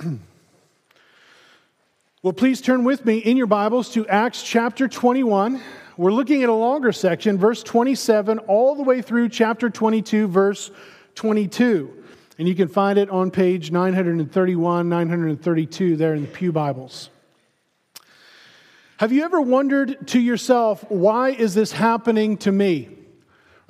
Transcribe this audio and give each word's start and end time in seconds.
well, 2.22 2.32
please 2.32 2.60
turn 2.60 2.84
with 2.84 3.04
me 3.04 3.18
in 3.18 3.36
your 3.36 3.46
Bibles 3.46 3.90
to 3.90 4.06
Acts 4.06 4.42
chapter 4.42 4.88
21. 4.88 5.60
We're 5.96 6.12
looking 6.12 6.42
at 6.42 6.48
a 6.48 6.54
longer 6.54 6.92
section, 6.92 7.36
verse 7.36 7.62
27, 7.62 8.38
all 8.40 8.74
the 8.76 8.82
way 8.82 9.02
through 9.02 9.28
chapter 9.28 9.68
22, 9.68 10.28
verse 10.28 10.70
22. 11.16 12.04
And 12.38 12.48
you 12.48 12.54
can 12.54 12.68
find 12.68 12.98
it 12.98 13.10
on 13.10 13.30
page 13.30 13.70
931, 13.70 14.88
932 14.88 15.96
there 15.96 16.14
in 16.14 16.22
the 16.22 16.28
Pew 16.28 16.52
Bibles. 16.52 17.10
Have 18.96 19.12
you 19.12 19.24
ever 19.24 19.40
wondered 19.40 20.08
to 20.08 20.20
yourself, 20.20 20.84
why 20.88 21.30
is 21.30 21.54
this 21.54 21.72
happening 21.72 22.38
to 22.38 22.52
me? 22.52 22.88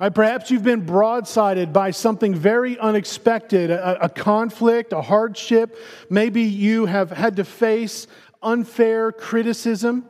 Right, 0.01 0.11
perhaps 0.11 0.49
you've 0.49 0.63
been 0.63 0.83
broadsided 0.83 1.73
by 1.73 1.91
something 1.91 2.33
very 2.33 2.75
unexpected, 2.79 3.69
a, 3.69 4.05
a, 4.05 4.09
conflict, 4.09 4.93
a 4.93 5.01
hardship. 5.03 5.77
Maybe 6.09 6.41
you 6.41 6.87
have 6.87 7.11
had 7.11 7.35
to 7.35 7.43
face 7.43 8.07
unfair 8.41 9.11
criticism. 9.11 10.05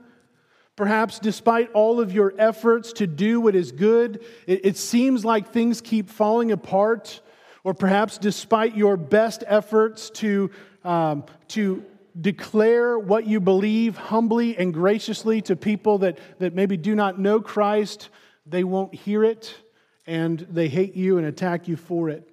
Perhaps, 0.77 1.19
despite 1.19 1.73
all 1.73 1.99
of 1.99 2.13
your 2.13 2.33
efforts 2.38 2.93
to 2.93 3.05
do 3.05 3.41
what 3.41 3.53
is 3.53 3.73
good, 3.73 4.23
it, 4.47 4.61
it 4.63 4.77
seems 4.77 5.25
like 5.25 5.52
things 5.52 5.81
keep 5.81 6.09
falling 6.09 6.53
apart. 6.53 7.19
Or 7.66 7.73
perhaps, 7.73 8.17
despite 8.17 8.77
your 8.77 8.95
best 8.95 9.44
efforts 9.45 10.09
to, 10.11 10.52
um, 10.85 11.25
to 11.49 11.83
declare 12.21 12.97
what 12.97 13.27
you 13.27 13.41
believe 13.41 13.97
humbly 13.97 14.58
and 14.58 14.73
graciously 14.73 15.41
to 15.41 15.58
people 15.58 15.97
that, 15.97 16.17
that 16.39 16.55
maybe 16.55 16.77
do 16.77 16.95
not 16.95 17.19
know 17.19 17.41
Christ, 17.41 18.08
they 18.45 18.63
won't 18.63 18.95
hear 18.95 19.25
it 19.25 19.53
and 20.11 20.45
they 20.51 20.67
hate 20.67 20.93
you 20.93 21.17
and 21.17 21.25
attack 21.25 21.70
you 21.70 21.77
for 21.77 22.09
it. 22.09 22.29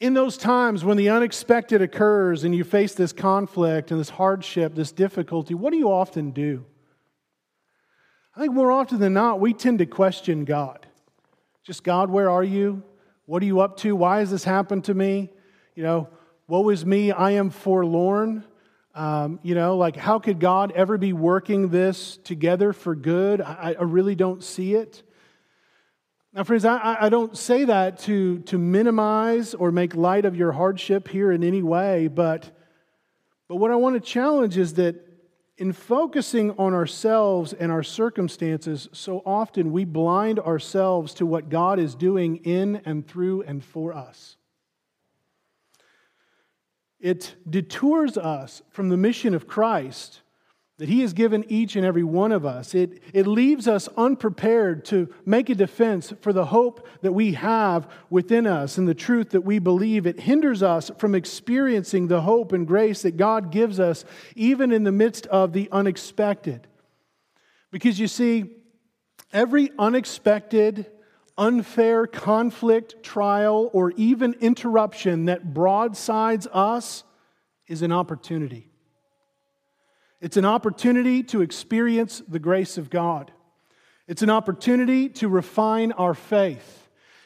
In 0.00 0.14
those 0.14 0.36
times 0.36 0.84
when 0.84 0.96
the 0.96 1.10
unexpected 1.10 1.80
occurs 1.80 2.42
and 2.42 2.52
you 2.52 2.64
face 2.64 2.96
this 2.96 3.12
conflict 3.12 3.92
and 3.92 4.00
this 4.00 4.08
hardship, 4.08 4.74
this 4.74 4.90
difficulty, 4.90 5.54
what 5.54 5.70
do 5.70 5.76
you 5.76 5.92
often 5.92 6.32
do? 6.32 6.64
I 8.34 8.40
think 8.40 8.52
more 8.52 8.72
often 8.72 8.98
than 8.98 9.14
not, 9.14 9.38
we 9.38 9.54
tend 9.54 9.78
to 9.78 9.86
question 9.86 10.44
God. 10.44 10.88
Just, 11.62 11.84
God, 11.84 12.10
where 12.10 12.28
are 12.28 12.42
you? 12.42 12.82
What 13.26 13.40
are 13.44 13.46
you 13.46 13.60
up 13.60 13.76
to? 13.78 13.94
Why 13.94 14.18
has 14.18 14.32
this 14.32 14.42
happened 14.42 14.86
to 14.86 14.94
me? 14.94 15.30
You 15.76 15.84
know, 15.84 16.08
woe 16.48 16.68
is 16.70 16.84
me, 16.84 17.12
I 17.12 17.32
am 17.32 17.50
forlorn. 17.50 18.42
Um, 18.92 19.38
you 19.44 19.54
know, 19.54 19.76
like, 19.76 19.94
how 19.94 20.18
could 20.18 20.40
God 20.40 20.72
ever 20.72 20.98
be 20.98 21.12
working 21.12 21.68
this 21.68 22.16
together 22.24 22.72
for 22.72 22.96
good? 22.96 23.40
I, 23.40 23.76
I 23.78 23.84
really 23.84 24.16
don't 24.16 24.42
see 24.42 24.74
it. 24.74 25.04
Now, 26.34 26.44
friends, 26.44 26.64
I, 26.64 26.96
I 26.98 27.08
don't 27.10 27.36
say 27.36 27.66
that 27.66 27.98
to, 28.00 28.38
to 28.40 28.56
minimize 28.56 29.52
or 29.52 29.70
make 29.70 29.94
light 29.94 30.24
of 30.24 30.34
your 30.34 30.52
hardship 30.52 31.08
here 31.08 31.30
in 31.30 31.44
any 31.44 31.62
way, 31.62 32.08
but, 32.08 32.56
but 33.48 33.56
what 33.56 33.70
I 33.70 33.76
want 33.76 33.96
to 33.96 34.00
challenge 34.00 34.56
is 34.56 34.74
that 34.74 34.96
in 35.58 35.74
focusing 35.74 36.52
on 36.52 36.72
ourselves 36.72 37.52
and 37.52 37.70
our 37.70 37.82
circumstances, 37.82 38.88
so 38.92 39.22
often 39.26 39.72
we 39.72 39.84
blind 39.84 40.38
ourselves 40.38 41.12
to 41.14 41.26
what 41.26 41.50
God 41.50 41.78
is 41.78 41.94
doing 41.94 42.36
in 42.38 42.76
and 42.86 43.06
through 43.06 43.42
and 43.42 43.62
for 43.62 43.92
us. 43.92 44.36
It 46.98 47.34
detours 47.48 48.16
us 48.16 48.62
from 48.70 48.88
the 48.88 48.96
mission 48.96 49.34
of 49.34 49.46
Christ 49.46 50.22
that 50.82 50.88
He 50.88 51.02
has 51.02 51.12
given 51.12 51.44
each 51.46 51.76
and 51.76 51.86
every 51.86 52.02
one 52.02 52.32
of 52.32 52.44
us. 52.44 52.74
It, 52.74 53.00
it 53.12 53.28
leaves 53.28 53.68
us 53.68 53.88
unprepared 53.96 54.84
to 54.86 55.14
make 55.24 55.48
a 55.48 55.54
defense 55.54 56.12
for 56.20 56.32
the 56.32 56.46
hope 56.46 56.88
that 57.02 57.12
we 57.12 57.34
have 57.34 57.88
within 58.10 58.48
us 58.48 58.78
and 58.78 58.88
the 58.88 58.92
truth 58.92 59.30
that 59.30 59.42
we 59.42 59.60
believe. 59.60 60.08
It 60.08 60.18
hinders 60.18 60.60
us 60.60 60.90
from 60.98 61.14
experiencing 61.14 62.08
the 62.08 62.22
hope 62.22 62.50
and 62.50 62.66
grace 62.66 63.02
that 63.02 63.16
God 63.16 63.52
gives 63.52 63.78
us, 63.78 64.04
even 64.34 64.72
in 64.72 64.82
the 64.82 64.90
midst 64.90 65.28
of 65.28 65.52
the 65.52 65.68
unexpected. 65.70 66.66
Because 67.70 68.00
you 68.00 68.08
see, 68.08 68.50
every 69.32 69.70
unexpected, 69.78 70.90
unfair 71.38 72.08
conflict, 72.08 73.04
trial, 73.04 73.70
or 73.72 73.92
even 73.92 74.34
interruption 74.40 75.26
that 75.26 75.54
broadsides 75.54 76.48
us 76.52 77.04
is 77.68 77.82
an 77.82 77.92
opportunity. 77.92 78.71
It's 80.22 80.36
an 80.36 80.44
opportunity 80.44 81.24
to 81.24 81.42
experience 81.42 82.22
the 82.28 82.38
grace 82.38 82.78
of 82.78 82.90
God. 82.90 83.32
It's 84.06 84.22
an 84.22 84.30
opportunity 84.30 85.08
to 85.08 85.28
refine 85.28 85.90
our 85.90 86.14
faith. 86.14 86.78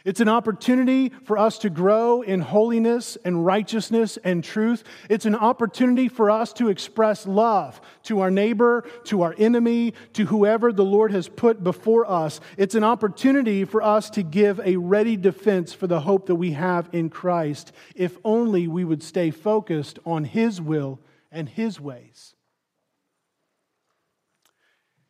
It's 0.06 0.20
an 0.20 0.28
opportunity 0.28 1.10
for 1.24 1.36
us 1.36 1.58
to 1.58 1.68
grow 1.68 2.22
in 2.22 2.40
holiness 2.40 3.18
and 3.22 3.44
righteousness 3.44 4.16
and 4.24 4.42
truth. 4.42 4.82
It's 5.10 5.26
an 5.26 5.34
opportunity 5.34 6.08
for 6.08 6.30
us 6.30 6.54
to 6.54 6.70
express 6.70 7.26
love 7.26 7.82
to 8.04 8.20
our 8.20 8.30
neighbor, 8.30 8.88
to 9.04 9.22
our 9.22 9.34
enemy, 9.36 9.92
to 10.14 10.24
whoever 10.24 10.72
the 10.72 10.84
Lord 10.84 11.12
has 11.12 11.28
put 11.28 11.62
before 11.62 12.10
us. 12.10 12.40
It's 12.56 12.76
an 12.76 12.84
opportunity 12.84 13.66
for 13.66 13.82
us 13.82 14.08
to 14.10 14.22
give 14.22 14.58
a 14.60 14.76
ready 14.76 15.18
defense 15.18 15.74
for 15.74 15.86
the 15.86 16.00
hope 16.00 16.26
that 16.26 16.36
we 16.36 16.52
have 16.52 16.88
in 16.92 17.10
Christ, 17.10 17.72
if 17.94 18.16
only 18.24 18.68
we 18.68 18.84
would 18.84 19.02
stay 19.02 19.30
focused 19.30 19.98
on 20.06 20.24
His 20.24 20.62
will 20.62 20.98
and 21.30 21.46
His 21.46 21.78
ways. 21.78 22.35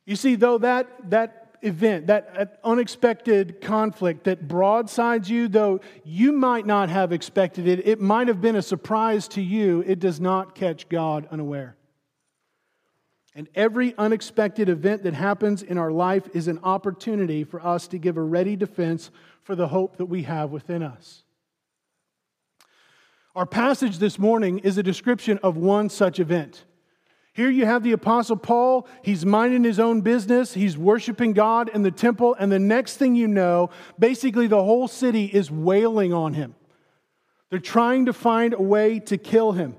You 0.07 0.17
see, 0.17 0.37
though 0.37 0.59
that, 0.59 1.11
that 1.11 1.59
event, 1.63 2.07
that 2.07 2.61
unexpected 2.63 3.61
conflict 3.61 4.25
that 4.25 4.47
broadsides 4.47 5.29
you, 5.29 5.49
though 5.49 5.81
you 6.05 6.33
might 6.33 6.65
not 6.65 6.89
have 6.89 7.13
expected 7.13 7.67
it, 7.67 7.87
it 7.87 8.01
might 8.01 8.29
have 8.29 8.41
been 8.41 8.57
a 8.57 8.63
surprise 8.63 9.27
to 9.29 9.43
you, 9.43 9.83
it 9.87 9.99
does 9.99 10.21
not 10.21 10.55
catch 10.55 10.89
God 10.89 11.27
unaware. 11.31 11.77
And 13.35 13.49
every 13.55 13.95
unexpected 13.99 14.69
event 14.69 15.03
that 15.03 15.13
happens 15.13 15.63
in 15.63 15.77
our 15.77 15.91
life 15.91 16.27
is 16.33 16.49
an 16.49 16.61
opportunity 16.63 17.45
for 17.45 17.65
us 17.65 17.87
to 17.89 17.99
give 17.99 18.17
a 18.17 18.23
ready 18.23 18.57
defense 18.57 19.11
for 19.43 19.55
the 19.55 19.69
hope 19.69 19.99
that 19.99 20.07
we 20.07 20.23
have 20.23 20.51
within 20.51 20.83
us. 20.83 21.25
Our 23.35 23.45
passage 23.45 23.99
this 23.99 24.19
morning 24.19 24.61
is 24.61 24.79
a 24.79 24.83
description 24.83 25.39
of 25.43 25.59
one 25.59 25.91
such 25.91 26.19
event. 26.19 26.65
Here 27.37 27.51
you 27.51 27.67
have 27.67 27.83
the 27.83 27.93
Apostle 27.93 28.39
Paul. 28.39 28.89
He's 29.03 29.27
minding 29.27 29.63
his 29.63 29.79
own 29.79 30.01
business. 30.01 30.55
He's 30.55 30.79
worshiping 30.79 31.35
God 31.35 31.69
in 31.69 31.83
the 31.83 31.91
temple. 31.91 32.35
And 32.39 32.51
the 32.51 32.59
next 32.59 32.97
thing 32.97 33.15
you 33.15 33.29
know, 33.29 33.69
basically 33.99 34.47
the 34.47 34.65
whole 34.65 34.89
city 34.89 35.27
is 35.27 35.51
wailing 35.51 36.15
on 36.15 36.33
him. 36.33 36.55
They're 37.51 37.59
trying 37.59 38.07
to 38.07 38.15
find 38.15 38.55
a 38.55 38.63
way 38.63 39.01
to 39.01 39.19
kill 39.19 39.53
him. 39.53 39.77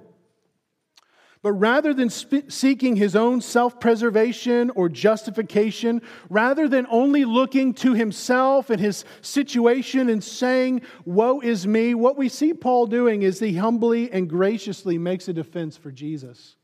But 1.41 1.53
rather 1.53 1.95
than 1.95 2.11
sp- 2.13 2.45
seeking 2.49 2.95
his 2.95 3.15
own 3.15 3.41
self 3.41 3.79
preservation 3.79 4.69
or 4.75 4.87
justification, 4.87 6.03
rather 6.29 6.67
than 6.67 6.85
only 6.91 7.25
looking 7.25 7.73
to 7.75 7.95
himself 7.95 8.69
and 8.69 8.79
his 8.79 9.03
situation 9.21 10.11
and 10.11 10.23
saying, 10.23 10.83
Woe 11.05 11.39
is 11.39 11.65
me, 11.65 11.95
what 11.95 12.19
we 12.19 12.29
see 12.29 12.53
Paul 12.53 12.85
doing 12.85 13.23
is 13.23 13.39
he 13.39 13.55
humbly 13.55 14.11
and 14.11 14.29
graciously 14.29 14.99
makes 14.99 15.27
a 15.27 15.33
defense 15.33 15.75
for 15.75 15.91
Jesus. 15.91 16.56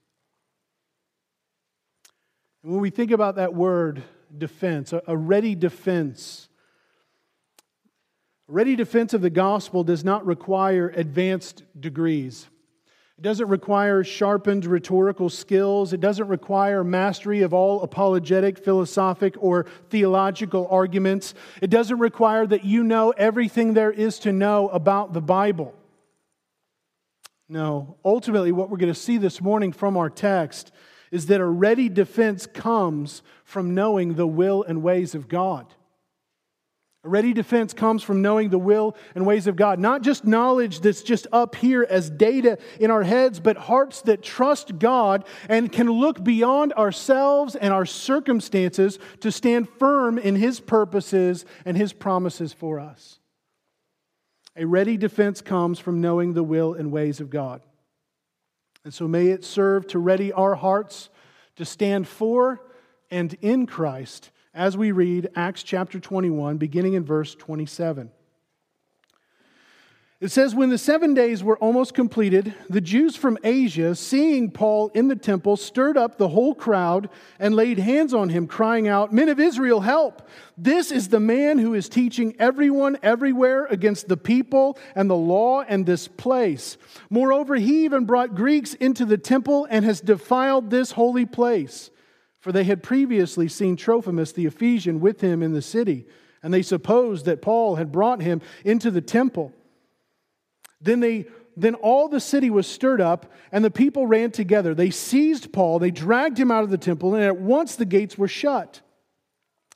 And 2.63 2.72
when 2.72 2.81
we 2.81 2.90
think 2.90 3.12
about 3.12 3.35
that 3.35 3.53
word, 3.53 4.03
defense, 4.35 4.94
a 5.06 5.18
ready 5.18 5.53
defense, 5.53 6.47
ready 8.47 8.75
defense 8.78 9.13
of 9.13 9.22
the 9.22 9.29
gospel 9.29 9.84
does 9.84 10.06
not 10.06 10.25
require 10.25 10.88
advanced 10.96 11.63
degrees. 11.78 12.47
It 13.18 13.22
doesn't 13.22 13.47
require 13.47 14.03
sharpened 14.03 14.66
rhetorical 14.66 15.29
skills. 15.29 15.94
It 15.94 16.00
doesn't 16.00 16.28
require 16.28 16.84
mastery 16.84 17.41
of 17.41 17.53
all 17.53 17.84
apologetic, 17.84 18.63
philosophic, 18.63 19.35
or 19.40 19.66
theological 19.90 20.68
arguments. 20.72 21.35
It 21.62 21.69
doesn't 21.69 22.00
require 22.00 22.47
that 22.47 22.63
you 22.63 22.84
know 22.84 23.12
everything 23.12 23.74
there 23.74 23.91
is 23.91 24.19
to 24.19 24.31
know 24.31 24.69
about 24.69 25.13
the 25.13 25.22
Bible. 25.22 25.75
No, 27.50 27.97
ultimately, 28.03 28.51
what 28.51 28.69
we're 28.69 28.77
going 28.77 28.94
to 28.94 29.00
see 29.00 29.18
this 29.18 29.42
morning 29.42 29.74
from 29.74 29.95
our 29.95 30.09
text 30.09 30.71
is 31.13 31.27
that 31.27 31.39
a 31.39 31.45
ready 31.45 31.89
defense 31.89 32.48
comes 32.48 33.21
from 33.45 33.75
knowing 33.75 34.15
the 34.15 34.25
will 34.25 34.63
and 34.63 34.81
ways 34.81 35.13
of 35.13 35.27
God. 35.27 35.68
A 37.04 37.10
ready 37.10 37.33
defense 37.33 37.71
comes 37.71 38.01
from 38.01 38.24
knowing 38.24 38.50
the 38.50 38.57
will 38.57 38.95
and 39.13 39.24
ways 39.24 39.45
of 39.45 39.56
God. 39.56 39.77
Not 39.77 40.01
just 40.01 40.25
knowledge 40.25 40.80
that's 40.80 41.04
just 41.04 41.27
up 41.31 41.54
here 41.54 41.86
as 41.88 42.10
data 42.10 42.57
in 42.80 42.89
our 42.89 43.04
heads, 43.04 43.39
but 43.39 43.57
hearts 43.57 44.01
that 44.04 44.24
trust 44.24 44.80
God 44.80 45.24
and 45.48 45.71
can 45.71 45.88
look 45.88 46.24
beyond 46.24 46.74
ourselves 46.74 47.56
and 47.56 47.71
our 47.71 47.86
circumstances 47.86 48.98
to 49.19 49.31
stand 49.31 49.69
firm 49.69 50.18
in 50.18 50.36
His 50.36 50.59
purposes 50.59 51.45
and 51.63 51.77
His 51.77 51.94
promises 51.94 52.54
for 52.54 52.80
us. 52.80 53.19
A 54.56 54.66
ready 54.66 54.98
defense 54.98 55.42
comes 55.42 55.77
from 55.77 56.01
knowing 56.01 56.33
the 56.33 56.44
will 56.44 56.74
and 56.74 56.92
ways 56.92 57.19
of 57.19 57.30
God. 57.30 57.62
And 58.83 58.94
so 58.94 59.07
may 59.07 59.27
it 59.27 59.44
serve 59.44 59.88
to 59.88 60.00
ready 60.00 60.33
our 60.33 60.56
hearts 60.56 61.09
to 61.56 61.65
stand 61.65 62.07
for 62.07 62.62
and 63.09 63.33
in 63.41 63.65
Christ 63.65 64.31
as 64.53 64.75
we 64.77 64.91
read 64.91 65.30
Acts 65.35 65.63
chapter 65.63 66.00
21, 66.00 66.57
beginning 66.57 66.94
in 66.94 67.03
verse 67.03 67.33
27. 67.35 68.12
It 70.23 70.31
says, 70.31 70.55
When 70.55 70.69
the 70.69 70.77
seven 70.77 71.13
days 71.13 71.43
were 71.43 71.57
almost 71.57 71.93
completed, 71.93 72.55
the 72.69 72.79
Jews 72.79 73.17
from 73.17 73.37
Asia, 73.43 73.93
seeing 73.93 74.51
Paul 74.51 74.89
in 74.93 75.09
the 75.09 75.17
temple, 75.17 75.57
stirred 75.57 75.97
up 75.97 76.17
the 76.17 76.29
whole 76.29 76.55
crowd 76.55 77.09
and 77.39 77.53
laid 77.53 77.77
hands 77.77 78.13
on 78.13 78.29
him, 78.29 78.47
crying 78.47 78.87
out, 78.87 79.11
Men 79.11 79.27
of 79.27 79.37
Israel, 79.37 79.81
help! 79.81 80.25
This 80.57 80.93
is 80.93 81.09
the 81.09 81.19
man 81.19 81.59
who 81.59 81.73
is 81.73 81.89
teaching 81.89 82.37
everyone 82.39 82.97
everywhere 83.03 83.65
against 83.65 84.07
the 84.07 84.15
people 84.15 84.77
and 84.95 85.09
the 85.09 85.13
law 85.13 85.63
and 85.67 85.85
this 85.85 86.07
place. 86.07 86.77
Moreover, 87.09 87.55
he 87.55 87.83
even 87.83 88.05
brought 88.05 88.33
Greeks 88.33 88.75
into 88.75 89.03
the 89.03 89.17
temple 89.17 89.67
and 89.69 89.83
has 89.83 89.99
defiled 89.99 90.69
this 90.69 90.93
holy 90.93 91.25
place. 91.25 91.91
For 92.39 92.53
they 92.53 92.63
had 92.63 92.81
previously 92.81 93.49
seen 93.49 93.75
Trophimus 93.75 94.31
the 94.31 94.45
Ephesian 94.45 95.01
with 95.01 95.19
him 95.19 95.43
in 95.43 95.51
the 95.51 95.61
city, 95.61 96.07
and 96.41 96.53
they 96.53 96.61
supposed 96.61 97.25
that 97.25 97.41
Paul 97.41 97.75
had 97.75 97.91
brought 97.91 98.21
him 98.21 98.39
into 98.63 98.89
the 98.89 99.01
temple. 99.01 99.51
Then 100.83 101.00
they 101.00 101.25
then 101.56 101.75
all 101.75 102.07
the 102.07 102.19
city 102.19 102.50
was 102.50 102.65
stirred 102.65 103.01
up, 103.01 103.31
and 103.51 103.63
the 103.63 103.71
people 103.71 104.07
ran 104.07 104.31
together. 104.31 104.74
They 104.74 104.89
seized 104.89 105.53
Paul, 105.53 105.80
they 105.80 105.91
dragged 105.91 106.38
him 106.38 106.51
out 106.51 106.63
of 106.63 106.69
the 106.69 106.77
temple, 106.77 107.15
and 107.15 107.24
at 107.24 107.38
once 107.38 107.75
the 107.75 107.85
gates 107.85 108.18
were 108.18 108.27
shut. 108.27 108.81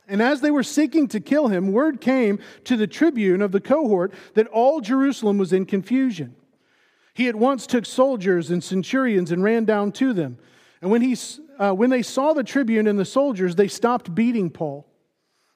And 0.08 0.22
as 0.22 0.42
they 0.42 0.52
were 0.52 0.64
seeking 0.64 1.08
to 1.10 1.20
kill 1.20 1.50
him, 1.50 1.74
word 1.74 2.00
came 2.00 2.40
to 2.64 2.78
the 2.78 2.88
tribune 2.88 3.42
of 3.42 3.52
the 3.52 3.60
cohort 3.60 4.14
that 4.36 4.48
all 4.48 4.80
Jerusalem 4.80 5.38
was 5.38 5.52
in 5.52 5.66
confusion. 5.66 6.36
He 7.14 7.28
at 7.28 7.36
once 7.36 7.68
took 7.68 7.86
soldiers 7.86 8.50
and 8.50 8.64
centurions 8.64 9.32
and 9.32 9.44
ran 9.44 9.66
down 9.66 9.92
to 9.94 10.14
them. 10.14 10.38
And 10.82 10.92
when, 10.92 11.02
he, 11.02 11.18
uh, 11.60 11.74
when 11.74 11.90
they 11.90 12.04
saw 12.04 12.34
the 12.34 12.44
tribune 12.44 12.88
and 12.88 12.98
the 12.98 13.06
soldiers, 13.06 13.56
they 13.56 13.68
stopped 13.68 14.16
beating 14.16 14.50
Paul. 14.50 14.88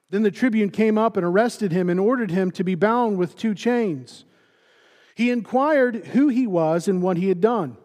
Then 0.09 0.24
the 0.24 0.31
tribune 0.31 0.69
came 0.69 0.98
up 0.98 1.15
and 1.15 1.25
arrested 1.25 1.71
him 1.71 1.89
and 1.89 2.00
ordered 2.00 2.31
him 2.31 2.51
to 2.51 2.63
be 2.63 2.75
bound 2.75 3.18
with 3.18 3.38
two 3.38 3.56
chains. 3.56 4.25
He 5.16 5.31
inquired 5.31 6.08
who 6.08 6.28
he 6.30 6.48
was 6.48 6.88
and 6.88 7.02
what 7.02 7.18
he 7.18 7.30
had 7.30 7.42
done. 7.42 7.78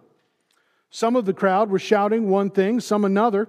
Some 0.91 1.17
of 1.17 1.27
the 1.27 1.35
crowd 1.35 1.71
were 1.71 1.79
shouting 1.79 2.31
one 2.31 2.51
thing, 2.51 2.81
some 2.81 3.05
another. 3.05 3.49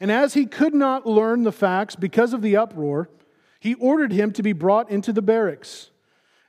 And 0.00 0.12
as 0.12 0.34
he 0.34 0.46
could 0.46 0.74
not 0.74 1.06
learn 1.06 1.42
the 1.42 1.52
facts 1.52 1.96
because 1.96 2.32
of 2.32 2.42
the 2.42 2.56
uproar, 2.56 3.08
he 3.60 3.74
ordered 3.74 4.12
him 4.12 4.32
to 4.32 4.42
be 4.42 4.52
brought 4.52 4.90
into 4.90 5.12
the 5.12 5.22
barracks. 5.22 5.90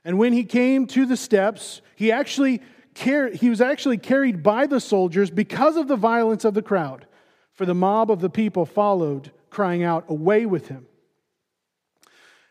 And 0.04 0.18
when 0.18 0.32
he 0.32 0.44
came 0.44 0.86
to 0.88 1.04
the 1.04 1.16
steps, 1.16 1.82
he 1.96 2.12
actually 2.12 2.62
he 2.94 3.48
was 3.48 3.60
actually 3.60 3.98
carried 3.98 4.42
by 4.42 4.66
the 4.66 4.80
soldiers 4.80 5.30
because 5.30 5.76
of 5.76 5.88
the 5.88 5.96
violence 5.96 6.44
of 6.44 6.54
the 6.54 6.62
crowd. 6.62 7.06
For 7.52 7.64
the 7.64 7.74
mob 7.74 8.10
of 8.10 8.20
the 8.20 8.30
people 8.30 8.66
followed, 8.66 9.30
crying 9.48 9.82
out, 9.82 10.04
Away 10.08 10.44
with 10.46 10.68
him! 10.68 10.86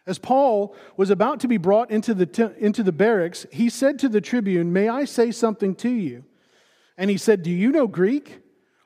As 0.10 0.18
Paul 0.18 0.76
was 0.98 1.12
about 1.12 1.40
to 1.42 1.48
be 1.48 1.58
brought 1.58 1.92
into 1.92 2.16
the, 2.16 2.56
into 2.58 2.82
the 2.82 2.92
barracks, 2.92 3.46
he 3.52 3.70
said 3.70 4.00
to 4.00 4.10
the 4.10 4.20
tribune, 4.20 4.74
May 4.74 4.90
I 4.90 5.06
say 5.06 5.30
something 5.30 5.76
to 5.76 5.90
you? 5.90 6.24
And 6.98 7.12
he 7.12 7.18
said, 7.18 7.44
Do 7.44 7.52
you 7.52 7.72
know 7.72 7.86
Greek? 7.86 8.40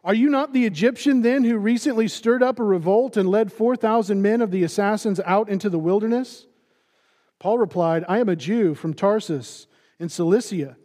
Are 0.03 0.13
you 0.13 0.29
not 0.29 0.51
the 0.51 0.65
Egyptian 0.65 1.21
then 1.21 1.45
who 1.45 1.57
recently 1.57 2.09
stirred 2.09 2.43
up 2.43 2.59
a 2.59 2.63
revolt 2.65 3.15
and 3.15 3.29
led 3.29 3.53
4,000 3.53 4.21
men 4.21 4.41
of 4.41 4.51
the 4.51 4.63
assassins 4.63 5.21
out 5.21 5.47
into 5.47 5.69
the 5.69 5.79
wilderness? 5.79 6.45
Paul 7.39 7.57
replied, 7.57 8.03
I 8.09 8.19
am 8.19 8.27
a 8.27 8.35
Jew 8.35 8.75
from 8.75 8.93
Tarsus 8.93 9.67
in 10.01 10.09
Cilicia, 10.09 10.75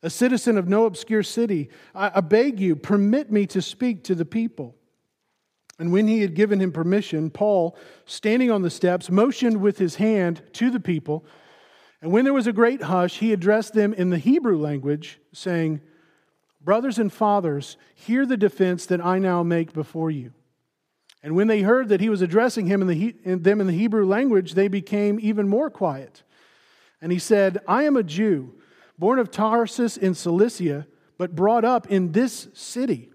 a 0.00 0.10
citizen 0.10 0.56
of 0.56 0.68
no 0.68 0.84
obscure 0.86 1.24
city. 1.24 1.70
I, 1.92 2.12
I 2.14 2.20
beg 2.20 2.60
you, 2.60 2.76
permit 2.76 3.32
me 3.32 3.46
to 3.46 3.60
speak 3.60 4.04
to 4.04 4.14
the 4.14 4.24
people. 4.24 4.76
And 5.78 5.92
when 5.92 6.08
he 6.08 6.20
had 6.20 6.34
given 6.34 6.60
him 6.60 6.72
permission, 6.72 7.30
Paul, 7.30 7.76
standing 8.04 8.50
on 8.50 8.62
the 8.62 8.70
steps, 8.70 9.10
motioned 9.10 9.60
with 9.60 9.78
his 9.78 9.96
hand 9.96 10.42
to 10.54 10.70
the 10.70 10.80
people. 10.80 11.24
And 12.02 12.10
when 12.10 12.24
there 12.24 12.34
was 12.34 12.48
a 12.48 12.52
great 12.52 12.82
hush, 12.82 13.18
he 13.18 13.32
addressed 13.32 13.74
them 13.74 13.92
in 13.92 14.10
the 14.10 14.18
Hebrew 14.18 14.58
language, 14.58 15.20
saying, 15.32 15.80
Brothers 16.60 16.98
and 16.98 17.12
fathers, 17.12 17.76
hear 17.94 18.26
the 18.26 18.36
defense 18.36 18.86
that 18.86 19.04
I 19.04 19.18
now 19.18 19.44
make 19.44 19.72
before 19.72 20.10
you. 20.10 20.32
And 21.22 21.36
when 21.36 21.46
they 21.46 21.62
heard 21.62 21.88
that 21.88 22.00
he 22.00 22.08
was 22.08 22.22
addressing 22.22 22.66
him 22.66 22.82
in 22.82 22.88
the, 22.88 23.14
in 23.24 23.42
them 23.42 23.60
in 23.60 23.66
the 23.66 23.72
Hebrew 23.72 24.06
language, 24.06 24.54
they 24.54 24.68
became 24.68 25.18
even 25.20 25.48
more 25.48 25.70
quiet. 25.70 26.22
And 27.00 27.12
he 27.12 27.18
said, 27.18 27.58
I 27.68 27.84
am 27.84 27.96
a 27.96 28.02
Jew, 28.02 28.54
born 28.98 29.18
of 29.20 29.30
Tarsus 29.30 29.96
in 29.96 30.14
Cilicia, 30.14 30.86
but 31.16 31.36
brought 31.36 31.64
up 31.64 31.86
in 31.88 32.12
this 32.12 32.48
city 32.54 33.07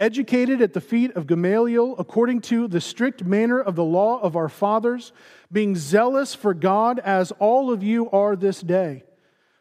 educated 0.00 0.62
at 0.62 0.72
the 0.72 0.80
feet 0.80 1.14
of 1.14 1.26
Gamaliel 1.26 1.94
according 1.98 2.40
to 2.40 2.66
the 2.66 2.80
strict 2.80 3.22
manner 3.24 3.60
of 3.60 3.76
the 3.76 3.84
law 3.84 4.18
of 4.20 4.34
our 4.34 4.48
fathers, 4.48 5.12
being 5.52 5.76
zealous 5.76 6.34
for 6.34 6.54
God 6.54 6.98
as 6.98 7.30
all 7.32 7.70
of 7.70 7.82
you 7.82 8.10
are 8.10 8.34
this 8.34 8.62
day. 8.62 9.04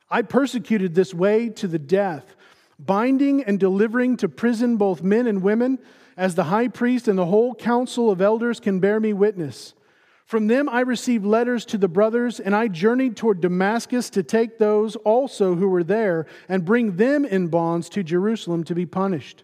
I 0.09 0.21
persecuted 0.21 0.95
this 0.95 1.13
way 1.13 1.49
to 1.49 1.67
the 1.67 1.77
death, 1.77 2.35
binding 2.79 3.43
and 3.43 3.59
delivering 3.59 4.17
to 4.17 4.29
prison 4.29 4.77
both 4.77 5.03
men 5.03 5.27
and 5.27 5.43
women, 5.43 5.77
as 6.15 6.35
the 6.35 6.45
high 6.45 6.69
priest 6.69 7.07
and 7.07 7.17
the 7.17 7.25
whole 7.25 7.53
council 7.53 8.09
of 8.09 8.21
elders 8.21 8.59
can 8.59 8.79
bear 8.79 8.99
me 8.99 9.13
witness. 9.13 9.73
From 10.25 10.47
them 10.47 10.69
I 10.69 10.81
received 10.81 11.25
letters 11.25 11.65
to 11.65 11.77
the 11.77 11.87
brothers, 11.87 12.39
and 12.39 12.55
I 12.55 12.67
journeyed 12.67 13.17
toward 13.17 13.41
Damascus 13.41 14.09
to 14.11 14.23
take 14.23 14.57
those 14.57 14.95
also 14.97 15.55
who 15.55 15.67
were 15.67 15.83
there 15.83 16.27
and 16.47 16.63
bring 16.63 16.97
them 16.97 17.25
in 17.25 17.47
bonds 17.47 17.89
to 17.89 18.03
Jerusalem 18.03 18.63
to 18.65 18.75
be 18.75 18.85
punished. 18.85 19.43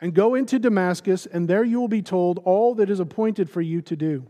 and 0.00 0.14
go 0.14 0.34
into 0.34 0.58
Damascus, 0.58 1.26
and 1.26 1.48
there 1.48 1.64
you 1.64 1.80
will 1.80 1.88
be 1.88 2.02
told 2.02 2.38
all 2.44 2.74
that 2.74 2.90
is 2.90 3.00
appointed 3.00 3.48
for 3.48 3.60
you 3.60 3.80
to 3.82 3.96
do. 3.96 4.26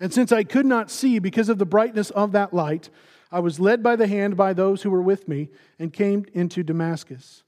And 0.00 0.12
since 0.12 0.32
I 0.32 0.44
could 0.44 0.66
not 0.66 0.90
see 0.90 1.18
because 1.18 1.48
of 1.48 1.58
the 1.58 1.66
brightness 1.66 2.10
of 2.10 2.32
that 2.32 2.52
light, 2.52 2.90
I 3.30 3.40
was 3.40 3.60
led 3.60 3.82
by 3.82 3.96
the 3.96 4.06
hand 4.06 4.36
by 4.36 4.52
those 4.52 4.82
who 4.82 4.90
were 4.90 5.02
with 5.02 5.26
me 5.28 5.48
and 5.78 5.92
came 5.92 6.26
into 6.32 6.62
Damascus. 6.62 7.42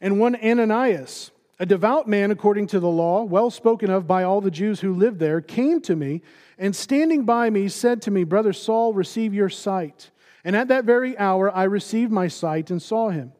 And 0.00 0.18
one 0.18 0.36
Ananias, 0.36 1.30
a 1.58 1.66
devout 1.66 2.08
man 2.08 2.30
according 2.30 2.68
to 2.68 2.80
the 2.80 2.88
law, 2.88 3.24
well 3.24 3.50
spoken 3.50 3.90
of 3.90 4.06
by 4.06 4.22
all 4.22 4.40
the 4.40 4.50
Jews 4.50 4.80
who 4.80 4.94
lived 4.94 5.18
there, 5.18 5.40
came 5.40 5.80
to 5.82 5.96
me 5.96 6.22
and 6.58 6.74
standing 6.74 7.24
by 7.24 7.50
me 7.50 7.68
said 7.68 8.02
to 8.02 8.10
me, 8.10 8.24
Brother 8.24 8.52
Saul, 8.52 8.92
receive 8.92 9.34
your 9.34 9.48
sight. 9.48 10.10
And 10.44 10.56
at 10.56 10.68
that 10.68 10.84
very 10.84 11.18
hour 11.18 11.54
I 11.54 11.64
received 11.64 12.12
my 12.12 12.28
sight 12.28 12.70
and 12.70 12.80
saw 12.80 13.10
him. 13.10 13.32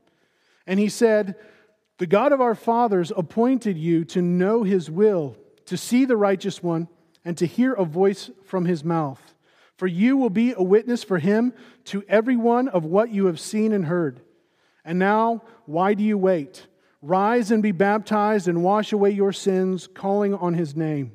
And 0.66 0.78
he 0.78 0.88
said, 0.88 1.36
the 1.98 2.06
God 2.06 2.32
of 2.32 2.40
our 2.40 2.54
fathers 2.54 3.12
appointed 3.16 3.76
you 3.76 4.04
to 4.06 4.22
know 4.22 4.62
his 4.62 4.90
will, 4.90 5.36
to 5.66 5.76
see 5.76 6.04
the 6.04 6.16
righteous 6.16 6.62
one, 6.62 6.88
and 7.24 7.36
to 7.38 7.46
hear 7.46 7.74
a 7.74 7.84
voice 7.84 8.30
from 8.44 8.64
his 8.64 8.84
mouth. 8.84 9.34
For 9.76 9.86
you 9.86 10.16
will 10.16 10.30
be 10.30 10.52
a 10.56 10.62
witness 10.62 11.04
for 11.04 11.18
him 11.18 11.52
to 11.86 12.04
everyone 12.08 12.68
of 12.68 12.84
what 12.84 13.10
you 13.10 13.26
have 13.26 13.38
seen 13.38 13.72
and 13.72 13.86
heard. 13.86 14.20
And 14.84 14.98
now, 14.98 15.42
why 15.66 15.94
do 15.94 16.02
you 16.02 16.16
wait? 16.16 16.66
Rise 17.02 17.50
and 17.50 17.62
be 17.62 17.72
baptized 17.72 18.48
and 18.48 18.64
wash 18.64 18.92
away 18.92 19.10
your 19.10 19.32
sins, 19.32 19.88
calling 19.92 20.34
on 20.34 20.54
his 20.54 20.74
name. 20.74 21.12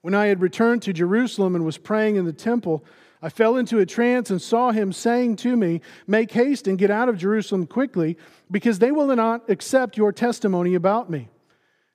When 0.00 0.14
I 0.14 0.26
had 0.26 0.40
returned 0.40 0.82
to 0.82 0.92
Jerusalem 0.92 1.54
and 1.54 1.64
was 1.66 1.76
praying 1.76 2.16
in 2.16 2.24
the 2.24 2.32
temple, 2.32 2.84
I 3.20 3.28
fell 3.28 3.56
into 3.56 3.80
a 3.80 3.86
trance 3.86 4.30
and 4.30 4.40
saw 4.40 4.70
him 4.70 4.92
saying 4.92 5.36
to 5.36 5.56
me, 5.56 5.80
Make 6.06 6.30
haste 6.32 6.68
and 6.68 6.78
get 6.78 6.90
out 6.90 7.08
of 7.08 7.18
Jerusalem 7.18 7.66
quickly, 7.66 8.16
because 8.50 8.78
they 8.78 8.92
will 8.92 9.14
not 9.14 9.50
accept 9.50 9.96
your 9.96 10.12
testimony 10.12 10.74
about 10.74 11.10
me. 11.10 11.28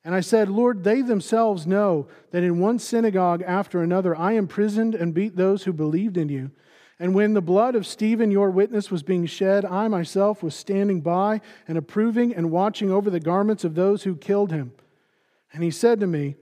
And 0.04 0.14
I 0.14 0.20
said, 0.20 0.50
Lord, 0.50 0.84
they 0.84 1.02
themselves 1.02 1.66
know 1.66 2.08
that 2.32 2.44
in 2.44 2.60
one 2.60 2.78
synagogue 2.78 3.42
after 3.46 3.82
another 3.82 4.16
I 4.16 4.34
imprisoned 4.34 4.96
and 4.96 5.14
beat 5.14 5.38
those 5.38 5.64
who 5.64 5.72
believed 5.72 6.18
in 6.18 6.28
you. 6.28 6.52
And 7.00 7.16
when 7.16 7.34
the 7.34 7.42
blood 7.42 7.76
of 7.76 7.88
Stephen, 7.88 8.30
your 8.30 8.50
witness, 8.50 8.92
was 8.92 9.02
being 9.02 9.26
shed, 9.26 9.66
I 9.66 9.88
myself 9.88 10.44
was 10.44 10.56
standing 10.56 11.02
by 11.02 11.42
and 11.68 11.78
approving 11.78 12.36
and 12.36 12.52
watching 12.52 12.92
over 12.92 13.10
the 13.10 13.20
garments 13.20 13.64
of 13.64 13.76
those 13.76 14.04
who 14.04 14.16
killed 14.16 14.52
him. 14.52 14.74
And 15.54 15.64
he 15.64 15.72
said 15.72 16.00
to 16.02 16.08
me, 16.08 16.36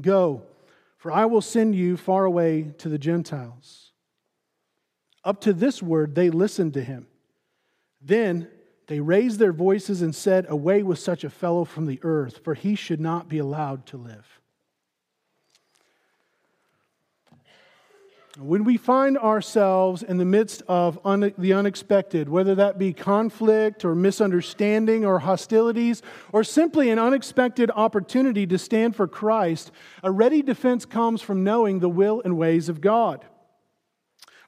Go, 0.00 0.42
for 0.98 1.10
I 1.12 1.24
will 1.24 1.40
send 1.40 1.74
you 1.74 1.96
far 1.96 2.24
away 2.24 2.72
to 2.78 2.88
the 2.88 2.98
Gentiles. 2.98 3.81
Up 5.24 5.40
to 5.42 5.52
this 5.52 5.82
word, 5.82 6.14
they 6.14 6.30
listened 6.30 6.74
to 6.74 6.82
him. 6.82 7.06
Then 8.00 8.48
they 8.88 9.00
raised 9.00 9.38
their 9.38 9.52
voices 9.52 10.02
and 10.02 10.14
said, 10.14 10.46
Away 10.48 10.82
with 10.82 10.98
such 10.98 11.24
a 11.24 11.30
fellow 11.30 11.64
from 11.64 11.86
the 11.86 12.00
earth, 12.02 12.40
for 12.42 12.54
he 12.54 12.74
should 12.74 13.00
not 13.00 13.28
be 13.28 13.38
allowed 13.38 13.86
to 13.86 13.96
live. 13.96 14.40
When 18.38 18.64
we 18.64 18.78
find 18.78 19.18
ourselves 19.18 20.02
in 20.02 20.16
the 20.16 20.24
midst 20.24 20.62
of 20.66 20.98
un- 21.04 21.34
the 21.36 21.52
unexpected, 21.52 22.30
whether 22.30 22.54
that 22.54 22.78
be 22.78 22.94
conflict 22.94 23.84
or 23.84 23.94
misunderstanding 23.94 25.04
or 25.04 25.18
hostilities, 25.18 26.00
or 26.32 26.42
simply 26.42 26.88
an 26.88 26.98
unexpected 26.98 27.70
opportunity 27.74 28.46
to 28.46 28.56
stand 28.56 28.96
for 28.96 29.06
Christ, 29.06 29.70
a 30.02 30.10
ready 30.10 30.40
defense 30.40 30.86
comes 30.86 31.20
from 31.20 31.44
knowing 31.44 31.80
the 31.80 31.90
will 31.90 32.22
and 32.24 32.38
ways 32.38 32.70
of 32.70 32.80
God. 32.80 33.22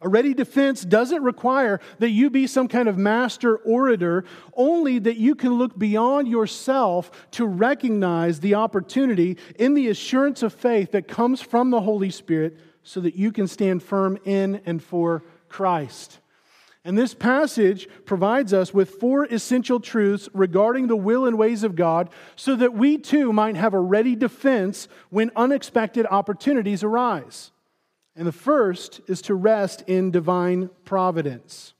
A 0.04 0.08
ready 0.08 0.34
defense 0.34 0.82
doesn't 0.82 1.23
require 1.23 1.80
that 1.99 2.11
you 2.11 2.28
be 2.28 2.46
some 2.46 2.68
kind 2.68 2.90
of 2.90 2.99
master 2.99 3.56
orator, 3.56 4.25
only 4.52 4.99
that 4.99 5.16
you 5.16 5.34
can 5.34 5.54
look 5.54 5.78
beyond 5.78 6.28
yourself 6.28 7.11
to 7.32 7.46
recognize 7.46 8.40
the 8.40 8.54
opportunity 8.54 9.38
in 9.58 9.73
the 9.73 9.88
assurance 9.88 10.42
of 10.42 10.52
faith 10.52 10.92
that 10.92 11.08
comes 11.08 11.40
from 11.40 11.70
the 11.70 11.80
Holy 11.80 12.11
Spirit 12.11 12.58
so 12.82 13.00
that 13.00 13.16
you 13.16 13.32
can 13.32 13.49
stand 13.49 13.82
firm 13.82 14.18
in 14.26 14.61
and 14.66 14.82
for 14.82 15.25
Christ. 15.49 16.18
And 16.84 16.99
this 16.99 17.14
passage 17.14 17.88
provides 18.04 18.52
us 18.52 18.75
with 18.75 18.90
four 18.90 19.25
essential 19.25 19.80
truths 19.80 20.28
regarding 20.34 20.87
the 20.87 20.96
will 20.96 21.25
and 21.25 21.38
ways 21.38 21.62
of 21.62 21.76
God 21.76 22.11
so 22.37 22.54
that 22.56 22.75
we 22.75 22.99
too 22.99 23.32
might 23.32 23.56
have 23.56 23.73
a 23.73 23.80
ready 23.80 24.14
defense 24.14 24.87
when 25.08 25.30
unexpected 25.34 26.04
opportunities 26.11 26.84
arise. 26.84 27.52
And 28.16 28.26
the 28.26 28.33
first 28.33 29.00
is 29.09 29.23
to 29.23 29.35
rest 29.35 29.83
in 29.87 30.11
divine 30.11 30.71
providence. 30.85 31.75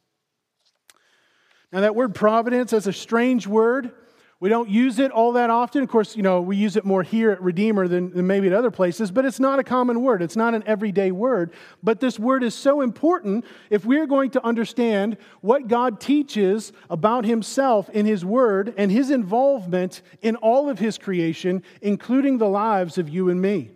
Now, 1.73 1.81
that 1.81 1.95
word 1.95 2.15
providence 2.15 2.73
is 2.73 2.87
a 2.87 2.93
strange 2.93 3.47
word. 3.47 3.93
We 4.41 4.49
don't 4.49 4.69
use 4.69 4.99
it 4.99 5.11
all 5.11 5.33
that 5.33 5.49
often. 5.49 5.83
Of 5.83 5.89
course, 5.89 6.17
you 6.17 6.23
know, 6.23 6.41
we 6.41 6.57
use 6.57 6.77
it 6.77 6.85
more 6.85 7.03
here 7.03 7.31
at 7.31 7.41
Redeemer 7.41 7.89
than, 7.89 8.11
than, 8.11 8.27
maybe 8.27 8.49
at 8.49 8.53
other 8.53 8.71
places, 8.71 9.11
but 9.11 9.25
it's 9.25 9.41
not 9.41 9.59
a 9.59 9.65
common 9.65 10.03
word. 10.03 10.23
It's 10.23 10.37
not 10.37 10.55
an 10.55 10.63
everyday 10.67 11.13
word. 11.13 11.53
But 11.83 12.01
this 12.01 12.19
word 12.19 12.43
is 12.43 12.55
so 12.55 12.81
important 12.81 13.45
if 13.71 13.85
we're 13.85 14.07
going 14.07 14.31
to 14.33 14.45
understand 14.45 15.17
what 15.41 15.69
God 15.69 16.01
teaches 16.01 16.73
about 16.91 17.25
Himself 17.25 17.89
in 17.91 18.07
His 18.07 18.25
Word 18.25 18.75
and 18.77 18.91
His 18.93 19.11
involvement 19.11 20.03
in 20.21 20.37
all 20.37 20.69
of 20.69 20.79
His 20.79 20.99
creation, 20.99 21.63
including 21.81 22.39
the 22.39 22.49
lives 22.49 22.99
of 22.99 23.09
you 23.09 23.31
and 23.31 23.41
me. 23.41 23.71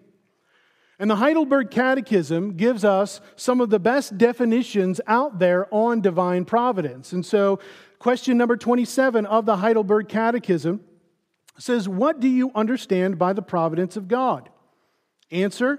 And 0.98 1.08
the 1.08 1.16
Heidelberg 1.16 1.70
Catechism 1.70 2.56
gives 2.56 2.84
us 2.84 3.20
some 3.36 3.60
of 3.60 3.70
the 3.70 3.78
best 3.78 4.18
definitions 4.18 5.00
out 5.06 5.38
there 5.38 5.72
on 5.72 6.00
divine 6.00 6.44
providence. 6.44 7.12
And 7.12 7.24
so 7.24 7.60
question 7.98 8.36
number 8.36 8.56
27 8.56 9.24
of 9.26 9.46
the 9.46 9.58
Heidelberg 9.58 10.08
Catechism 10.08 10.80
says, 11.58 11.88
What 11.88 12.18
do 12.18 12.28
you 12.28 12.50
understand 12.54 13.18
by 13.18 13.32
the 13.32 13.42
providence 13.42 13.96
of 13.96 14.08
God? 14.08 14.48
Answer 15.30 15.78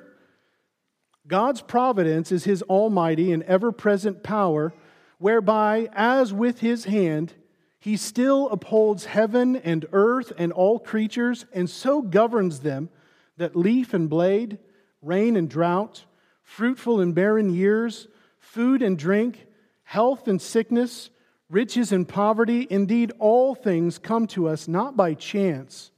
God's 1.27 1.61
providence 1.61 2.31
is 2.31 2.43
his 2.43 2.61
almighty 2.63 3.31
and 3.31 3.43
ever 3.43 3.71
present 3.71 4.23
power, 4.23 4.73
whereby, 5.19 5.89
as 5.93 6.33
with 6.33 6.59
his 6.59 6.85
hand, 6.85 7.33
he 7.79 7.95
still 7.95 8.49
upholds 8.49 9.05
heaven 9.05 9.55
and 9.55 9.85
earth 9.93 10.33
and 10.37 10.51
all 10.51 10.79
creatures, 10.79 11.45
and 11.53 11.69
so 11.69 12.01
governs 12.01 12.61
them 12.61 12.89
that 13.37 13.55
leaf 13.55 13.93
and 13.93 14.09
blade, 14.09 14.57
rain 15.01 15.35
and 15.35 15.49
drought, 15.49 16.05
fruitful 16.43 16.99
and 16.99 17.13
barren 17.15 17.49
years, 17.49 18.07
food 18.39 18.81
and 18.81 18.97
drink, 18.97 19.45
health 19.83 20.27
and 20.27 20.41
sickness, 20.41 21.09
Riches 21.49 21.91
and 21.91 22.07
poverty, 22.07 22.67
indeed, 22.69 23.11
all 23.17 23.55
things 23.55 23.97
come 23.97 24.27
to 24.27 24.47
us 24.47 24.67
not 24.67 24.95
by 24.95 25.15
chance, 25.15 25.89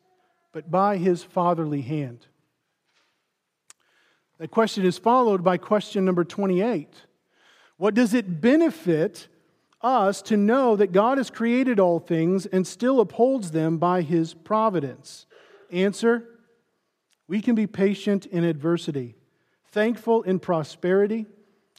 but 0.53 0.71
by 0.71 0.95
his 0.95 1.23
fatherly 1.23 1.81
hand. 1.81 2.25
That 4.39 4.49
question 4.49 4.85
is 4.85 4.97
followed 4.97 5.43
by 5.43 5.57
question 5.57 6.05
number 6.05 6.23
28. 6.23 6.87
What 7.75 7.93
does 7.93 8.13
it 8.13 8.39
benefit 8.39 9.27
us 9.81 10.21
to 10.23 10.37
know 10.37 10.77
that 10.77 10.93
God 10.93 11.17
has 11.17 11.29
created 11.29 11.81
all 11.81 11.99
things 11.99 12.45
and 12.45 12.65
still 12.65 13.01
upholds 13.01 13.51
them 13.51 13.77
by 13.77 14.03
his 14.03 14.33
providence? 14.33 15.25
Answer 15.69 16.29
We 17.27 17.41
can 17.41 17.55
be 17.55 17.67
patient 17.67 18.25
in 18.25 18.43
adversity, 18.43 19.15
thankful 19.71 20.23
in 20.23 20.39
prosperity 20.39 21.25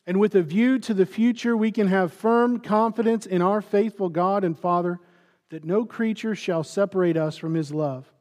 and 0.07 0.19
with 0.19 0.35
a 0.35 0.43
view 0.43 0.79
to 0.81 0.95
the 0.95 1.07
future, 1.07 1.57
we 1.57 1.71
can 1.71 1.87
have 1.87 2.13
firm 2.13 2.59
confidence 2.59 3.25
in 3.25 3.41
our 3.41 3.63
faithful 3.63 4.09
God 4.09 4.43
and 4.43 4.59
Father 4.59 4.99
that 5.51 5.65
no 5.65 5.85
creature 5.85 6.35
shall 6.35 6.65
separate 6.65 7.17
us 7.17 7.37
from 7.37 7.55
his 7.55 7.73
love. 7.73 8.13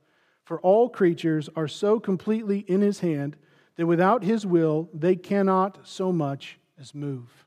For 0.43 0.59
all 0.61 0.89
creatures 0.89 1.49
are 1.55 1.67
so 1.67 1.99
completely 1.99 2.59
in 2.59 2.81
his 2.81 2.99
hand 2.99 3.35
that 3.77 3.87
without 3.87 4.23
his 4.23 4.45
will, 4.45 4.89
they 4.93 5.15
cannot 5.15 5.79
so 5.83 6.11
much 6.11 6.59
as 6.79 6.93
move. 6.93 7.45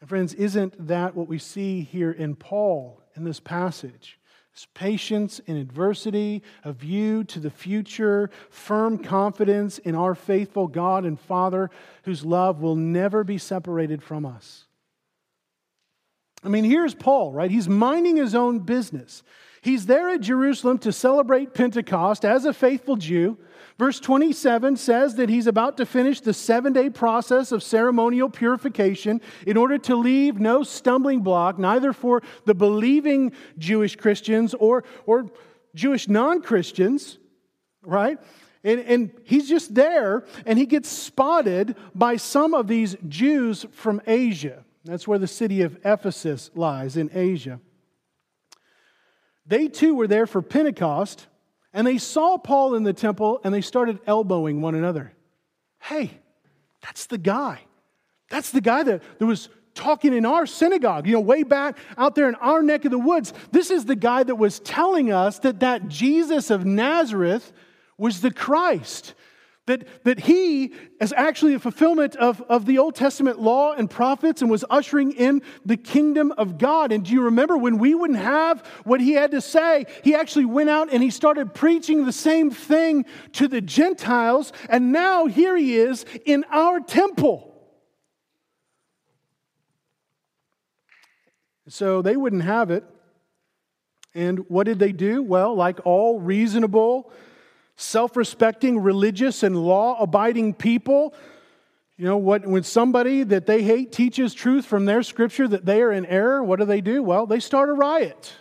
And 0.00 0.08
friends, 0.08 0.34
isn't 0.34 0.88
that 0.88 1.14
what 1.14 1.28
we 1.28 1.38
see 1.38 1.82
here 1.82 2.10
in 2.10 2.34
Paul 2.36 3.00
in 3.14 3.24
this 3.24 3.40
passage? 3.40 4.15
Patience 4.74 5.38
in 5.40 5.56
adversity, 5.56 6.42
a 6.64 6.72
view 6.72 7.24
to 7.24 7.40
the 7.40 7.50
future, 7.50 8.30
firm 8.48 8.98
confidence 8.98 9.78
in 9.78 9.94
our 9.94 10.14
faithful 10.14 10.66
God 10.66 11.04
and 11.04 11.20
Father 11.20 11.70
whose 12.04 12.24
love 12.24 12.60
will 12.62 12.76
never 12.76 13.24
be 13.24 13.36
separated 13.38 14.02
from 14.02 14.24
us. 14.24 14.64
I 16.42 16.48
mean, 16.48 16.64
here's 16.64 16.94
Paul, 16.94 17.32
right? 17.32 17.50
He's 17.50 17.68
minding 17.68 18.16
his 18.16 18.34
own 18.34 18.60
business. 18.60 19.22
He's 19.60 19.86
there 19.86 20.10
at 20.10 20.20
Jerusalem 20.20 20.78
to 20.78 20.92
celebrate 20.92 21.54
Pentecost 21.54 22.24
as 22.24 22.44
a 22.44 22.54
faithful 22.54 22.96
Jew. 22.96 23.36
Verse 23.78 24.00
27 24.00 24.76
says 24.76 25.16
that 25.16 25.28
he's 25.28 25.46
about 25.46 25.76
to 25.76 25.84
finish 25.84 26.20
the 26.20 26.32
seven 26.32 26.72
day 26.72 26.88
process 26.88 27.52
of 27.52 27.62
ceremonial 27.62 28.30
purification 28.30 29.20
in 29.46 29.58
order 29.58 29.76
to 29.76 29.96
leave 29.96 30.40
no 30.40 30.62
stumbling 30.62 31.20
block, 31.20 31.58
neither 31.58 31.92
for 31.92 32.22
the 32.46 32.54
believing 32.54 33.32
Jewish 33.58 33.94
Christians 33.96 34.54
or, 34.54 34.84
or 35.04 35.30
Jewish 35.74 36.08
non 36.08 36.40
Christians, 36.40 37.18
right? 37.82 38.18
And, 38.64 38.80
and, 38.80 39.10
he's 39.24 39.48
just 39.48 39.74
there, 39.74 40.24
and 40.44 40.58
he 40.58 40.66
gets 40.66 40.88
spotted 40.88 41.76
by 41.94 42.16
some 42.16 42.52
of 42.52 42.66
these 42.66 42.96
Jews 43.06 43.64
from 43.70 44.00
Asia. 44.06 44.64
That's 44.84 45.06
where 45.06 45.20
the 45.20 45.28
city 45.28 45.62
of 45.62 45.78
Ephesus 45.84 46.50
lies 46.54 46.96
in 46.96 47.10
Asia. 47.14 47.60
They 49.46 49.68
too 49.68 49.94
were 49.94 50.08
there 50.08 50.26
for 50.26 50.42
Pentecost, 50.42 51.28
and 51.76 51.86
they 51.86 51.98
saw 51.98 52.38
Paul 52.38 52.74
in 52.74 52.84
the 52.84 52.94
temple 52.94 53.38
and 53.44 53.52
they 53.54 53.60
started 53.60 54.00
elbowing 54.06 54.62
one 54.62 54.74
another. 54.74 55.12
Hey, 55.78 56.10
that's 56.80 57.04
the 57.04 57.18
guy. 57.18 57.60
That's 58.30 58.50
the 58.50 58.62
guy 58.62 58.82
that, 58.82 59.02
that 59.18 59.26
was 59.26 59.50
talking 59.74 60.14
in 60.14 60.24
our 60.24 60.46
synagogue, 60.46 61.06
you 61.06 61.12
know, 61.12 61.20
way 61.20 61.42
back 61.42 61.76
out 61.98 62.14
there 62.14 62.30
in 62.30 62.34
our 62.36 62.62
neck 62.62 62.86
of 62.86 62.92
the 62.92 62.98
woods. 62.98 63.34
This 63.52 63.70
is 63.70 63.84
the 63.84 63.94
guy 63.94 64.22
that 64.22 64.36
was 64.36 64.58
telling 64.60 65.12
us 65.12 65.38
that 65.40 65.60
that 65.60 65.86
Jesus 65.86 66.50
of 66.50 66.64
Nazareth 66.64 67.52
was 67.98 68.22
the 68.22 68.32
Christ. 68.32 69.12
That, 69.66 70.04
that 70.04 70.20
he 70.20 70.74
is 71.00 71.12
actually 71.16 71.54
a 71.54 71.58
fulfillment 71.58 72.14
of, 72.14 72.40
of 72.42 72.66
the 72.66 72.78
Old 72.78 72.94
Testament 72.94 73.40
law 73.40 73.72
and 73.72 73.90
prophets 73.90 74.40
and 74.40 74.48
was 74.48 74.64
ushering 74.70 75.10
in 75.10 75.42
the 75.64 75.76
kingdom 75.76 76.32
of 76.38 76.56
God. 76.56 76.92
And 76.92 77.04
do 77.04 77.12
you 77.12 77.22
remember 77.22 77.56
when 77.56 77.78
we 77.78 77.92
wouldn't 77.92 78.20
have 78.20 78.64
what 78.84 79.00
he 79.00 79.14
had 79.14 79.32
to 79.32 79.40
say? 79.40 79.86
He 80.04 80.14
actually 80.14 80.44
went 80.44 80.70
out 80.70 80.92
and 80.92 81.02
he 81.02 81.10
started 81.10 81.52
preaching 81.52 82.06
the 82.06 82.12
same 82.12 82.52
thing 82.52 83.06
to 83.32 83.48
the 83.48 83.60
Gentiles. 83.60 84.52
And 84.68 84.92
now 84.92 85.26
here 85.26 85.56
he 85.56 85.76
is 85.76 86.04
in 86.24 86.44
our 86.52 86.78
temple. 86.78 87.52
So 91.68 92.02
they 92.02 92.16
wouldn't 92.16 92.44
have 92.44 92.70
it. 92.70 92.84
And 94.14 94.48
what 94.48 94.64
did 94.64 94.78
they 94.78 94.92
do? 94.92 95.22
Well, 95.22 95.54
like 95.54 95.80
all 95.84 96.20
reasonable, 96.20 97.10
self 97.76 98.16
respecting, 98.16 98.80
religious, 98.80 99.42
and 99.42 99.56
law 99.56 100.00
abiding 100.00 100.54
people. 100.54 101.14
You 101.96 102.04
know, 102.04 102.18
what, 102.18 102.46
when 102.46 102.62
somebody 102.62 103.22
that 103.22 103.46
they 103.46 103.62
hate 103.62 103.92
teaches 103.92 104.34
truth 104.34 104.66
from 104.66 104.84
their 104.84 105.02
scripture 105.02 105.48
that 105.48 105.64
they 105.64 105.80
are 105.80 105.92
in 105.92 106.04
error, 106.06 106.44
what 106.44 106.58
do 106.58 106.66
they 106.66 106.82
do? 106.82 107.02
Well, 107.02 107.26
they 107.26 107.40
start 107.40 107.70
a 107.70 107.72
riot. 107.72 108.34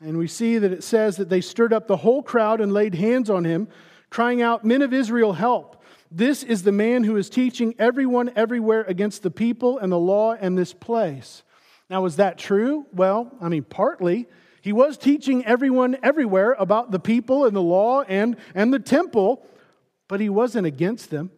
And 0.00 0.16
we 0.16 0.26
see 0.26 0.58
that 0.58 0.72
it 0.72 0.82
says 0.82 1.16
that 1.16 1.28
they 1.28 1.40
stirred 1.40 1.72
up 1.72 1.86
the 1.86 1.98
whole 1.98 2.22
crowd 2.22 2.60
and 2.60 2.72
laid 2.72 2.94
hands 2.94 3.30
on 3.30 3.44
him, 3.44 3.68
crying 4.08 4.42
out, 4.42 4.64
Men 4.64 4.82
of 4.82 4.92
Israel, 4.92 5.34
help. 5.34 5.84
This 6.10 6.42
is 6.42 6.64
the 6.64 6.72
man 6.72 7.04
who 7.04 7.16
is 7.16 7.30
teaching 7.30 7.74
everyone 7.78 8.32
everywhere 8.34 8.82
against 8.88 9.22
the 9.22 9.30
people 9.30 9.78
and 9.78 9.92
the 9.92 9.98
law 9.98 10.32
and 10.32 10.58
this 10.58 10.72
place. 10.72 11.44
Now, 11.88 12.04
is 12.06 12.16
that 12.16 12.38
true? 12.38 12.86
Well, 12.92 13.30
I 13.40 13.48
mean, 13.48 13.62
partly. 13.62 14.26
He 14.60 14.72
was 14.72 14.98
teaching 14.98 15.44
everyone 15.44 15.96
everywhere 16.02 16.54
about 16.58 16.90
the 16.90 17.00
people 17.00 17.44
and 17.44 17.56
the 17.56 17.62
law 17.62 18.02
and, 18.02 18.36
and 18.54 18.72
the 18.72 18.78
temple, 18.78 19.46
but 20.08 20.20
he 20.20 20.28
wasn't 20.28 20.66
against 20.66 21.10
them. 21.10 21.30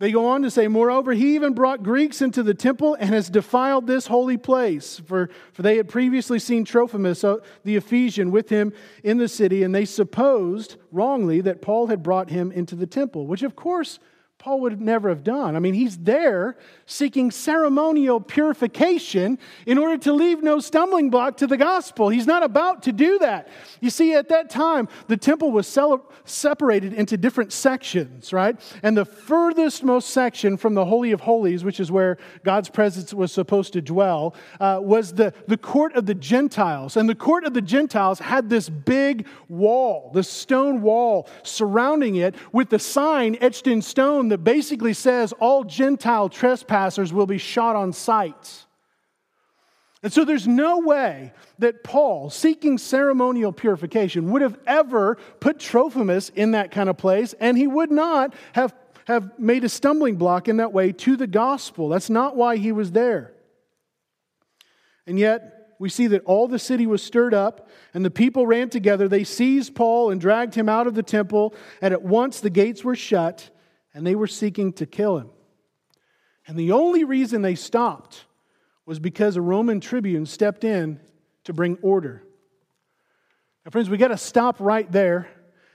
They 0.00 0.12
go 0.12 0.26
on 0.26 0.42
to 0.42 0.50
say, 0.50 0.68
Moreover, 0.68 1.12
he 1.12 1.34
even 1.34 1.54
brought 1.54 1.82
Greeks 1.82 2.22
into 2.22 2.44
the 2.44 2.54
temple 2.54 2.94
and 2.94 3.10
has 3.10 3.28
defiled 3.28 3.86
this 3.86 4.06
holy 4.06 4.36
place. 4.36 5.00
For, 5.00 5.28
for 5.52 5.62
they 5.62 5.76
had 5.76 5.88
previously 5.88 6.38
seen 6.38 6.64
Trophimus, 6.64 7.24
uh, 7.24 7.38
the 7.64 7.74
Ephesian, 7.74 8.30
with 8.30 8.48
him 8.48 8.72
in 9.02 9.18
the 9.18 9.26
city, 9.26 9.64
and 9.64 9.74
they 9.74 9.84
supposed 9.84 10.76
wrongly 10.92 11.40
that 11.40 11.62
Paul 11.62 11.88
had 11.88 12.02
brought 12.02 12.30
him 12.30 12.52
into 12.52 12.76
the 12.76 12.86
temple, 12.86 13.26
which 13.26 13.42
of 13.42 13.56
course 13.56 13.98
Paul 14.38 14.60
would 14.60 14.80
never 14.80 15.08
have 15.08 15.24
done. 15.24 15.56
I 15.56 15.58
mean, 15.58 15.74
he's 15.74 15.98
there 15.98 16.56
seeking 16.86 17.32
ceremonial 17.32 18.20
purification 18.20 19.36
in 19.66 19.78
order 19.78 19.98
to 19.98 20.12
leave 20.12 20.44
no 20.44 20.60
stumbling 20.60 21.10
block 21.10 21.38
to 21.38 21.48
the 21.48 21.56
gospel. 21.56 22.08
He's 22.08 22.26
not 22.26 22.44
about 22.44 22.84
to 22.84 22.92
do 22.92 23.18
that. 23.18 23.48
You 23.80 23.90
see, 23.90 24.14
at 24.14 24.28
that 24.28 24.48
time, 24.48 24.88
the 25.08 25.16
temple 25.16 25.50
was 25.50 25.66
separated 26.24 26.92
into 26.92 27.16
different 27.16 27.52
sections, 27.52 28.32
right? 28.32 28.56
And 28.84 28.96
the 28.96 29.04
furthest 29.04 29.82
most 29.82 30.10
section 30.10 30.56
from 30.56 30.74
the 30.74 30.84
Holy 30.84 31.10
of 31.10 31.20
Holies, 31.20 31.64
which 31.64 31.80
is 31.80 31.90
where 31.90 32.16
God's 32.44 32.70
presence 32.70 33.12
was 33.12 33.32
supposed 33.32 33.72
to 33.72 33.82
dwell, 33.82 34.36
uh, 34.60 34.78
was 34.80 35.14
the, 35.14 35.34
the 35.48 35.56
court 35.56 35.96
of 35.96 36.06
the 36.06 36.14
Gentiles. 36.14 36.96
And 36.96 37.08
the 37.08 37.14
court 37.16 37.42
of 37.42 37.54
the 37.54 37.62
Gentiles 37.62 38.20
had 38.20 38.48
this 38.48 38.68
big 38.68 39.26
wall, 39.48 40.12
this 40.14 40.28
stone 40.30 40.80
wall 40.80 41.28
surrounding 41.42 42.16
it 42.16 42.36
with 42.52 42.70
the 42.70 42.78
sign 42.78 43.36
etched 43.40 43.66
in 43.66 43.82
stone 43.82 44.27
that 44.30 44.38
basically 44.38 44.92
says 44.92 45.32
all 45.40 45.64
Gentile 45.64 46.28
trespassers 46.28 47.12
will 47.12 47.26
be 47.26 47.38
shot 47.38 47.76
on 47.76 47.92
sight. 47.92 48.66
And 50.02 50.12
so 50.12 50.24
there's 50.24 50.46
no 50.46 50.78
way 50.78 51.32
that 51.58 51.82
Paul, 51.82 52.30
seeking 52.30 52.78
ceremonial 52.78 53.52
purification, 53.52 54.30
would 54.30 54.42
have 54.42 54.58
ever 54.66 55.16
put 55.40 55.58
Trophimus 55.58 56.28
in 56.28 56.52
that 56.52 56.70
kind 56.70 56.88
of 56.88 56.96
place, 56.96 57.34
and 57.40 57.58
he 57.58 57.66
would 57.66 57.90
not 57.90 58.34
have, 58.52 58.74
have 59.06 59.38
made 59.38 59.64
a 59.64 59.68
stumbling 59.68 60.16
block 60.16 60.46
in 60.46 60.58
that 60.58 60.72
way 60.72 60.92
to 60.92 61.16
the 61.16 61.26
gospel. 61.26 61.88
That's 61.88 62.10
not 62.10 62.36
why 62.36 62.58
he 62.58 62.70
was 62.70 62.92
there. 62.92 63.32
And 65.06 65.18
yet, 65.18 65.74
we 65.80 65.88
see 65.88 66.06
that 66.08 66.24
all 66.24 66.46
the 66.46 66.58
city 66.58 66.86
was 66.86 67.02
stirred 67.02 67.34
up, 67.34 67.68
and 67.92 68.04
the 68.04 68.10
people 68.10 68.46
ran 68.46 68.68
together. 68.68 69.08
They 69.08 69.24
seized 69.24 69.74
Paul 69.74 70.10
and 70.10 70.20
dragged 70.20 70.54
him 70.54 70.68
out 70.68 70.86
of 70.86 70.94
the 70.94 71.02
temple, 71.02 71.54
and 71.80 71.92
at 71.92 72.02
once 72.02 72.38
the 72.38 72.50
gates 72.50 72.84
were 72.84 72.96
shut 72.96 73.50
and 73.98 74.06
they 74.06 74.14
were 74.14 74.28
seeking 74.28 74.72
to 74.72 74.86
kill 74.86 75.18
him. 75.18 75.28
And 76.46 76.56
the 76.56 76.70
only 76.70 77.02
reason 77.02 77.42
they 77.42 77.56
stopped 77.56 78.26
was 78.86 79.00
because 79.00 79.34
a 79.34 79.40
Roman 79.40 79.80
tribune 79.80 80.24
stepped 80.24 80.62
in 80.62 81.00
to 81.42 81.52
bring 81.52 81.78
order. 81.82 82.22
Now, 83.64 83.72
friends, 83.72 83.90
we 83.90 83.96
got 83.96 84.08
to 84.08 84.16
stop 84.16 84.60
right 84.60 84.90
there 84.92 85.28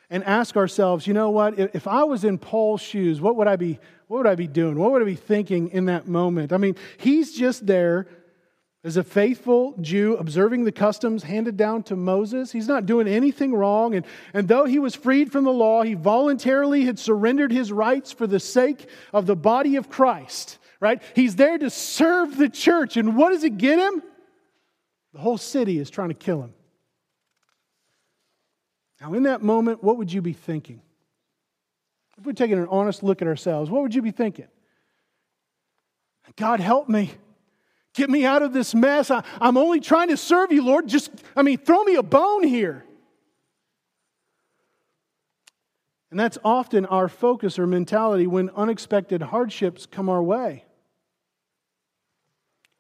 and 0.10 0.24
ask 0.24 0.56
ourselves, 0.56 1.06
you 1.06 1.14
know 1.14 1.32
what? 1.32 1.60
If 1.60 1.86
I 1.86 2.06
was 2.06 2.24
in 2.24 2.38
Paul's 2.38 2.80
shoes, 2.80 3.20
what 3.20 3.36
would 3.36 3.50
I 3.50 3.58
be, 3.58 3.78
what 4.08 4.20
would 4.20 4.28
I 4.28 4.36
be 4.36 4.48
doing? 4.48 4.80
What 4.80 4.94
would 4.94 5.02
I 5.02 5.06
be 5.06 5.16
thinking 5.16 5.68
in 5.68 5.88
that 5.88 6.08
moment? 6.08 6.54
I 6.54 6.58
mean, 6.58 6.78
he's 6.96 7.38
just 7.38 7.68
there 7.68 8.08
as 8.86 8.98
a 8.98 9.04
faithful 9.04 9.76
Jew, 9.80 10.18
observing 10.18 10.66
the 10.66 10.72
customs 10.72 11.24
handed 11.24 11.56
down 11.56 11.84
to 11.84 11.96
Moses, 11.96 12.52
he's 12.52 12.68
not 12.68 12.86
doing 12.86 13.08
anything 13.08 13.54
wrong. 13.54 13.96
And, 13.96 14.06
and 14.34 14.48
though 14.48 14.66
he 14.66 14.78
was 14.78 14.94
freed 14.94 15.32
from 15.32 15.46
the 15.46 15.54
law, 15.54 15.84
he 15.84 15.94
voluntarily 15.94 16.84
had 16.84 17.00
surrendered 17.00 17.52
his 17.52 17.72
rights 17.72 18.12
for 18.12 18.28
the 18.28 18.42
sake 18.42 18.90
of 19.14 19.26
the 19.26 19.38
body 19.38 19.78
of 19.78 19.90
Christ, 19.90 20.58
right? 20.82 21.02
He's 21.16 21.38
there 21.38 21.58
to 21.58 21.70
serve 21.70 22.36
the 22.36 22.50
church. 22.50 22.98
And 22.98 23.16
what 23.16 23.30
does 23.30 23.46
it 23.46 23.58
get 23.58 23.80
him? 23.80 24.04
The 25.14 25.20
whole 25.20 25.38
city 25.38 25.80
is 25.80 25.90
trying 25.90 26.10
to 26.10 26.16
kill 26.16 26.42
him. 26.42 26.54
Now, 29.00 29.14
in 29.14 29.24
that 29.24 29.42
moment, 29.42 29.82
what 29.82 29.98
would 29.98 30.12
you 30.12 30.22
be 30.22 30.34
thinking? 30.34 30.82
If 32.18 32.26
we're 32.26 32.34
taking 32.34 32.58
an 32.58 32.68
honest 32.70 33.02
look 33.02 33.22
at 33.22 33.28
ourselves, 33.30 33.70
what 33.70 33.82
would 33.82 33.96
you 33.96 34.02
be 34.02 34.12
thinking? 34.12 34.48
God, 36.36 36.60
help 36.60 36.90
me. 36.90 37.12
Get 37.94 38.10
me 38.10 38.26
out 38.26 38.42
of 38.42 38.54
this 38.54 38.74
mess. 38.74 39.12
I, 39.12 39.24
am 39.40 39.58
only 39.58 39.80
trying 39.80 40.10
to 40.10 40.18
serve 40.18 40.52
you, 40.52 40.64
Lord. 40.64 40.88
Just, 40.88 41.12
I 41.36 41.44
mean, 41.44 41.60
throw 41.60 41.84
me 41.84 41.96
a 41.96 42.04
bone 42.04 42.44
here. 42.44 42.84
And 46.10 46.20
that's 46.20 46.38
often 46.44 46.86
our 46.86 47.08
focus 47.08 47.58
or 47.58 47.66
mentality 47.66 48.28
when 48.28 48.50
unexpected 48.52 49.22
hardships 49.22 49.88
come 49.88 50.10
our 50.10 50.22
way. 50.22 50.64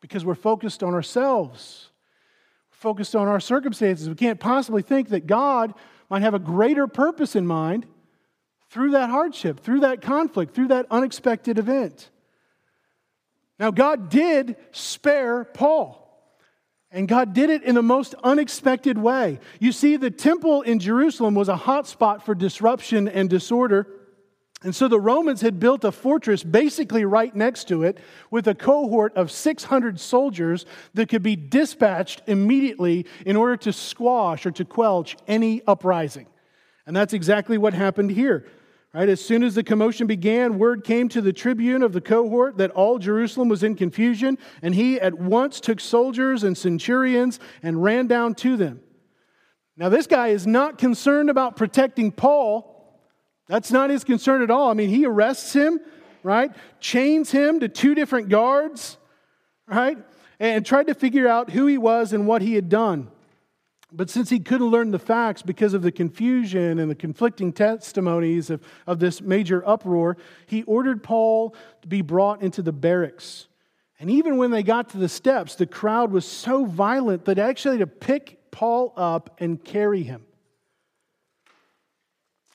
Because 0.01 0.25
we're 0.25 0.35
focused 0.35 0.83
on 0.83 0.93
ourselves, 0.93 1.89
we're 2.71 2.77
focused 2.77 3.15
on 3.15 3.27
our 3.27 3.39
circumstances. 3.39 4.09
We 4.09 4.15
can't 4.15 4.39
possibly 4.39 4.81
think 4.81 5.09
that 5.09 5.25
God 5.25 5.73
might 6.09 6.21
have 6.21 6.35
a 6.35 6.39
greater 6.39 6.87
purpose 6.87 7.35
in 7.35 7.47
mind 7.47 7.87
through 8.69 8.91
that 8.91 9.09
hardship, 9.09 9.59
through 9.59 9.79
that 9.79 10.01
conflict, 10.01 10.53
through 10.53 10.67
that 10.67 10.85
unexpected 10.91 11.57
event. 11.57 12.09
Now, 13.63 13.71
God 13.71 14.09
did 14.09 14.57
spare 14.73 15.45
Paul. 15.45 16.01
And 16.91 17.07
God 17.07 17.33
did 17.33 17.49
it 17.49 17.63
in 17.63 17.75
the 17.75 17.81
most 17.81 18.13
unexpected 18.21 18.97
way. 18.97 19.39
You 19.61 19.71
see, 19.71 19.95
the 19.95 20.11
temple 20.11 20.63
in 20.63 20.79
Jerusalem 20.79 21.33
was 21.33 21.47
a 21.47 21.55
hotspot 21.55 22.23
for 22.23 22.35
disruption 22.35 23.07
and 23.07 23.29
disorder. 23.29 23.87
And 24.63 24.75
so 24.75 24.89
the 24.89 24.99
Romans 24.99 25.39
had 25.39 25.61
built 25.61 25.85
a 25.85 25.93
fortress 25.93 26.43
basically 26.43 27.05
right 27.05 27.33
next 27.33 27.69
to 27.69 27.83
it 27.83 27.99
with 28.29 28.49
a 28.49 28.53
cohort 28.53 29.15
of 29.15 29.31
600 29.31 29.97
soldiers 29.97 30.65
that 30.93 31.07
could 31.07 31.23
be 31.23 31.37
dispatched 31.37 32.21
immediately 32.27 33.05
in 33.25 33.37
order 33.37 33.55
to 33.55 33.71
squash 33.71 34.45
or 34.45 34.51
to 34.51 34.65
quell 34.65 35.05
any 35.25 35.61
uprising. 35.65 36.27
And 36.85 36.93
that's 36.93 37.13
exactly 37.13 37.57
what 37.57 37.73
happened 37.73 38.11
here. 38.11 38.45
Right, 38.95 39.09
as 39.09 39.25
soon 39.25 39.41
as 39.41 39.55
the 39.55 39.63
commotion 39.63 40.05
began, 40.05 40.59
word 40.59 40.83
came 40.83 41.09
to 41.09 41.21
the 41.21 41.33
tribune 41.33 41.81
of 41.81 41.93
the 41.93 42.01
cohort 42.01 42.57
that 42.57 42.69
all 42.71 42.99
Jerusalem 42.99 43.49
was 43.49 43.63
in 43.63 43.73
confusion, 43.73 44.37
and 44.61 44.75
he 44.75 44.99
at 44.99 45.15
once 45.15 45.59
took 45.59 45.79
soldiers 45.79 46.43
and 46.43 46.55
centurions 46.55 47.39
and 47.63 47.81
ran 47.81 48.05
down 48.05 48.35
to 48.35 48.55
them. 48.55 48.81
Now, 49.75 49.89
this 49.89 50.05
guy 50.05 50.27
is 50.27 50.45
not 50.45 50.77
concerned 50.77 51.31
about 51.31 51.55
protecting 51.55 52.11
Paul. 52.11 52.69
That's 53.47 53.71
not 53.71 53.89
his 53.89 54.03
concern 54.03 54.43
at 54.43 54.51
all. 54.51 54.69
I 54.69 54.75
mean, 54.75 54.89
he 54.89 55.07
arrests 55.07 55.53
him, 55.53 55.79
right? 56.21 56.51
Chains 56.79 57.31
him 57.31 57.61
to 57.61 57.69
two 57.69 57.95
different 57.95 58.29
guards, 58.29 58.97
right? 59.65 59.97
And 60.39 60.63
tried 60.63 60.85
to 60.85 60.93
figure 60.93 61.27
out 61.27 61.49
who 61.49 61.65
he 61.65 61.79
was 61.79 62.13
and 62.13 62.27
what 62.27 62.43
he 62.43 62.53
had 62.53 62.69
done. 62.69 63.09
But 63.95 64.09
since 64.09 64.31
he 64.31 64.39
couldn't 64.39 64.71
learn 64.71 64.89
the 64.89 64.97
facts 64.97 65.43
because 65.43 65.75
of 65.75 65.83
the 65.83 65.91
confusion 65.91 66.79
and 66.79 66.89
the 66.89 66.95
conflicting 66.95 67.53
testimonies 67.53 68.49
of, 68.49 68.61
of 68.87 68.99
this 68.99 69.21
major 69.21 69.65
uproar, 69.67 70.17
he 70.47 70.63
ordered 70.63 71.03
Paul 71.03 71.55
to 71.83 71.87
be 71.87 72.01
brought 72.01 72.41
into 72.41 72.63
the 72.63 72.71
barracks. 72.71 73.47
And 73.99 74.09
even 74.09 74.37
when 74.37 74.49
they 74.49 74.63
got 74.63 74.89
to 74.89 74.97
the 74.97 75.07
steps, 75.07 75.55
the 75.55 75.67
crowd 75.67 76.11
was 76.11 76.25
so 76.25 76.65
violent 76.65 77.25
that 77.25 77.37
actually 77.37 77.77
to 77.77 77.87
pick 77.87 78.39
Paul 78.49 78.93
up 78.97 79.37
and 79.39 79.63
carry 79.63 80.01
him. 80.01 80.25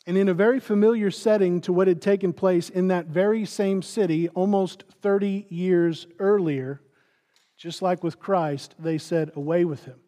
And 0.05 0.18
in 0.18 0.29
a 0.29 0.35
very 0.35 0.59
familiar 0.59 1.12
setting 1.12 1.61
to 1.61 1.72
what 1.72 1.87
had 1.87 2.03
taken 2.03 2.33
place 2.33 2.68
in 2.68 2.88
that 2.88 3.07
very 3.07 3.44
same 3.44 3.83
city 3.83 4.29
almost 4.31 4.85
30 5.03 5.46
years 5.51 6.09
earlier, 6.18 6.81
just 7.57 7.81
like 7.81 8.03
with 8.03 8.18
Christ, 8.18 8.74
they 8.79 8.98
said, 8.98 9.31
Away 9.37 9.64
with 9.64 9.85
him. 9.85 10.01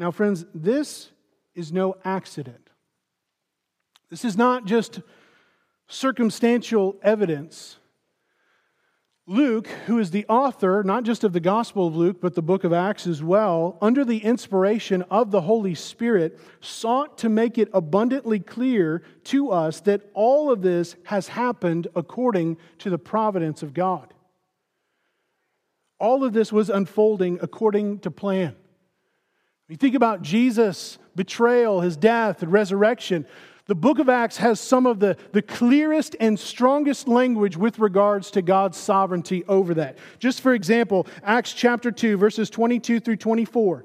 Now, 0.00 0.10
friends, 0.10 0.46
this 0.54 1.10
is 1.54 1.74
no 1.74 1.94
accident. 2.06 2.70
This 4.08 4.24
is 4.24 4.34
not 4.34 4.64
just 4.64 5.02
circumstantial 5.88 6.96
evidence. 7.02 7.76
Luke, 9.26 9.66
who 9.84 9.98
is 9.98 10.10
the 10.10 10.24
author 10.26 10.82
not 10.82 11.02
just 11.02 11.22
of 11.22 11.34
the 11.34 11.38
Gospel 11.38 11.86
of 11.86 11.94
Luke, 11.94 12.16
but 12.18 12.34
the 12.34 12.40
book 12.40 12.64
of 12.64 12.72
Acts 12.72 13.06
as 13.06 13.22
well, 13.22 13.76
under 13.82 14.02
the 14.02 14.24
inspiration 14.24 15.02
of 15.10 15.30
the 15.30 15.42
Holy 15.42 15.74
Spirit, 15.74 16.40
sought 16.62 17.18
to 17.18 17.28
make 17.28 17.58
it 17.58 17.68
abundantly 17.74 18.40
clear 18.40 19.02
to 19.24 19.50
us 19.50 19.80
that 19.80 20.00
all 20.14 20.50
of 20.50 20.62
this 20.62 20.96
has 21.04 21.28
happened 21.28 21.88
according 21.94 22.56
to 22.78 22.88
the 22.88 22.98
providence 22.98 23.62
of 23.62 23.74
God. 23.74 24.14
All 25.98 26.24
of 26.24 26.32
this 26.32 26.50
was 26.50 26.70
unfolding 26.70 27.38
according 27.42 27.98
to 27.98 28.10
plan. 28.10 28.56
You 29.70 29.76
think 29.76 29.94
about 29.94 30.22
Jesus' 30.22 30.98
betrayal, 31.14 31.80
his 31.80 31.96
death, 31.96 32.42
and 32.42 32.50
resurrection. 32.50 33.24
The 33.66 33.76
book 33.76 34.00
of 34.00 34.08
Acts 34.08 34.36
has 34.38 34.58
some 34.58 34.84
of 34.84 34.98
the, 34.98 35.16
the 35.30 35.42
clearest 35.42 36.16
and 36.18 36.36
strongest 36.36 37.06
language 37.06 37.56
with 37.56 37.78
regards 37.78 38.32
to 38.32 38.42
God's 38.42 38.76
sovereignty 38.76 39.44
over 39.46 39.74
that. 39.74 39.96
Just 40.18 40.40
for 40.40 40.54
example, 40.54 41.06
Acts 41.22 41.52
chapter 41.52 41.92
2, 41.92 42.16
verses 42.16 42.50
22 42.50 42.98
through 42.98 43.18
24. 43.18 43.84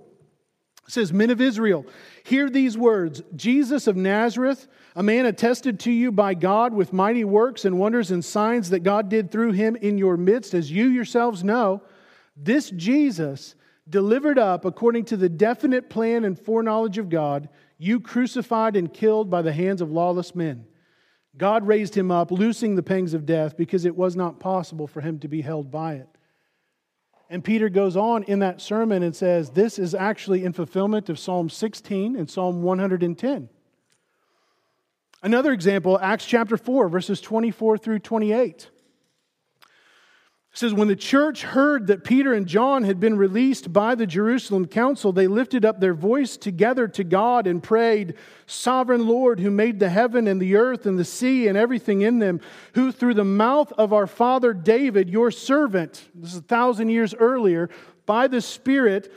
It 0.87 0.91
says, 0.91 1.13
Men 1.13 1.29
of 1.29 1.39
Israel, 1.39 1.85
hear 2.23 2.49
these 2.49 2.75
words 2.75 3.21
Jesus 3.35 3.85
of 3.85 3.95
Nazareth, 3.95 4.67
a 4.95 5.03
man 5.03 5.27
attested 5.27 5.79
to 5.81 5.91
you 5.91 6.11
by 6.11 6.33
God 6.33 6.73
with 6.73 6.93
mighty 6.93 7.25
works 7.25 7.63
and 7.63 7.77
wonders 7.77 8.09
and 8.09 8.25
signs 8.25 8.71
that 8.71 8.79
God 8.79 9.07
did 9.07 9.31
through 9.31 9.51
him 9.51 9.75
in 9.75 9.99
your 9.99 10.17
midst, 10.17 10.55
as 10.55 10.71
you 10.71 10.87
yourselves 10.87 11.43
know. 11.43 11.83
This 12.35 12.71
Jesus 12.71 13.53
delivered 13.89 14.39
up 14.39 14.65
according 14.65 15.05
to 15.05 15.17
the 15.17 15.29
definite 15.29 15.89
plan 15.89 16.25
and 16.25 16.39
foreknowledge 16.39 16.97
of 16.97 17.09
God, 17.09 17.49
you 17.77 17.99
crucified 17.99 18.75
and 18.75 18.93
killed 18.93 19.29
by 19.29 19.41
the 19.41 19.53
hands 19.53 19.81
of 19.81 19.91
lawless 19.91 20.33
men. 20.35 20.65
God 21.37 21.67
raised 21.67 21.95
him 21.95 22.11
up, 22.11 22.31
loosing 22.31 22.75
the 22.75 22.83
pangs 22.83 23.13
of 23.13 23.25
death, 23.25 23.57
because 23.57 23.85
it 23.85 23.95
was 23.95 24.15
not 24.15 24.39
possible 24.39 24.87
for 24.87 25.01
him 25.01 25.19
to 25.19 25.27
be 25.27 25.41
held 25.41 25.69
by 25.69 25.95
it. 25.95 26.07
And 27.29 27.43
Peter 27.43 27.69
goes 27.69 27.97
on 27.97 28.23
in 28.23 28.39
that 28.39 28.61
sermon 28.61 29.03
and 29.03 29.15
says, 29.15 29.49
This 29.49 29.79
is 29.79 29.93
actually 29.95 30.45
in 30.45 30.53
fulfillment 30.53 31.09
of 31.09 31.19
Psalm 31.19 31.49
16 31.49 32.15
and 32.15 32.29
Psalm 32.29 32.61
110. 32.61 33.49
Another 35.23 35.51
example, 35.51 35.99
Acts 35.99 36.25
chapter 36.25 36.55
4, 36.55 36.87
verses 36.87 37.19
24 37.19 37.79
through 37.79 37.99
28. 37.99 38.69
It 40.55 40.59
says, 40.59 40.73
When 40.73 40.87
the 40.87 40.95
church 40.95 41.41
heard 41.41 41.87
that 41.87 42.05
Peter 42.05 42.31
and 42.33 42.47
John 42.47 42.85
had 42.85 42.97
been 42.97 43.17
released 43.17 43.73
by 43.73 43.93
the 43.93 44.07
Jerusalem 44.07 44.67
council, 44.67 45.11
they 45.11 45.27
lifted 45.27 45.65
up 45.65 45.81
their 45.81 45.93
voice 45.93 46.37
together 46.37 46.87
to 46.87 47.03
God 47.03 47.45
and 47.45 47.61
prayed, 47.61 48.13
Sovereign 48.47 49.05
Lord, 49.05 49.41
who 49.41 49.51
made 49.51 49.81
the 49.81 49.89
heaven 49.89 50.29
and 50.29 50.41
the 50.41 50.55
earth 50.55 50.85
and 50.85 50.97
the 50.97 51.03
sea 51.03 51.49
and 51.49 51.57
everything 51.57 52.03
in 52.03 52.19
them, 52.19 52.39
who 52.73 52.93
through 52.93 53.15
the 53.15 53.25
mouth 53.25 53.73
of 53.73 53.91
our 53.91 54.07
father 54.07 54.53
David, 54.53 55.09
your 55.09 55.29
servant, 55.29 56.05
this 56.15 56.31
is 56.31 56.39
a 56.39 56.43
thousand 56.43 56.87
years 56.87 57.13
earlier, 57.13 57.69
by 58.05 58.29
the 58.29 58.39
Spirit, 58.39 59.11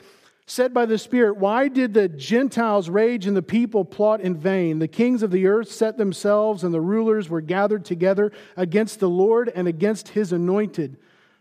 said 0.44 0.74
by 0.74 0.86
the 0.86 0.98
Spirit, 0.98 1.36
Why 1.36 1.68
did 1.68 1.94
the 1.94 2.08
Gentiles 2.08 2.90
rage 2.90 3.28
and 3.28 3.36
the 3.36 3.42
people 3.42 3.84
plot 3.84 4.20
in 4.20 4.36
vain? 4.36 4.80
The 4.80 4.88
kings 4.88 5.22
of 5.22 5.30
the 5.30 5.46
earth 5.46 5.70
set 5.70 5.98
themselves, 5.98 6.64
and 6.64 6.74
the 6.74 6.80
rulers 6.80 7.28
were 7.28 7.40
gathered 7.40 7.84
together 7.84 8.32
against 8.56 8.98
the 8.98 9.08
Lord 9.08 9.52
and 9.54 9.68
against 9.68 10.08
his 10.08 10.32
anointed. 10.32 10.96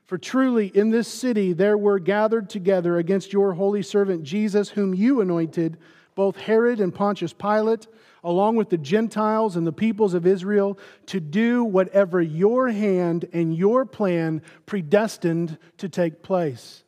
For 0.07 0.17
truly 0.17 0.67
in 0.67 0.89
this 0.89 1.07
city 1.07 1.53
there 1.53 1.77
were 1.77 1.99
gathered 1.99 2.49
together 2.49 2.97
against 2.97 3.33
your 3.33 3.53
holy 3.53 3.83
servant 3.83 4.23
Jesus, 4.23 4.69
whom 4.69 4.95
you 4.95 5.19
anointed, 5.19 5.77
both 6.15 6.37
Herod 6.37 6.79
and 6.79 6.95
Pontius 6.95 7.33
Pilate, 7.33 7.87
along 8.23 8.55
with 8.55 8.69
the 8.69 8.77
Gentiles 8.77 9.57
and 9.57 9.67
the 9.67 9.73
peoples 9.73 10.13
of 10.13 10.25
Israel, 10.25 10.79
to 11.07 11.19
do 11.19 11.63
whatever 11.63 12.21
your 12.21 12.69
hand 12.69 13.27
and 13.33 13.55
your 13.55 13.85
plan 13.85 14.41
predestined 14.65 15.57
to 15.77 15.89
take 15.89 16.23
place. 16.23 16.83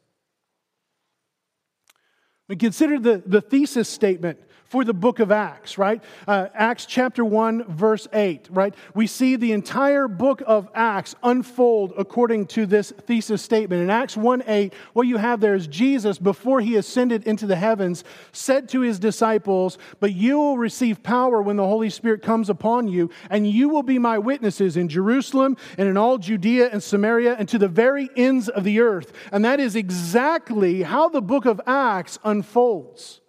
And 2.47 2.60
consider 2.60 2.97
the, 2.99 3.21
the 3.25 3.41
thesis 3.41 3.89
statement 3.89 4.39
for 4.69 4.86
the 4.86 4.93
book 4.93 5.19
of 5.19 5.32
Acts, 5.32 5.77
right? 5.77 6.01
Uh, 6.27 6.47
Acts 6.53 6.86
chapter 6.86 7.25
1, 7.25 7.65
verse 7.65 8.08
8, 8.13 8.47
right? 8.51 8.73
We 8.93 9.08
see 9.08 9.36
the 9.36 9.51
entire 9.51 10.08
book 10.08 10.43
of 10.45 10.69
Acts 10.75 11.15
unfold 11.23 11.93
according 11.97 12.45
to 12.47 12.67
this 12.67 12.91
thesis 12.91 13.41
statement. 13.41 13.82
In 13.82 13.89
Acts 13.89 14.15
1 14.15 14.43
8, 14.45 14.73
what 14.93 15.08
you 15.08 15.17
have 15.17 15.41
there 15.41 15.55
is 15.55 15.65
Jesus, 15.67 16.19
before 16.19 16.62
he 16.62 16.75
ascended 16.75 17.25
into 17.25 17.47
the 17.47 17.55
heavens, 17.55 18.03
said 18.32 18.69
to 18.69 18.82
his 18.82 18.99
disciples, 18.99 19.79
But 19.99 20.13
you 20.13 20.38
will 20.38 20.58
receive 20.60 21.01
power 21.01 21.41
when 21.41 21.58
the 21.58 21.65
Holy 21.65 21.89
Spirit 21.89 22.21
comes 22.21 22.49
upon 22.49 22.88
you, 22.88 23.10
and 23.32 23.49
you 23.49 23.69
will 23.69 23.84
be 23.84 23.97
my 23.97 24.19
witnesses 24.19 24.77
in 24.77 24.88
Jerusalem 24.88 25.58
and 25.79 25.89
in 25.89 25.97
all 25.97 26.19
Judea 26.19 26.69
and 26.71 26.82
Samaria 26.82 27.36
and 27.39 27.49
to 27.49 27.58
the 27.58 27.67
very 27.67 28.08
ends 28.15 28.49
of 28.49 28.63
the 28.63 28.79
earth. 28.82 29.13
And 29.32 29.43
that 29.45 29.60
is 29.60 29.75
exactly 29.75 30.84
how 30.84 31.10
the 31.10 31.21
book 31.21 31.45
of 31.45 31.60
Acts 31.65 32.19
unfolds. 32.23 33.21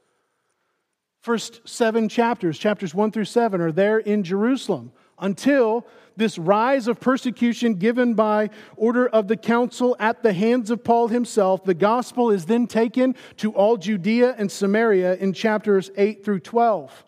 First 1.21 1.61
seven 1.69 2.09
chapters, 2.09 2.59
chapters 2.59 2.95
one 2.95 3.13
through 3.13 3.27
seven, 3.27 3.61
are 3.61 3.73
there 3.73 3.99
in 3.99 4.23
Jerusalem 4.23 4.93
until 5.19 5.87
this 6.17 6.39
rise 6.39 6.89
of 6.89 6.99
persecution 6.99 7.75
given 7.75 8.15
by 8.15 8.49
order 8.77 9.07
of 9.07 9.29
the 9.29 9.37
council 9.37 9.97
at 9.99 10.23
the 10.23 10.33
hands 10.33 10.71
of 10.71 10.83
Paul 10.83 11.09
himself. 11.09 11.63
The 11.63 11.75
gospel 11.75 12.31
is 12.31 12.47
then 12.47 12.67
taken 12.67 13.15
to 13.37 13.53
all 13.53 13.77
Judea 13.77 14.35
and 14.39 14.51
Samaria 14.51 15.17
in 15.17 15.35
chapters 15.35 15.91
8 15.97 16.25
through 16.25 16.41
12. 16.41 17.05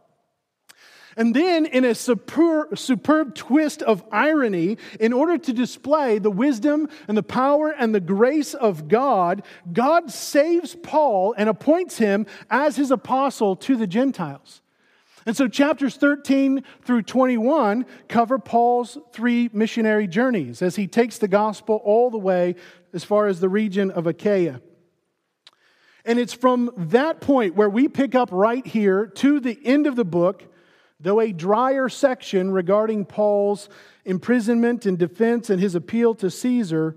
And 1.16 1.35
then, 1.35 1.66
in 1.66 1.85
a 1.85 1.94
superb, 1.94 2.79
superb, 2.79 3.35
twist 3.35 3.83
of 3.83 4.03
irony, 4.11 4.79
in 4.98 5.12
order 5.12 5.37
to 5.38 5.53
display 5.53 6.18
the 6.18 6.31
wisdom 6.31 6.88
and 7.07 7.16
the 7.16 7.22
power 7.22 7.70
and 7.70 7.94
the 7.94 8.01
grace 8.01 8.55
of 8.55 8.88
God, 8.88 9.42
God 9.72 10.11
saves 10.11 10.75
Paul 10.75 11.35
and 11.37 11.48
appoints 11.48 11.98
him 11.98 12.27
as 12.51 12.77
his 12.77 12.90
apostle 12.90 13.57
to 13.57 13.77
the 13.77 13.87
Gentiles. 13.87 14.62
And 15.25 15.37
so, 15.37 15.46
chapters 15.48 15.96
13 15.96 16.64
through 16.83 17.03
21 17.03 17.87
cover 18.09 18.38
Paul's 18.38 18.98
three 19.12 19.51
missionary 19.53 20.09
journeys 20.09 20.62
as 20.62 20.77
he 20.77 20.87
takes 20.87 21.18
the 21.18 21.29
gospel 21.29 21.81
all 21.85 22.11
the 22.11 22.18
way 22.18 22.57
as 22.92 23.05
far 23.05 23.27
as 23.27 23.38
the 23.40 23.48
region 23.48 23.90
of 23.90 24.07
Achaia. 24.07 24.61
And 26.05 26.18
it's 26.18 26.33
from 26.33 26.70
that 26.77 27.20
point 27.20 27.55
where 27.55 27.70
we 27.70 27.87
pick 27.87 28.14
up 28.14 28.31
right 28.33 28.66
here 28.66 29.07
to 29.07 29.38
the 29.38 29.59
end 29.64 29.87
of 29.87 29.94
the 29.94 30.05
book 30.05 30.52
Though 31.03 31.21
a 31.21 31.33
drier 31.33 31.88
section 31.88 32.53
regarding 32.53 33.07
Paul's 33.07 33.69
imprisonment 34.05 34.87
and 34.87 34.97
defense 34.97 35.51
and 35.51 35.61
his 35.61 35.75
appeal 35.75 36.15
to 36.15 36.31
Caesar, 36.31 36.97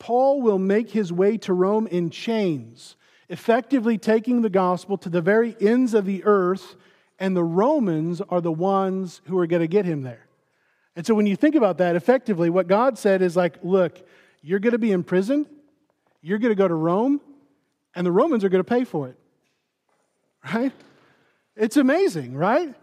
Paul 0.00 0.42
will 0.42 0.58
make 0.58 0.90
his 0.90 1.12
way 1.12 1.38
to 1.38 1.52
Rome 1.52 1.86
in 1.86 2.10
chains, 2.10 2.96
effectively 3.28 3.96
taking 3.96 4.42
the 4.42 4.50
gospel 4.50 4.98
to 4.98 5.08
the 5.08 5.20
very 5.20 5.56
ends 5.60 5.94
of 5.94 6.04
the 6.04 6.24
earth, 6.24 6.74
and 7.20 7.36
the 7.36 7.44
Romans 7.44 8.20
are 8.28 8.40
the 8.40 8.52
ones 8.52 9.20
who 9.26 9.38
are 9.38 9.46
going 9.46 9.62
to 9.62 9.68
get 9.68 9.84
him 9.84 10.02
there. 10.02 10.26
And 10.96 11.06
so 11.06 11.14
when 11.14 11.26
you 11.26 11.36
think 11.36 11.54
about 11.54 11.78
that, 11.78 11.94
effectively, 11.94 12.50
what 12.50 12.66
God 12.66 12.98
said 12.98 13.22
is 13.22 13.36
like, 13.36 13.62
look, 13.62 14.04
you're 14.42 14.58
going 14.58 14.72
to 14.72 14.78
be 14.78 14.90
imprisoned, 14.90 15.46
you're 16.22 16.38
going 16.38 16.50
to 16.50 16.56
go 16.56 16.66
to 16.66 16.74
Rome, 16.74 17.20
and 17.94 18.04
the 18.04 18.12
Romans 18.12 18.42
are 18.42 18.48
going 18.48 18.64
to 18.64 18.68
pay 18.68 18.82
for 18.82 19.06
it. 19.06 19.16
Right? 20.52 20.72
It's 21.56 21.76
amazing, 21.76 22.34
right? 22.34 22.74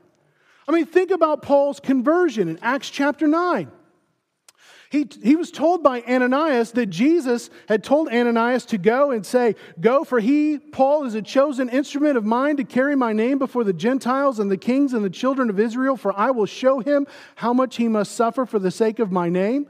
I 0.68 0.72
mean, 0.72 0.86
think 0.86 1.12
about 1.12 1.42
Paul's 1.42 1.80
conversion 1.80 2.48
in 2.50 2.60
Acts 2.62 2.90
chapter 2.90 3.28
9. 3.28 3.72
He, 4.92 5.08
he 5.22 5.36
was 5.36 5.52
told 5.52 5.84
by 5.84 6.02
Ananias 6.04 6.72
that 6.74 6.86
Jesus 6.86 7.50
had 7.68 7.84
told 7.84 8.08
Ananias 8.08 8.66
to 8.68 8.78
go 8.78 9.12
and 9.12 9.26
say, 9.26 9.56
Go, 9.80 10.04
for 10.04 10.20
he, 10.20 10.58
Paul, 10.58 11.06
is 11.06 11.16
a 11.16 11.22
chosen 11.22 11.70
instrument 11.70 12.18
of 12.18 12.24
mine 12.24 12.58
to 12.58 12.64
carry 12.64 12.96
my 12.96 13.12
name 13.12 13.38
before 13.38 13.64
the 13.64 13.74
Gentiles 13.74 14.40
and 14.40 14.50
the 14.50 14.58
kings 14.58 14.94
and 14.94 15.04
the 15.04 15.10
children 15.10 15.50
of 15.50 15.60
Israel, 15.60 15.98
for 15.98 16.18
I 16.18 16.32
will 16.32 16.46
show 16.46 16.80
him 16.80 17.08
how 17.36 17.52
much 17.52 17.76
he 17.76 17.88
must 17.88 18.14
suffer 18.14 18.46
for 18.46 18.60
the 18.60 18.72
sake 18.72 19.00
of 19.00 19.12
my 19.12 19.28
name. 19.28 19.68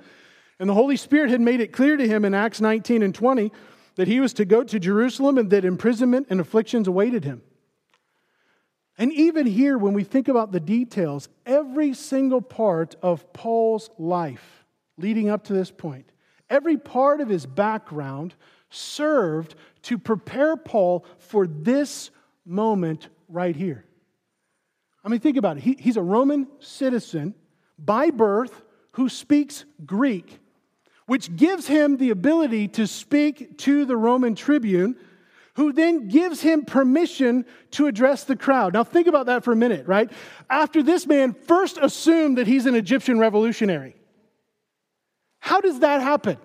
And 0.59 0.69
the 0.69 0.73
Holy 0.73 0.97
Spirit 0.97 1.29
had 1.31 1.41
made 1.41 1.59
it 1.59 1.73
clear 1.73 1.97
to 1.97 2.07
him 2.07 2.23
in 2.23 2.33
Acts 2.33 2.61
19 2.61 3.01
and 3.01 3.15
20 3.15 3.51
that 3.95 4.07
he 4.07 4.19
was 4.19 4.33
to 4.33 4.45
go 4.45 4.63
to 4.63 4.79
Jerusalem 4.79 5.37
and 5.37 5.49
that 5.49 5.65
imprisonment 5.65 6.27
and 6.29 6.39
afflictions 6.39 6.87
awaited 6.87 7.23
him. 7.23 7.41
And 8.97 9.11
even 9.11 9.45
here, 9.45 9.77
when 9.77 9.93
we 9.93 10.03
think 10.03 10.27
about 10.27 10.51
the 10.51 10.59
details, 10.59 11.27
every 11.45 11.93
single 11.93 12.41
part 12.41 12.95
of 13.01 13.31
Paul's 13.33 13.89
life 13.97 14.65
leading 14.97 15.29
up 15.29 15.43
to 15.45 15.53
this 15.53 15.69
point, 15.69 16.09
every 16.49 16.77
part 16.77 17.19
of 17.19 17.27
his 17.27 17.45
background 17.45 18.35
served 18.69 19.55
to 19.83 19.97
prepare 19.97 20.55
Paul 20.55 21.05
for 21.17 21.45
this 21.45 22.09
moment 22.45 23.09
right 23.27 23.55
here. 23.55 23.85
I 25.03 25.09
mean, 25.09 25.19
think 25.19 25.37
about 25.37 25.57
it. 25.57 25.63
He, 25.63 25.77
he's 25.79 25.97
a 25.97 26.01
Roman 26.01 26.47
citizen 26.59 27.35
by 27.77 28.09
birth 28.09 28.63
who 28.93 29.09
speaks 29.09 29.65
Greek, 29.85 30.39
which 31.05 31.35
gives 31.35 31.67
him 31.67 31.97
the 31.97 32.09
ability 32.11 32.69
to 32.69 32.87
speak 32.87 33.57
to 33.59 33.85
the 33.85 33.97
Roman 33.97 34.35
tribune 34.35 34.95
who 35.55 35.71
then 35.71 36.07
gives 36.07 36.41
him 36.41 36.65
permission 36.65 37.45
to 37.71 37.87
address 37.87 38.25
the 38.25 38.35
crowd. 38.35 38.73
Now, 38.73 38.83
think 38.83 39.07
about 39.07 39.27
that 39.27 39.43
for 39.43 39.51
a 39.51 39.55
minute, 39.55 39.87
right? 39.87 40.11
After 40.49 40.83
this 40.83 41.07
man 41.07 41.33
first 41.33 41.77
assumed 41.81 42.37
that 42.37 42.47
he's 42.47 42.65
an 42.65 42.75
Egyptian 42.75 43.19
revolutionary, 43.19 43.95
how 45.39 45.61
does 45.61 45.79
that 45.79 46.01
happen? 46.01 46.37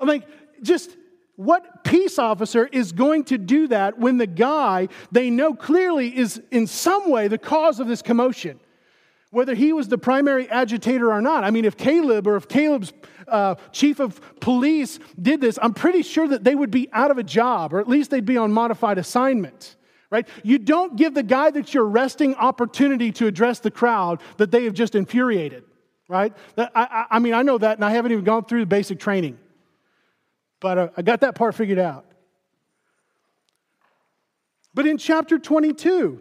I'm 0.00 0.08
like, 0.08 0.26
just 0.62 0.96
what 1.36 1.84
peace 1.84 2.18
officer 2.18 2.66
is 2.66 2.92
going 2.92 3.24
to 3.24 3.38
do 3.38 3.68
that 3.68 3.98
when 3.98 4.16
the 4.16 4.26
guy 4.26 4.88
they 5.12 5.30
know 5.30 5.54
clearly 5.54 6.16
is 6.16 6.40
in 6.50 6.66
some 6.66 7.10
way 7.10 7.28
the 7.28 7.38
cause 7.38 7.78
of 7.78 7.86
this 7.86 8.02
commotion? 8.02 8.58
Whether 9.30 9.54
he 9.54 9.72
was 9.72 9.88
the 9.88 9.98
primary 9.98 10.48
agitator 10.48 11.12
or 11.12 11.20
not. 11.20 11.44
I 11.44 11.50
mean, 11.50 11.64
if 11.64 11.76
Caleb 11.76 12.26
or 12.26 12.36
if 12.36 12.48
Caleb's 12.48 12.92
uh, 13.28 13.56
chief 13.72 13.98
of 13.98 14.20
police 14.40 14.98
did 15.20 15.40
this, 15.40 15.58
I'm 15.60 15.74
pretty 15.74 16.02
sure 16.02 16.28
that 16.28 16.44
they 16.44 16.54
would 16.54 16.70
be 16.70 16.88
out 16.92 17.10
of 17.10 17.18
a 17.18 17.22
job, 17.24 17.74
or 17.74 17.80
at 17.80 17.88
least 17.88 18.10
they'd 18.10 18.24
be 18.24 18.36
on 18.36 18.52
modified 18.52 18.98
assignment. 18.98 19.76
Right? 20.08 20.28
You 20.44 20.58
don't 20.58 20.96
give 20.96 21.14
the 21.14 21.24
guy 21.24 21.50
that 21.50 21.74
you're 21.74 21.86
arresting 21.86 22.36
opportunity 22.36 23.10
to 23.12 23.26
address 23.26 23.58
the 23.58 23.72
crowd 23.72 24.22
that 24.36 24.52
they 24.52 24.64
have 24.64 24.74
just 24.74 24.94
infuriated. 24.94 25.64
Right? 26.08 26.32
I, 26.56 26.68
I, 26.74 27.06
I 27.10 27.18
mean, 27.18 27.34
I 27.34 27.42
know 27.42 27.58
that, 27.58 27.78
and 27.78 27.84
I 27.84 27.90
haven't 27.90 28.12
even 28.12 28.24
gone 28.24 28.44
through 28.44 28.60
the 28.60 28.66
basic 28.66 29.00
training, 29.00 29.38
but 30.60 30.78
uh, 30.78 30.88
I 30.96 31.02
got 31.02 31.22
that 31.22 31.34
part 31.34 31.56
figured 31.56 31.80
out. 31.80 32.06
But 34.72 34.86
in 34.86 34.98
chapter 34.98 35.38
22, 35.38 36.20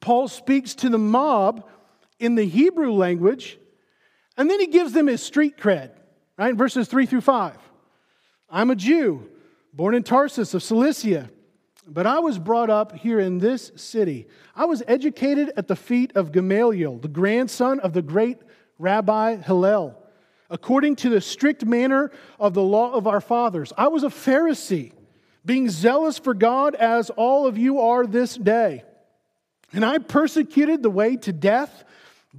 Paul 0.00 0.28
speaks 0.28 0.74
to 0.76 0.88
the 0.88 0.98
mob 0.98 1.66
in 2.24 2.34
the 2.34 2.46
Hebrew 2.46 2.92
language, 2.92 3.58
and 4.36 4.48
then 4.48 4.60
he 4.60 4.66
gives 4.66 4.92
them 4.92 5.06
his 5.06 5.22
street 5.22 5.56
cred 5.56 5.90
right? 6.36 6.54
Verses 6.54 6.88
3 6.88 7.06
through 7.06 7.20
5. 7.20 7.56
I'm 8.50 8.70
a 8.70 8.76
Jew, 8.76 9.28
born 9.72 9.94
in 9.94 10.02
Tarsus 10.02 10.54
of 10.54 10.62
Cilicia, 10.62 11.30
but 11.86 12.06
I 12.06 12.20
was 12.20 12.38
brought 12.38 12.70
up 12.70 12.96
here 12.96 13.20
in 13.20 13.38
this 13.38 13.72
city. 13.76 14.26
I 14.54 14.64
was 14.64 14.82
educated 14.86 15.52
at 15.56 15.68
the 15.68 15.76
feet 15.76 16.12
of 16.14 16.32
Gamaliel, 16.32 16.98
the 16.98 17.08
grandson 17.08 17.80
of 17.80 17.92
the 17.92 18.02
great 18.02 18.38
Rabbi 18.78 19.36
Hillel, 19.36 19.98
according 20.50 20.96
to 20.96 21.10
the 21.10 21.20
strict 21.20 21.64
manner 21.64 22.10
of 22.38 22.54
the 22.54 22.62
law 22.62 22.92
of 22.92 23.06
our 23.06 23.20
fathers. 23.20 23.72
I 23.76 23.88
was 23.88 24.02
a 24.02 24.08
Pharisee, 24.08 24.92
being 25.44 25.68
zealous 25.68 26.18
for 26.18 26.32
God 26.32 26.74
as 26.74 27.10
all 27.10 27.46
of 27.46 27.58
you 27.58 27.80
are 27.80 28.06
this 28.06 28.34
day. 28.34 28.82
And 29.72 29.84
I 29.84 29.98
persecuted 29.98 30.82
the 30.82 30.90
way 30.90 31.16
to 31.16 31.32
death 31.32 31.84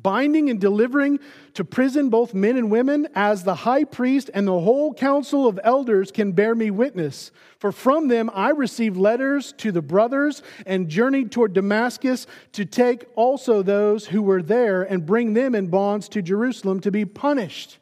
binding 0.02 0.50
and 0.50 0.60
delivering 0.60 1.20
to 1.54 1.64
prison 1.64 2.10
both 2.10 2.34
men 2.34 2.58
and 2.58 2.70
women, 2.70 3.08
as 3.16 3.44
the 3.44 3.56
high 3.56 3.84
priest 3.84 4.30
and 4.34 4.48
the 4.48 4.60
whole 4.60 4.94
council 4.94 5.48
of 5.48 5.60
elders 5.64 6.12
can 6.12 6.32
bear 6.34 6.54
me 6.54 6.70
witness. 6.70 7.32
For 7.60 7.72
from 7.72 8.08
them 8.08 8.30
I 8.34 8.50
received 8.50 8.98
letters 8.98 9.54
to 9.58 9.72
the 9.72 9.82
brothers 9.82 10.44
and 10.66 10.90
journeyed 10.90 11.32
toward 11.32 11.54
Damascus 11.54 12.28
to 12.54 12.66
take 12.66 13.06
also 13.16 13.64
those 13.64 14.08
who 14.08 14.22
were 14.22 14.42
there 14.42 14.84
and 14.84 15.06
bring 15.06 15.34
them 15.34 15.56
in 15.56 15.68
bonds 15.68 16.10
to 16.10 16.22
Jerusalem 16.22 16.82
to 16.82 16.92
be 16.92 17.06
punished. 17.06 17.80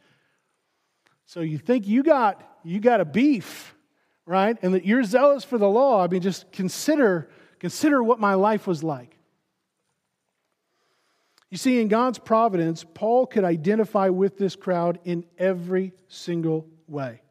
So 1.26 1.42
you 1.42 1.58
think 1.58 1.88
you 1.88 2.04
got 2.04 2.50
you 2.64 2.80
got 2.80 3.02
a 3.02 3.06
beef, 3.06 3.76
right? 4.26 4.58
And 4.62 4.74
that 4.74 4.86
you're 4.86 5.04
zealous 5.04 5.44
for 5.44 5.58
the 5.58 5.68
law. 5.68 6.04
I 6.04 6.08
mean, 6.08 6.22
just 6.22 6.52
consider 6.52 7.30
consider 7.60 8.04
what 8.04 8.20
my 8.20 8.36
life 8.36 8.68
was 8.68 8.84
like. 8.84 9.13
You 11.54 11.58
see, 11.58 11.80
in 11.80 11.88
God's 11.88 12.18
providence, 12.18 12.84
Paul 12.96 13.28
could 13.28 13.44
identify 13.44 14.10
with 14.10 14.40
this 14.40 14.56
crowd 14.56 14.98
in 15.04 15.24
every 15.38 15.94
single 16.08 16.68
way. 16.88 17.22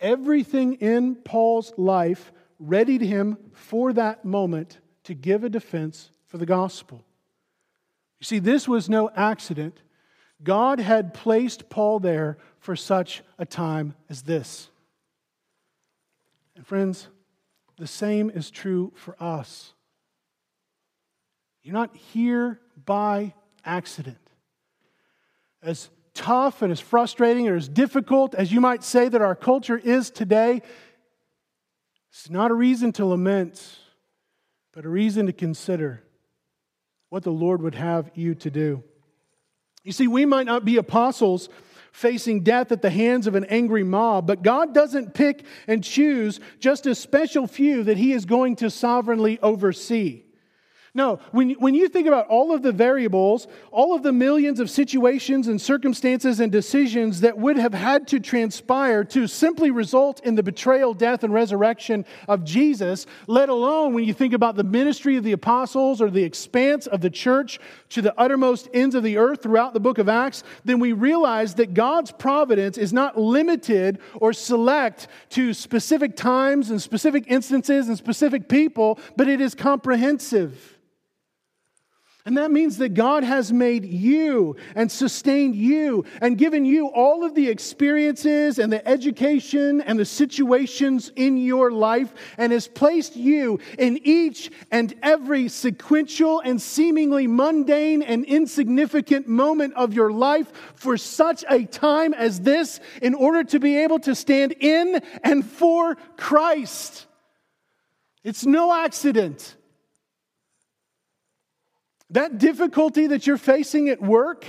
Everything 0.00 0.76
in 0.76 1.16
Paul's 1.16 1.74
life 1.76 2.32
readied 2.58 3.02
him 3.02 3.36
for 3.52 3.92
that 3.92 4.24
moment 4.24 4.78
to 5.04 5.12
give 5.12 5.44
a 5.44 5.50
defense 5.50 6.10
for 6.28 6.38
the 6.38 6.46
gospel. 6.46 7.04
You 8.20 8.24
see, 8.24 8.38
this 8.38 8.66
was 8.66 8.88
no 8.88 9.10
accident. 9.14 9.82
God 10.42 10.80
had 10.80 11.12
placed 11.12 11.68
Paul 11.68 12.00
there 12.00 12.38
for 12.58 12.74
such 12.74 13.22
a 13.38 13.44
time 13.44 13.94
as 14.08 14.22
this. 14.22 14.70
And 16.56 16.66
friends, 16.66 17.08
the 17.76 17.86
same 17.86 18.30
is 18.30 18.50
true 18.50 18.94
for 18.96 19.14
us. 19.22 19.74
You're 21.62 21.74
not 21.74 21.94
here 21.94 22.60
by 22.84 23.34
accident. 23.64 24.18
As 25.62 25.90
tough 26.14 26.62
and 26.62 26.72
as 26.72 26.80
frustrating 26.80 27.48
or 27.48 27.56
as 27.56 27.68
difficult 27.68 28.34
as 28.34 28.52
you 28.52 28.60
might 28.60 28.82
say 28.82 29.08
that 29.08 29.22
our 29.22 29.34
culture 29.34 29.78
is 29.78 30.10
today, 30.10 30.62
it's 32.10 32.30
not 32.30 32.50
a 32.50 32.54
reason 32.54 32.92
to 32.92 33.06
lament, 33.06 33.78
but 34.72 34.84
a 34.84 34.88
reason 34.88 35.26
to 35.26 35.32
consider 35.32 36.02
what 37.08 37.22
the 37.22 37.30
Lord 37.30 37.62
would 37.62 37.74
have 37.74 38.10
you 38.14 38.34
to 38.36 38.50
do. 38.50 38.82
You 39.82 39.92
see, 39.92 40.06
we 40.06 40.26
might 40.26 40.46
not 40.46 40.64
be 40.64 40.76
apostles 40.76 41.48
facing 41.92 42.42
death 42.42 42.70
at 42.70 42.82
the 42.82 42.90
hands 42.90 43.26
of 43.26 43.34
an 43.34 43.44
angry 43.46 43.82
mob, 43.82 44.26
but 44.26 44.42
God 44.42 44.74
doesn't 44.74 45.14
pick 45.14 45.44
and 45.66 45.82
choose 45.82 46.38
just 46.58 46.86
a 46.86 46.94
special 46.94 47.46
few 47.46 47.82
that 47.84 47.96
He 47.96 48.12
is 48.12 48.24
going 48.24 48.56
to 48.56 48.70
sovereignly 48.70 49.38
oversee. 49.42 50.22
No, 50.92 51.20
when, 51.30 51.50
when 51.52 51.76
you 51.76 51.88
think 51.88 52.08
about 52.08 52.26
all 52.26 52.52
of 52.52 52.62
the 52.62 52.72
variables, 52.72 53.46
all 53.70 53.94
of 53.94 54.02
the 54.02 54.12
millions 54.12 54.58
of 54.58 54.68
situations 54.68 55.46
and 55.46 55.60
circumstances 55.60 56.40
and 56.40 56.50
decisions 56.50 57.20
that 57.20 57.38
would 57.38 57.56
have 57.56 57.72
had 57.72 58.08
to 58.08 58.18
transpire 58.18 59.04
to 59.04 59.28
simply 59.28 59.70
result 59.70 60.20
in 60.24 60.34
the 60.34 60.42
betrayal, 60.42 60.92
death, 60.92 61.22
and 61.22 61.32
resurrection 61.32 62.04
of 62.26 62.42
Jesus, 62.42 63.06
let 63.28 63.48
alone 63.48 63.94
when 63.94 64.02
you 64.02 64.12
think 64.12 64.32
about 64.32 64.56
the 64.56 64.64
ministry 64.64 65.16
of 65.16 65.22
the 65.22 65.30
apostles 65.30 66.02
or 66.02 66.10
the 66.10 66.24
expanse 66.24 66.88
of 66.88 67.00
the 67.00 67.10
church 67.10 67.60
to 67.90 68.02
the 68.02 68.18
uttermost 68.20 68.68
ends 68.74 68.96
of 68.96 69.04
the 69.04 69.16
earth 69.16 69.44
throughout 69.44 69.74
the 69.74 69.80
book 69.80 69.98
of 69.98 70.08
Acts, 70.08 70.42
then 70.64 70.80
we 70.80 70.92
realize 70.92 71.54
that 71.54 71.72
God's 71.72 72.10
providence 72.10 72.76
is 72.76 72.92
not 72.92 73.16
limited 73.16 74.00
or 74.14 74.32
select 74.32 75.06
to 75.30 75.54
specific 75.54 76.16
times 76.16 76.70
and 76.70 76.82
specific 76.82 77.26
instances 77.28 77.86
and 77.86 77.96
specific 77.96 78.48
people, 78.48 78.98
but 79.16 79.28
it 79.28 79.40
is 79.40 79.54
comprehensive. 79.54 80.78
And 82.26 82.36
that 82.36 82.50
means 82.50 82.76
that 82.78 82.92
God 82.92 83.24
has 83.24 83.50
made 83.50 83.86
you 83.86 84.56
and 84.74 84.92
sustained 84.92 85.56
you 85.56 86.04
and 86.20 86.36
given 86.36 86.66
you 86.66 86.88
all 86.88 87.24
of 87.24 87.34
the 87.34 87.48
experiences 87.48 88.58
and 88.58 88.70
the 88.70 88.86
education 88.86 89.80
and 89.80 89.98
the 89.98 90.04
situations 90.04 91.10
in 91.16 91.38
your 91.38 91.70
life 91.70 92.12
and 92.36 92.52
has 92.52 92.68
placed 92.68 93.16
you 93.16 93.58
in 93.78 93.98
each 94.04 94.50
and 94.70 94.92
every 95.02 95.48
sequential 95.48 96.40
and 96.40 96.60
seemingly 96.60 97.26
mundane 97.26 98.02
and 98.02 98.26
insignificant 98.26 99.26
moment 99.26 99.72
of 99.72 99.94
your 99.94 100.12
life 100.12 100.52
for 100.74 100.98
such 100.98 101.42
a 101.48 101.64
time 101.64 102.12
as 102.12 102.40
this 102.40 102.80
in 103.00 103.14
order 103.14 103.44
to 103.44 103.58
be 103.58 103.78
able 103.78 103.98
to 103.98 104.14
stand 104.14 104.54
in 104.60 105.00
and 105.24 105.42
for 105.42 105.94
Christ. 106.18 107.06
It's 108.22 108.44
no 108.44 108.74
accident. 108.74 109.56
That 112.10 112.38
difficulty 112.38 113.06
that 113.08 113.26
you're 113.26 113.38
facing 113.38 113.88
at 113.88 114.00
work, 114.00 114.44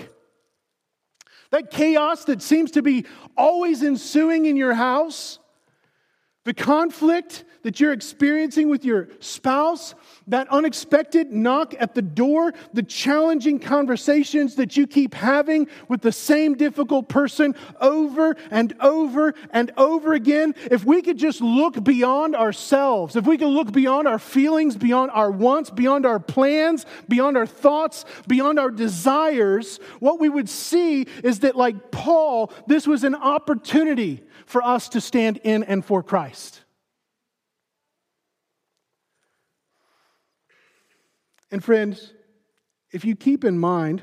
that 1.52 1.70
chaos 1.70 2.26
that 2.26 2.42
seems 2.42 2.72
to 2.72 2.82
be 2.82 3.06
always 3.38 3.84
ensuing 3.84 4.46
in 4.46 4.56
your 4.56 4.74
house, 4.74 5.40
the 6.44 6.54
conflict 6.54 7.44
that 7.64 7.80
you're 7.80 7.94
experiencing 7.94 8.70
with 8.70 8.84
your 8.84 9.10
spouse, 9.20 9.94
that 10.32 10.48
unexpected 10.50 11.32
knock 11.32 11.76
at 11.78 11.94
the 11.94 12.02
door, 12.02 12.54
the 12.74 12.82
challenging 12.82 13.60
conversations 13.60 14.56
that 14.56 14.76
you 14.78 14.88
keep 14.88 15.14
having 15.14 15.68
with 15.90 16.02
the 16.02 16.12
same 16.12 16.56
difficult 16.56 17.10
person 17.10 17.54
over 17.82 18.36
and 18.50 18.74
over 18.80 19.34
and 19.52 19.72
over 19.78 20.14
again, 20.14 20.56
if 20.72 20.86
we 20.86 21.02
could 21.02 21.18
just 21.18 21.42
look 21.42 21.84
beyond 21.84 22.36
ourselves, 22.36 23.18
if 23.18 23.26
we 23.28 23.38
could 23.38 23.50
look 23.50 23.74
beyond 23.74 24.08
our 24.08 24.20
feelings, 24.20 24.78
beyond 24.78 25.12
our 25.12 25.30
wants, 25.30 25.70
beyond 25.70 26.06
our 26.06 26.20
plans, 26.20 26.86
beyond 27.10 27.36
our 27.36 27.46
thoughts, 27.46 28.06
beyond 28.26 28.58
our 28.58 28.72
desires, 28.72 29.80
what 30.00 30.20
we 30.20 30.30
would 30.30 30.48
see 30.50 31.08
is 31.24 31.40
that, 31.40 31.58
like 31.58 31.92
Paul, 31.92 32.54
this 32.68 32.88
was 32.88 33.04
an 33.04 33.16
opportunity 33.16 34.24
for 34.46 34.64
us 34.64 34.88
to 34.90 35.02
stand 35.02 35.42
in 35.44 35.64
and 35.64 35.84
for 35.84 36.02
Christ. 36.02 36.61
And 41.52 41.64
friends, 41.64 42.14
if 42.92 43.04
you 43.04 43.16
keep 43.16 43.44
in 43.44 43.58
mind 43.58 44.02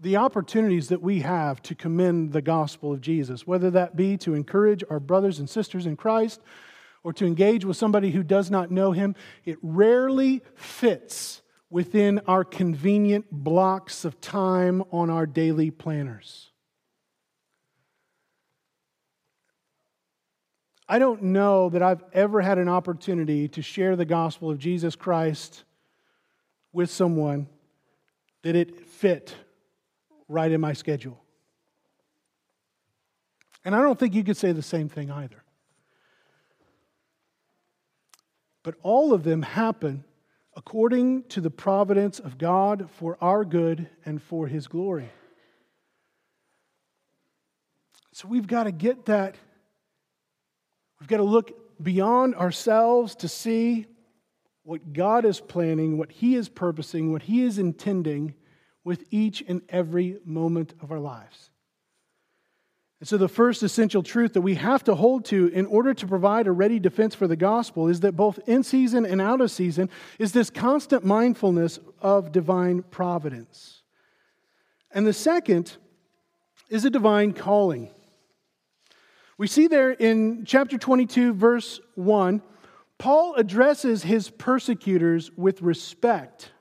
the 0.00 0.16
opportunities 0.16 0.88
that 0.88 1.02
we 1.02 1.20
have 1.20 1.62
to 1.62 1.74
commend 1.74 2.32
the 2.32 2.42
gospel 2.42 2.92
of 2.92 3.00
Jesus, 3.00 3.46
whether 3.46 3.70
that 3.70 3.96
be 3.96 4.16
to 4.18 4.34
encourage 4.34 4.82
our 4.90 5.00
brothers 5.00 5.38
and 5.38 5.48
sisters 5.48 5.86
in 5.86 5.96
Christ 5.96 6.40
or 7.02 7.12
to 7.12 7.26
engage 7.26 7.64
with 7.64 7.76
somebody 7.76 8.10
who 8.10 8.22
does 8.22 8.50
not 8.50 8.70
know 8.70 8.92
him, 8.92 9.14
it 9.44 9.58
rarely 9.62 10.42
fits 10.54 11.42
within 11.70 12.20
our 12.26 12.44
convenient 12.44 13.26
blocks 13.30 14.04
of 14.04 14.20
time 14.20 14.82
on 14.90 15.10
our 15.10 15.26
daily 15.26 15.70
planners. 15.70 16.50
I 20.88 20.98
don't 20.98 21.24
know 21.24 21.68
that 21.70 21.82
I've 21.82 22.04
ever 22.12 22.40
had 22.40 22.58
an 22.58 22.68
opportunity 22.68 23.48
to 23.48 23.62
share 23.62 23.96
the 23.96 24.04
gospel 24.04 24.50
of 24.50 24.58
Jesus 24.58 24.94
Christ 24.94 25.64
with 26.76 26.90
someone 26.90 27.48
did 28.42 28.54
it 28.54 28.86
fit 28.86 29.34
right 30.28 30.52
in 30.52 30.60
my 30.60 30.74
schedule. 30.74 31.18
And 33.64 33.74
I 33.74 33.80
don't 33.80 33.98
think 33.98 34.14
you 34.14 34.22
could 34.22 34.36
say 34.36 34.52
the 34.52 34.60
same 34.60 34.90
thing 34.90 35.10
either. 35.10 35.42
But 38.62 38.74
all 38.82 39.14
of 39.14 39.24
them 39.24 39.40
happen 39.40 40.04
according 40.54 41.22
to 41.28 41.40
the 41.40 41.48
providence 41.48 42.18
of 42.18 42.36
God 42.36 42.90
for 42.90 43.16
our 43.22 43.46
good 43.46 43.88
and 44.04 44.22
for 44.22 44.46
His 44.46 44.68
glory. 44.68 45.08
So 48.12 48.28
we've 48.28 48.46
got 48.46 48.64
to 48.64 48.72
get 48.72 49.06
that. 49.06 49.36
We've 51.00 51.08
got 51.08 51.18
to 51.18 51.22
look 51.22 51.82
beyond 51.82 52.34
ourselves 52.34 53.14
to 53.16 53.28
see 53.28 53.86
what 54.66 54.92
God 54.92 55.24
is 55.24 55.38
planning, 55.38 55.96
what 55.96 56.10
He 56.10 56.34
is 56.34 56.48
purposing, 56.48 57.12
what 57.12 57.22
He 57.22 57.42
is 57.42 57.56
intending 57.56 58.34
with 58.82 59.04
each 59.12 59.42
and 59.46 59.62
every 59.68 60.18
moment 60.24 60.74
of 60.82 60.90
our 60.90 60.98
lives. 60.98 61.50
And 62.98 63.08
so, 63.08 63.16
the 63.16 63.28
first 63.28 63.62
essential 63.62 64.02
truth 64.02 64.32
that 64.32 64.40
we 64.40 64.56
have 64.56 64.82
to 64.84 64.96
hold 64.96 65.24
to 65.26 65.46
in 65.48 65.66
order 65.66 65.94
to 65.94 66.06
provide 66.06 66.48
a 66.48 66.52
ready 66.52 66.80
defense 66.80 67.14
for 67.14 67.28
the 67.28 67.36
gospel 67.36 67.86
is 67.86 68.00
that 68.00 68.16
both 68.16 68.40
in 68.48 68.64
season 68.64 69.06
and 69.06 69.20
out 69.20 69.40
of 69.40 69.52
season 69.52 69.88
is 70.18 70.32
this 70.32 70.50
constant 70.50 71.04
mindfulness 71.04 71.78
of 72.00 72.32
divine 72.32 72.82
providence. 72.82 73.82
And 74.90 75.06
the 75.06 75.12
second 75.12 75.76
is 76.68 76.84
a 76.84 76.90
divine 76.90 77.34
calling. 77.34 77.90
We 79.38 79.46
see 79.46 79.68
there 79.68 79.92
in 79.92 80.44
chapter 80.44 80.76
22, 80.76 81.34
verse 81.34 81.80
1 81.94 82.42
Paul 82.98 83.34
addresses 83.34 84.02
his 84.02 84.30
persecutors 84.30 85.30
with 85.36 85.62
respect, 85.62 86.52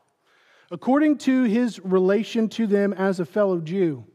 according 0.72 1.18
to 1.20 1.44
his 1.44 1.80
relation 1.80 2.50
to 2.50 2.68
them 2.68 2.94
as 2.94 3.20
a 3.20 3.26
fellow 3.26 3.60
Jew. 3.60 4.06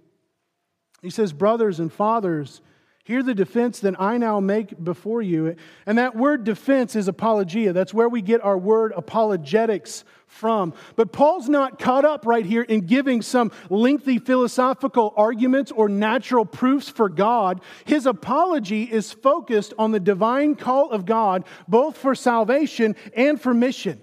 He 1.03 1.11
says, 1.11 1.33
Brothers 1.33 1.81
and 1.81 1.93
fathers, 1.93 2.61
Hear 3.11 3.25
the 3.25 3.35
defense 3.35 3.81
that 3.81 4.01
I 4.01 4.19
now 4.19 4.39
make 4.39 4.85
before 4.85 5.21
you. 5.21 5.57
And 5.85 5.99
that 5.99 6.15
word 6.15 6.45
defense 6.45 6.95
is 6.95 7.09
apologia. 7.09 7.73
That's 7.73 7.93
where 7.93 8.09
we 8.09 8.23
get 8.23 8.41
our 8.41 8.57
word 8.57 8.93
apologetics 8.97 10.05
from. 10.29 10.75
But 10.95 11.11
Paul's 11.11 11.49
not 11.49 11.81
caught 11.81 12.05
up 12.05 12.25
right 12.25 12.47
here 12.47 12.63
in 12.63 12.83
giving 12.83 13.21
some 13.21 13.51
lengthy 13.69 14.21
philosophical 14.21 15.13
arguments 15.17 15.73
or 15.73 15.89
natural 15.89 16.45
proofs 16.45 16.89
for 16.89 17.09
God. 17.09 17.63
His 17.85 18.07
apology 18.07 18.85
is 18.85 19.11
focused 19.11 19.75
on 19.77 19.91
the 19.91 19.99
divine 19.99 20.55
call 20.55 20.93
of 20.93 21.05
God, 21.05 21.45
both 21.67 21.97
for 21.97 22.15
salvation 22.15 22.95
and 23.17 23.41
for 23.41 23.53
mission. 23.53 24.01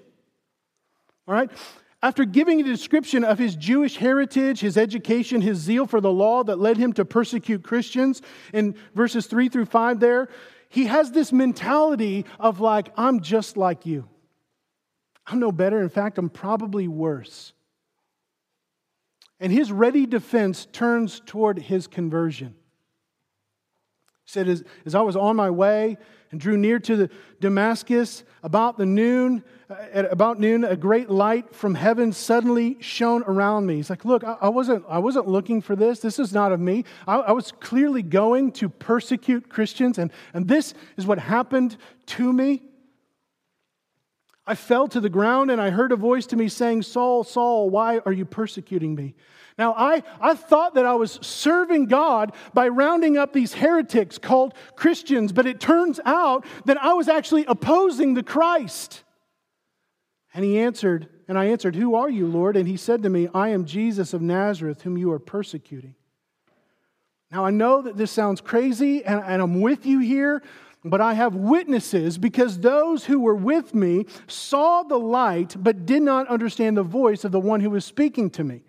All 1.29 1.33
right? 1.33 1.49
After 2.03 2.25
giving 2.25 2.60
a 2.60 2.63
description 2.63 3.23
of 3.23 3.39
his 3.39 3.55
Jewish 3.55 3.97
heritage, 3.97 4.60
his 4.60 4.77
education, 4.77 5.41
his 5.41 5.57
zeal 5.57 5.88
for 5.88 5.99
the 5.99 6.12
law 6.12 6.43
that 6.43 6.60
led 6.60 6.77
him 6.77 6.93
to 6.93 7.05
persecute 7.05 7.63
Christians 7.63 8.21
in 8.53 8.75
verses 8.93 9.25
3 9.25 9.49
through 9.49 9.65
5 9.65 9.99
there, 9.99 10.29
he 10.69 10.86
has 10.86 11.12
this 11.12 11.31
mentality 11.31 12.25
of 12.39 12.60
like, 12.60 12.89
I'm 12.97 13.21
just 13.21 13.57
like 13.57 13.86
you. 13.86 14.07
I'm 15.25 15.39
no 15.39 15.51
better. 15.51 15.81
In 15.81 15.89
fact, 15.89 16.17
I'm 16.17 16.29
probably 16.29 16.88
worse. 16.88 17.53
And 19.39 19.51
his 19.51 19.71
ready 19.71 20.05
defense 20.05 20.67
turns 20.71 21.21
toward 21.25 21.60
his 21.60 21.88
conversion. 21.88 22.55
He 24.25 24.31
said, 24.31 24.47
as, 24.47 24.63
as 24.86 24.93
I 24.93 25.01
was 25.01 25.15
on 25.15 25.36
my 25.36 25.49
way 25.49 25.97
and 26.31 26.39
drew 26.39 26.57
near 26.57 26.79
to 26.79 27.10
Damascus 27.39 28.23
about 28.43 28.77
the 28.77 28.86
noon, 28.86 29.43
at 29.69 30.12
about 30.12 30.39
noon, 30.39 30.63
a 30.63 30.77
great 30.77 31.10
light 31.10 31.53
from 31.53 31.75
heaven 31.75 32.13
suddenly 32.13 32.77
shone 32.80 33.23
around 33.23 33.65
me. 33.65 33.75
He's 33.75 33.89
like, 33.89 34.06
Look, 34.06 34.23
I, 34.23 34.47
wasn't, 34.47 34.86
I 34.88 34.99
wasn't 34.99 35.27
looking 35.27 35.62
for 35.62 35.75
this. 35.75 35.99
This 35.99 36.19
is 36.19 36.32
not 36.32 36.51
of 36.51 36.60
me. 36.60 36.86
I, 37.06 37.17
I 37.17 37.32
was 37.34 37.51
clearly 37.51 38.01
going 38.01 38.53
to 38.53 38.69
persecute 38.69 39.49
Christians, 39.49 39.97
and, 39.97 40.12
and 40.34 40.47
this 40.47 40.73
is 40.95 41.06
what 41.06 41.19
happened 41.19 41.77
to 42.08 42.32
me. 42.32 42.63
I 44.45 44.56
fell 44.56 44.88
to 44.88 45.01
the 45.01 45.10
ground, 45.10 45.51
and 45.51 45.60
I 45.60 45.69
heard 45.69 45.91
a 45.91 45.97
voice 45.97 46.25
to 46.27 46.38
me 46.38 46.47
saying, 46.47 46.84
Saul, 46.84 47.25
Saul, 47.25 47.69
why 47.69 47.99
are 48.06 48.13
you 48.13 48.23
persecuting 48.23 48.95
me? 48.95 49.15
Now, 49.58 49.73
I, 49.73 50.03
I 50.21 50.36
thought 50.36 50.75
that 50.75 50.86
I 50.86 50.93
was 50.93 51.19
serving 51.21 51.88
God 51.88 52.32
by 52.53 52.69
rounding 52.69 53.17
up 53.17 53.34
these 53.34 53.56
heretics 53.56 54.17
called 54.17 54.53
Christians, 54.77 55.34
but 55.34 55.45
it 55.45 55.60
turns 55.60 55.99
out 56.06 56.45
that 56.65 56.82
I 56.82 56.93
was 56.93 57.10
actually 57.10 57.43
opposing 57.45 58.13
the 58.13 58.23
Christ. 58.23 59.03
And 60.38 60.45
he 60.45 60.60
answered, 60.60 61.10
and 61.28 61.36
I 61.36 61.45
answered, 61.45 61.76
Who 61.76 61.95
are 61.95 62.12
you, 62.12 62.28
Lord? 62.28 62.58
And 62.58 62.67
he 62.67 62.78
said 62.78 63.02
to 63.02 63.10
me, 63.10 63.28
I 63.34 63.50
am 63.50 63.65
Jesus 63.65 64.13
of 64.13 64.21
Nazareth, 64.21 64.84
whom 64.84 64.95
you 64.95 65.12
are 65.12 65.17
persecuting. 65.17 65.95
Now, 67.32 67.43
I 67.43 67.50
know 67.50 67.82
that 67.82 67.97
this 67.97 68.12
sounds 68.12 68.39
crazy, 68.39 69.04
and, 69.04 69.19
and 69.26 69.41
I'm 69.41 69.62
with 69.62 69.88
you 69.88 69.97
here, 69.97 70.43
but 70.86 71.02
I 71.02 71.15
have 71.15 71.34
witnesses 71.34 72.19
because 72.19 72.60
those 72.60 73.04
who 73.04 73.19
were 73.19 73.34
with 73.34 73.73
me 73.73 74.06
saw 74.28 74.84
the 74.84 75.00
light, 75.00 75.56
but 75.58 75.88
did 75.88 76.04
not 76.04 76.28
understand 76.28 76.78
the 76.78 76.84
voice 76.84 77.23
of 77.23 77.32
the 77.32 77.39
one 77.39 77.60
who 77.60 77.71
was 77.71 77.84
speaking 77.84 78.30
to 78.30 78.43
me. 78.43 78.62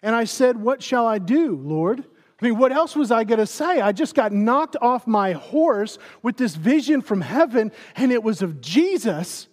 And 0.00 0.16
I 0.16 0.24
said, 0.24 0.56
What 0.56 0.82
shall 0.82 1.06
I 1.06 1.18
do, 1.18 1.54
Lord? 1.56 2.02
I 2.40 2.44
mean, 2.46 2.56
what 2.56 2.72
else 2.72 2.96
was 2.96 3.10
I 3.10 3.24
going 3.24 3.40
to 3.40 3.46
say? 3.46 3.82
I 3.82 3.92
just 3.92 4.14
got 4.14 4.32
knocked 4.32 4.76
off 4.80 5.06
my 5.06 5.32
horse 5.32 5.98
with 6.22 6.38
this 6.38 6.54
vision 6.54 7.02
from 7.02 7.20
heaven, 7.20 7.72
and 7.94 8.10
it 8.10 8.22
was 8.22 8.40
of 8.40 8.62
Jesus. 8.62 9.48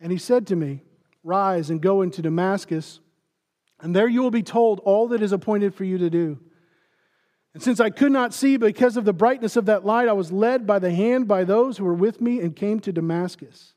And 0.00 0.12
he 0.12 0.18
said 0.18 0.46
to 0.48 0.56
me, 0.56 0.82
Rise 1.22 1.70
and 1.70 1.80
go 1.80 2.02
into 2.02 2.22
Damascus, 2.22 3.00
and 3.80 3.94
there 3.94 4.08
you 4.08 4.22
will 4.22 4.30
be 4.30 4.42
told 4.42 4.80
all 4.80 5.08
that 5.08 5.22
is 5.22 5.32
appointed 5.32 5.74
for 5.74 5.84
you 5.84 5.98
to 5.98 6.08
do. 6.08 6.38
And 7.52 7.62
since 7.62 7.80
I 7.80 7.90
could 7.90 8.12
not 8.12 8.34
see 8.34 8.58
because 8.58 8.96
of 8.96 9.04
the 9.04 9.12
brightness 9.12 9.56
of 9.56 9.66
that 9.66 9.84
light, 9.84 10.08
I 10.08 10.12
was 10.12 10.30
led 10.30 10.66
by 10.66 10.78
the 10.78 10.90
hand 10.90 11.26
by 11.26 11.44
those 11.44 11.78
who 11.78 11.84
were 11.84 11.94
with 11.94 12.20
me 12.20 12.40
and 12.40 12.54
came 12.54 12.80
to 12.80 12.92
Damascus. 12.92 13.74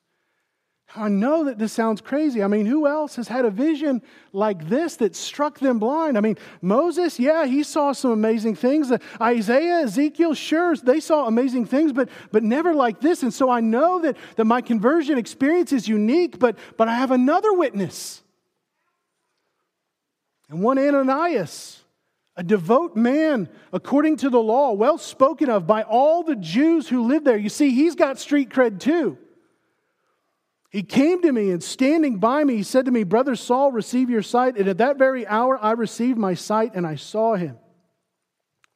I 0.95 1.07
know 1.07 1.43
that 1.43 1.59
this 1.59 1.71
sounds 1.71 2.01
crazy. 2.01 2.41
I 2.41 2.47
mean, 2.47 2.65
who 2.65 2.87
else 2.87 3.15
has 3.17 3.27
had 3.27 3.45
a 3.45 3.51
vision 3.51 4.01
like 4.33 4.67
this 4.69 4.95
that 4.97 5.15
struck 5.15 5.59
them 5.59 5.77
blind? 5.77 6.17
I 6.17 6.21
mean, 6.21 6.37
Moses, 6.63 7.19
yeah, 7.19 7.45
he 7.45 7.61
saw 7.61 7.91
some 7.91 8.09
amazing 8.09 8.55
things. 8.55 8.91
Uh, 8.91 8.97
Isaiah, 9.21 9.81
Ezekiel, 9.81 10.33
sure, 10.33 10.75
they 10.75 10.99
saw 10.99 11.27
amazing 11.27 11.65
things, 11.65 11.93
but, 11.93 12.09
but 12.31 12.41
never 12.41 12.73
like 12.73 13.01
this. 13.01 13.21
And 13.21 13.31
so 13.31 13.51
I 13.51 13.59
know 13.59 14.01
that, 14.01 14.17
that 14.35 14.45
my 14.45 14.61
conversion 14.61 15.19
experience 15.19 15.71
is 15.71 15.87
unique, 15.87 16.39
but, 16.39 16.57
but 16.75 16.87
I 16.87 16.95
have 16.95 17.11
another 17.11 17.53
witness. 17.53 18.23
And 20.49 20.63
one 20.63 20.79
Ananias, 20.79 21.83
a 22.35 22.41
devout 22.41 22.95
man 22.95 23.47
according 23.71 24.17
to 24.17 24.31
the 24.31 24.41
law, 24.41 24.71
well 24.71 24.97
spoken 24.97 25.51
of 25.51 25.67
by 25.67 25.83
all 25.83 26.23
the 26.23 26.35
Jews 26.35 26.89
who 26.89 27.03
lived 27.03 27.25
there. 27.25 27.37
You 27.37 27.49
see, 27.49 27.69
he's 27.69 27.93
got 27.93 28.17
street 28.17 28.49
cred 28.49 28.79
too. 28.79 29.19
He 30.69 30.83
came 30.83 31.21
to 31.23 31.31
me 31.31 31.49
and 31.49 31.63
standing 31.63 32.17
by 32.17 32.43
me, 32.43 32.57
he 32.57 32.63
said 32.63 32.85
to 32.85 32.91
me, 32.91 33.03
Brother 33.03 33.35
Saul, 33.35 33.71
receive 33.71 34.09
your 34.09 34.21
sight. 34.21 34.55
And 34.55 34.67
at 34.67 34.77
that 34.77 34.97
very 34.97 35.25
hour, 35.25 35.57
I 35.59 35.71
received 35.71 36.17
my 36.17 36.35
sight 36.35 36.75
and 36.75 36.85
I 36.85 36.95
saw 36.95 37.35
him. 37.35 37.57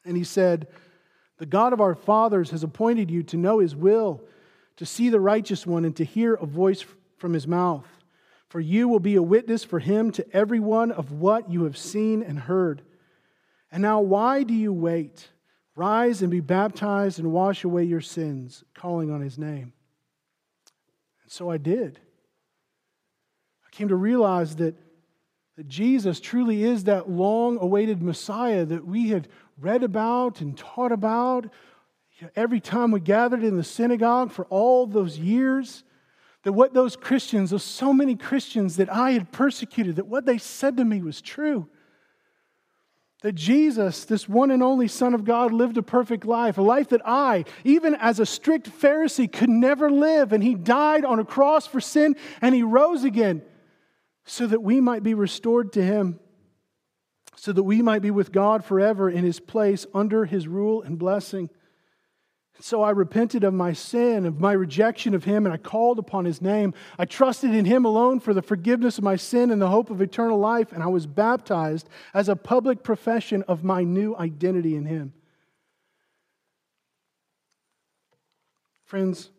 And 0.04 0.18
he 0.18 0.24
said, 0.24 0.68
The 1.38 1.46
God 1.46 1.72
of 1.72 1.82
our 1.82 1.94
fathers 1.94 2.50
has 2.50 2.64
appointed 2.64 3.12
you 3.12 3.22
to 3.24 3.38
know 3.38 3.60
his 3.60 3.76
will, 3.76 4.24
to 4.78 4.88
see 4.88 5.10
the 5.10 5.20
righteous 5.20 5.68
one, 5.68 5.86
and 5.86 5.96
to 5.98 6.04
hear 6.04 6.34
a 6.34 6.48
voice 6.48 6.84
from 7.18 7.34
his 7.34 7.48
mouth. 7.48 7.88
For 8.50 8.60
you 8.60 8.88
will 8.88 9.00
be 9.00 9.16
a 9.16 9.24
witness 9.24 9.64
for 9.64 9.80
him 9.80 10.12
to 10.12 10.26
everyone 10.36 10.92
of 10.92 11.12
what 11.12 11.50
you 11.50 11.64
have 11.64 11.78
seen 11.78 12.24
and 12.24 12.40
heard. 12.40 12.82
And 13.72 13.82
now, 13.82 14.02
why 14.02 14.44
do 14.44 14.54
you 14.54 14.74
wait? 14.74 15.28
Rise 15.76 16.22
and 16.22 16.30
be 16.30 16.40
baptized 16.40 17.20
and 17.20 17.32
wash 17.32 17.64
away 17.64 17.84
your 17.84 18.02
sins, 18.02 18.64
calling 18.76 19.12
on 19.12 19.22
his 19.22 19.38
name. 19.38 19.74
So 21.28 21.50
I 21.50 21.58
did. 21.58 22.00
I 23.66 23.76
came 23.76 23.88
to 23.88 23.96
realize 23.96 24.56
that, 24.58 24.76
that 25.58 25.68
Jesus 25.68 26.20
truly 26.20 26.64
is 26.64 26.86
that 26.86 27.10
long 27.10 27.58
awaited 27.60 28.02
Messiah 28.02 28.66
that 28.66 28.86
we 28.86 29.10
had 29.10 29.28
read 29.60 29.84
about 29.84 30.42
and 30.42 30.58
taught 30.58 30.92
about 30.92 31.50
every 32.36 32.60
time 32.60 32.92
we 32.92 33.00
gathered 33.00 33.44
in 33.44 33.58
the 33.58 33.64
synagogue 33.64 34.32
for 34.32 34.46
all 34.46 34.86
those 34.86 35.18
years. 35.18 35.84
That 36.44 36.54
what 36.54 36.74
those 36.74 36.96
Christians, 36.96 37.52
those 37.52 37.64
so 37.64 37.94
many 37.94 38.16
Christians 38.16 38.76
that 38.76 38.92
I 38.92 39.12
had 39.12 39.32
persecuted, 39.32 39.96
that 39.96 40.08
what 40.08 40.26
they 40.26 40.38
said 40.38 40.76
to 40.78 40.86
me 40.86 41.02
was 41.02 41.22
true 41.22 41.70
that 43.24 43.36
Jesus, 43.36 44.04
this 44.04 44.28
one 44.28 44.52
and 44.52 44.62
only 44.62 44.90
Son 44.90 45.14
of 45.14 45.24
God, 45.24 45.54
lived 45.54 45.78
a 45.78 45.82
perfect 45.82 46.26
life, 46.26 46.58
a 46.58 46.62
life 46.62 46.90
that 46.90 47.02
I, 47.06 47.46
even 47.64 47.96
as 47.96 48.20
a 48.20 48.26
strict 48.26 48.70
Pharisee, 48.70 49.32
could 49.32 49.50
never 49.50 49.90
live. 49.90 50.34
And 50.34 50.44
he 50.44 50.56
died 50.56 51.06
on 51.06 51.20
a 51.20 51.26
cross 51.26 51.66
for 51.66 51.80
sin 51.80 52.18
and 52.42 52.54
he 52.54 52.64
rose 52.64 53.06
again 53.06 53.42
so 54.26 54.46
that 54.46 54.62
we 54.62 54.82
might 54.82 55.04
be 55.04 55.14
restored 55.14 55.72
to 55.74 55.82
him, 55.82 56.20
so 57.38 57.54
that 57.54 57.64
we 57.64 57.82
might 57.82 58.02
be 58.02 58.12
with 58.12 58.34
God 58.34 58.66
forever 58.66 59.10
in 59.10 59.24
his 59.24 59.40
place 59.40 59.86
under 59.94 60.26
his 60.26 60.46
rule 60.46 60.82
and 60.82 61.00
blessing. 61.00 61.50
So 62.64 62.82
I 62.82 62.92
repented 62.92 63.44
of 63.44 63.54
my 63.54 63.74
sin, 63.74 64.26
of 64.26 64.40
my 64.40 64.54
rejection 64.54 65.14
of 65.14 65.26
him, 65.26 65.46
and 65.46 65.52
I 65.52 65.58
called 65.58 66.00
upon 66.00 66.24
his 66.24 66.42
name. 66.42 66.74
I 66.98 67.04
trusted 67.04 67.54
in 67.54 67.66
him 67.66 67.84
alone 67.84 68.22
for 68.22 68.34
the 68.34 68.42
forgiveness 68.42 68.98
of 68.98 69.04
my 69.04 69.18
sin 69.18 69.52
and 69.52 69.62
the 69.62 69.68
hope 69.68 69.90
of 69.90 70.02
eternal 70.02 70.40
life, 70.40 70.72
and 70.72 70.82
I 70.82 70.88
was 70.88 71.06
baptized 71.06 71.90
as 72.14 72.30
a 72.30 72.38
public 72.38 72.82
profession 72.82 73.44
of 73.50 73.66
my 73.66 73.84
new 73.84 74.16
identity 74.16 74.78
in 74.78 74.86
him. 74.86 75.12
Friends, 78.86 79.30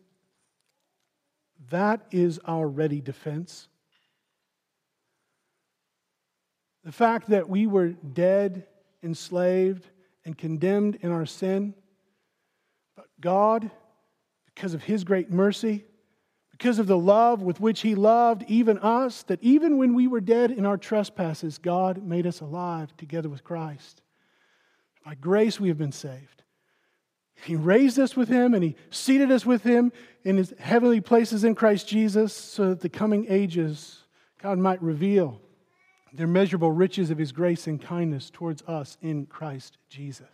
that 1.71 2.05
is 2.11 2.39
our 2.45 2.67
ready 2.67 3.01
defense. 3.01 3.67
The 6.83 6.91
fact 6.91 7.31
that 7.31 7.49
we 7.49 7.65
were 7.65 7.87
dead, 7.87 8.67
enslaved, 9.01 9.87
and 10.25 10.37
condemned 10.37 10.99
in 11.01 11.11
our 11.11 11.25
sin 11.25 11.73
God, 13.19 13.69
because 14.53 14.73
of 14.73 14.83
His 14.83 15.03
great 15.03 15.31
mercy, 15.31 15.85
because 16.51 16.79
of 16.79 16.87
the 16.87 16.97
love 16.97 17.41
with 17.41 17.59
which 17.59 17.81
He 17.81 17.95
loved 17.95 18.43
even 18.47 18.79
us, 18.79 19.23
that 19.23 19.43
even 19.43 19.77
when 19.77 19.93
we 19.93 20.07
were 20.07 20.21
dead 20.21 20.51
in 20.51 20.65
our 20.65 20.77
trespasses, 20.77 21.57
God 21.57 22.03
made 22.03 22.25
us 22.25 22.39
alive 22.39 22.95
together 22.97 23.29
with 23.29 23.43
Christ. 23.43 24.01
By 25.03 25.15
grace 25.15 25.59
we 25.59 25.67
have 25.67 25.77
been 25.77 25.91
saved. 25.91 26.43
He 27.43 27.55
raised 27.55 27.99
us 27.99 28.15
with 28.15 28.29
Him 28.29 28.53
and 28.53 28.63
He 28.63 28.75
seated 28.89 29.31
us 29.31 29.45
with 29.45 29.63
Him 29.63 29.91
in 30.23 30.37
His 30.37 30.53
heavenly 30.57 31.01
places 31.01 31.43
in 31.43 31.55
Christ 31.55 31.87
Jesus 31.87 32.33
so 32.33 32.69
that 32.69 32.79
the 32.79 32.89
coming 32.89 33.25
ages 33.29 34.03
God 34.41 34.57
might 34.57 34.81
reveal 34.81 35.41
the 36.13 36.23
immeasurable 36.23 36.71
riches 36.71 37.11
of 37.11 37.17
His 37.17 37.31
grace 37.31 37.67
and 37.67 37.81
kindness 37.81 38.29
towards 38.29 38.61
us 38.63 38.97
in 39.01 39.25
Christ 39.25 39.77
Jesus. 39.89 40.27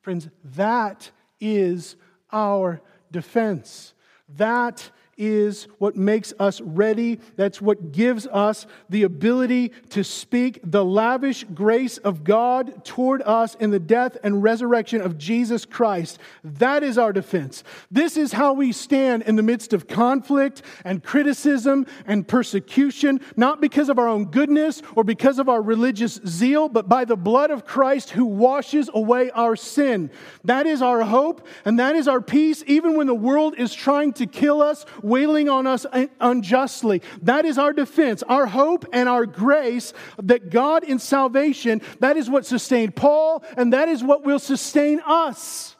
Friends, 0.00 0.28
that 0.42 1.10
is 1.40 1.96
our 2.32 2.80
defense. 3.10 3.94
That 4.36 4.90
is 5.18 5.66
what 5.78 5.96
makes 5.96 6.32
us 6.38 6.60
ready. 6.60 7.18
That's 7.36 7.60
what 7.60 7.92
gives 7.92 8.26
us 8.28 8.66
the 8.88 9.02
ability 9.02 9.72
to 9.90 10.04
speak 10.04 10.60
the 10.62 10.84
lavish 10.84 11.44
grace 11.52 11.98
of 11.98 12.24
God 12.24 12.84
toward 12.84 13.20
us 13.22 13.56
in 13.56 13.70
the 13.70 13.80
death 13.80 14.16
and 14.22 14.42
resurrection 14.42 15.00
of 15.00 15.18
Jesus 15.18 15.64
Christ. 15.64 16.18
That 16.44 16.82
is 16.82 16.96
our 16.96 17.12
defense. 17.12 17.64
This 17.90 18.16
is 18.16 18.32
how 18.32 18.52
we 18.52 18.72
stand 18.72 19.24
in 19.24 19.36
the 19.36 19.42
midst 19.42 19.72
of 19.72 19.88
conflict 19.88 20.62
and 20.84 21.02
criticism 21.02 21.86
and 22.06 22.26
persecution, 22.26 23.20
not 23.36 23.60
because 23.60 23.88
of 23.88 23.98
our 23.98 24.08
own 24.08 24.26
goodness 24.26 24.82
or 24.94 25.02
because 25.02 25.38
of 25.38 25.48
our 25.48 25.60
religious 25.60 26.20
zeal, 26.26 26.68
but 26.68 26.88
by 26.88 27.04
the 27.04 27.16
blood 27.16 27.50
of 27.50 27.66
Christ 27.66 28.10
who 28.10 28.24
washes 28.24 28.88
away 28.94 29.30
our 29.32 29.56
sin. 29.56 30.10
That 30.44 30.66
is 30.66 30.80
our 30.80 31.02
hope 31.02 31.46
and 31.64 31.78
that 31.80 31.96
is 31.96 32.06
our 32.06 32.20
peace, 32.20 32.62
even 32.66 32.96
when 32.96 33.08
the 33.08 33.14
world 33.14 33.54
is 33.58 33.74
trying 33.74 34.12
to 34.14 34.26
kill 34.26 34.62
us 34.62 34.84
wailing 35.08 35.48
on 35.48 35.66
us 35.66 35.86
unjustly. 36.20 37.02
That 37.22 37.44
is 37.44 37.58
our 37.58 37.72
defense, 37.72 38.22
our 38.24 38.46
hope 38.46 38.86
and 38.92 39.08
our 39.08 39.26
grace 39.26 39.92
that 40.22 40.50
God 40.50 40.84
in 40.84 40.98
salvation, 40.98 41.80
that 42.00 42.16
is 42.16 42.30
what 42.30 42.46
sustained 42.46 42.96
Paul, 42.96 43.44
and 43.56 43.72
that 43.72 43.88
is 43.88 44.02
what 44.02 44.24
will 44.24 44.38
sustain 44.38 45.00
us. 45.06 45.76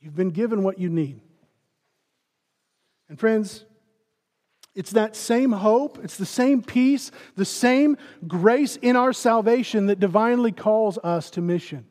You've 0.00 0.16
been 0.16 0.30
given 0.30 0.62
what 0.62 0.78
you 0.78 0.88
need. 0.88 1.20
And 3.08 3.18
friends, 3.18 3.64
it's 4.74 4.92
that 4.92 5.16
same 5.16 5.50
hope, 5.50 5.98
it's 6.04 6.16
the 6.16 6.26
same 6.26 6.62
peace, 6.62 7.10
the 7.34 7.44
same 7.44 7.96
grace 8.26 8.76
in 8.76 8.94
our 8.94 9.12
salvation 9.12 9.86
that 9.86 9.98
divinely 9.98 10.52
calls 10.52 10.98
us 10.98 11.30
to 11.30 11.40
mission. 11.40 11.84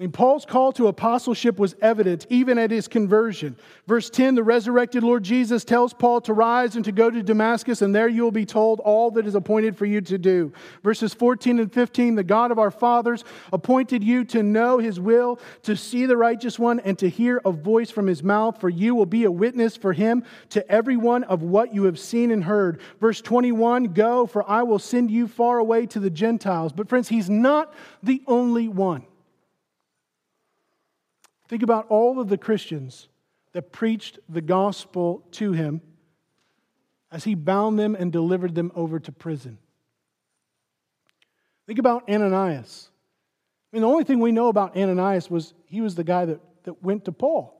Mean, 0.00 0.10
Paul's 0.10 0.44
call 0.44 0.72
to 0.72 0.88
apostleship 0.88 1.56
was 1.56 1.76
evident 1.80 2.26
even 2.28 2.58
at 2.58 2.72
his 2.72 2.88
conversion. 2.88 3.56
Verse 3.86 4.10
10 4.10 4.34
the 4.34 4.42
resurrected 4.42 5.04
Lord 5.04 5.22
Jesus 5.22 5.64
tells 5.64 5.94
Paul 5.94 6.20
to 6.22 6.32
rise 6.32 6.74
and 6.74 6.84
to 6.86 6.90
go 6.90 7.10
to 7.10 7.22
Damascus, 7.22 7.80
and 7.80 7.94
there 7.94 8.08
you 8.08 8.24
will 8.24 8.32
be 8.32 8.44
told 8.44 8.80
all 8.80 9.12
that 9.12 9.24
is 9.24 9.36
appointed 9.36 9.76
for 9.76 9.86
you 9.86 10.00
to 10.00 10.18
do. 10.18 10.52
Verses 10.82 11.14
14 11.14 11.60
and 11.60 11.72
15 11.72 12.16
the 12.16 12.24
God 12.24 12.50
of 12.50 12.58
our 12.58 12.72
fathers 12.72 13.22
appointed 13.52 14.02
you 14.02 14.24
to 14.24 14.42
know 14.42 14.78
his 14.78 14.98
will, 14.98 15.38
to 15.62 15.76
see 15.76 16.06
the 16.06 16.16
righteous 16.16 16.58
one, 16.58 16.80
and 16.80 16.98
to 16.98 17.08
hear 17.08 17.40
a 17.44 17.52
voice 17.52 17.92
from 17.92 18.08
his 18.08 18.24
mouth, 18.24 18.60
for 18.60 18.68
you 18.68 18.96
will 18.96 19.06
be 19.06 19.22
a 19.22 19.30
witness 19.30 19.76
for 19.76 19.92
him 19.92 20.24
to 20.48 20.68
everyone 20.68 21.22
of 21.22 21.44
what 21.44 21.72
you 21.72 21.84
have 21.84 22.00
seen 22.00 22.32
and 22.32 22.42
heard. 22.42 22.80
Verse 23.00 23.20
21 23.20 23.92
Go, 23.92 24.26
for 24.26 24.50
I 24.50 24.64
will 24.64 24.80
send 24.80 25.12
you 25.12 25.28
far 25.28 25.58
away 25.60 25.86
to 25.86 26.00
the 26.00 26.10
Gentiles. 26.10 26.72
But, 26.72 26.88
friends, 26.88 27.08
he's 27.08 27.30
not 27.30 27.72
the 28.02 28.24
only 28.26 28.66
one. 28.66 29.06
Think 31.48 31.62
about 31.62 31.86
all 31.88 32.20
of 32.20 32.28
the 32.28 32.38
Christians 32.38 33.08
that 33.52 33.72
preached 33.72 34.18
the 34.28 34.40
gospel 34.40 35.24
to 35.32 35.52
him 35.52 35.80
as 37.12 37.24
he 37.24 37.34
bound 37.34 37.78
them 37.78 37.94
and 37.94 38.10
delivered 38.10 38.54
them 38.54 38.72
over 38.74 38.98
to 38.98 39.12
prison. 39.12 39.58
Think 41.66 41.78
about 41.78 42.08
Ananias. 42.08 42.90
I 43.72 43.76
mean, 43.76 43.82
the 43.82 43.88
only 43.88 44.04
thing 44.04 44.20
we 44.20 44.32
know 44.32 44.48
about 44.48 44.76
Ananias 44.76 45.30
was 45.30 45.54
he 45.66 45.80
was 45.80 45.94
the 45.94 46.04
guy 46.04 46.24
that, 46.24 46.40
that 46.64 46.82
went 46.82 47.04
to 47.06 47.12
Paul 47.12 47.54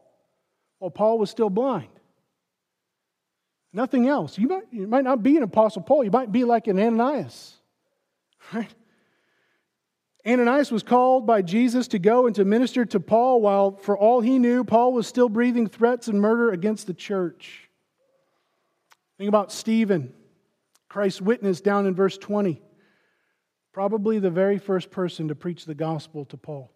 while 0.78 0.91
Paul 0.91 1.18
was 1.18 1.30
still 1.30 1.51
blind. 1.51 1.89
Nothing 3.72 4.09
else. 4.09 4.39
You 4.39 4.49
might, 4.49 4.64
you 4.70 4.87
might 4.87 5.05
not 5.05 5.22
be 5.22 5.37
an 5.37 5.43
apostle 5.43 5.82
Paul, 5.82 6.05
you 6.05 6.11
might 6.11 6.30
be 6.30 6.45
like 6.45 6.68
an 6.68 6.78
Ananias, 6.78 7.55
right? 8.53 8.72
Ananias 10.27 10.72
was 10.72 10.83
called 10.83 11.27
by 11.27 11.43
Jesus 11.43 11.87
to 11.89 11.99
go 11.99 12.27
and 12.27 12.35
to 12.37 12.45
minister 12.45 12.87
to 12.87 13.01
Paul, 13.01 13.43
while 13.43 13.77
for 13.77 13.97
all 13.97 14.22
he 14.22 14.39
knew, 14.39 14.64
Paul 14.64 14.95
was 14.95 15.07
still 15.07 15.29
breathing 15.29 15.66
threats 15.66 16.09
and 16.09 16.20
murder 16.20 16.51
against 16.51 16.87
the 16.87 16.95
church. 16.95 17.68
Think 19.18 19.29
about 19.29 19.53
Stephen, 19.53 20.14
Christ's 20.89 21.20
witness 21.20 21.61
down 21.61 21.87
in 21.87 21.95
verse 21.95 22.16
20. 22.16 22.62
Probably 23.72 24.18
the 24.18 24.31
very 24.31 24.59
first 24.59 24.91
person 24.91 25.29
to 25.29 25.35
preach 25.35 25.66
the 25.66 25.75
gospel 25.75 26.25
to 26.27 26.37
Paul. 26.39 26.70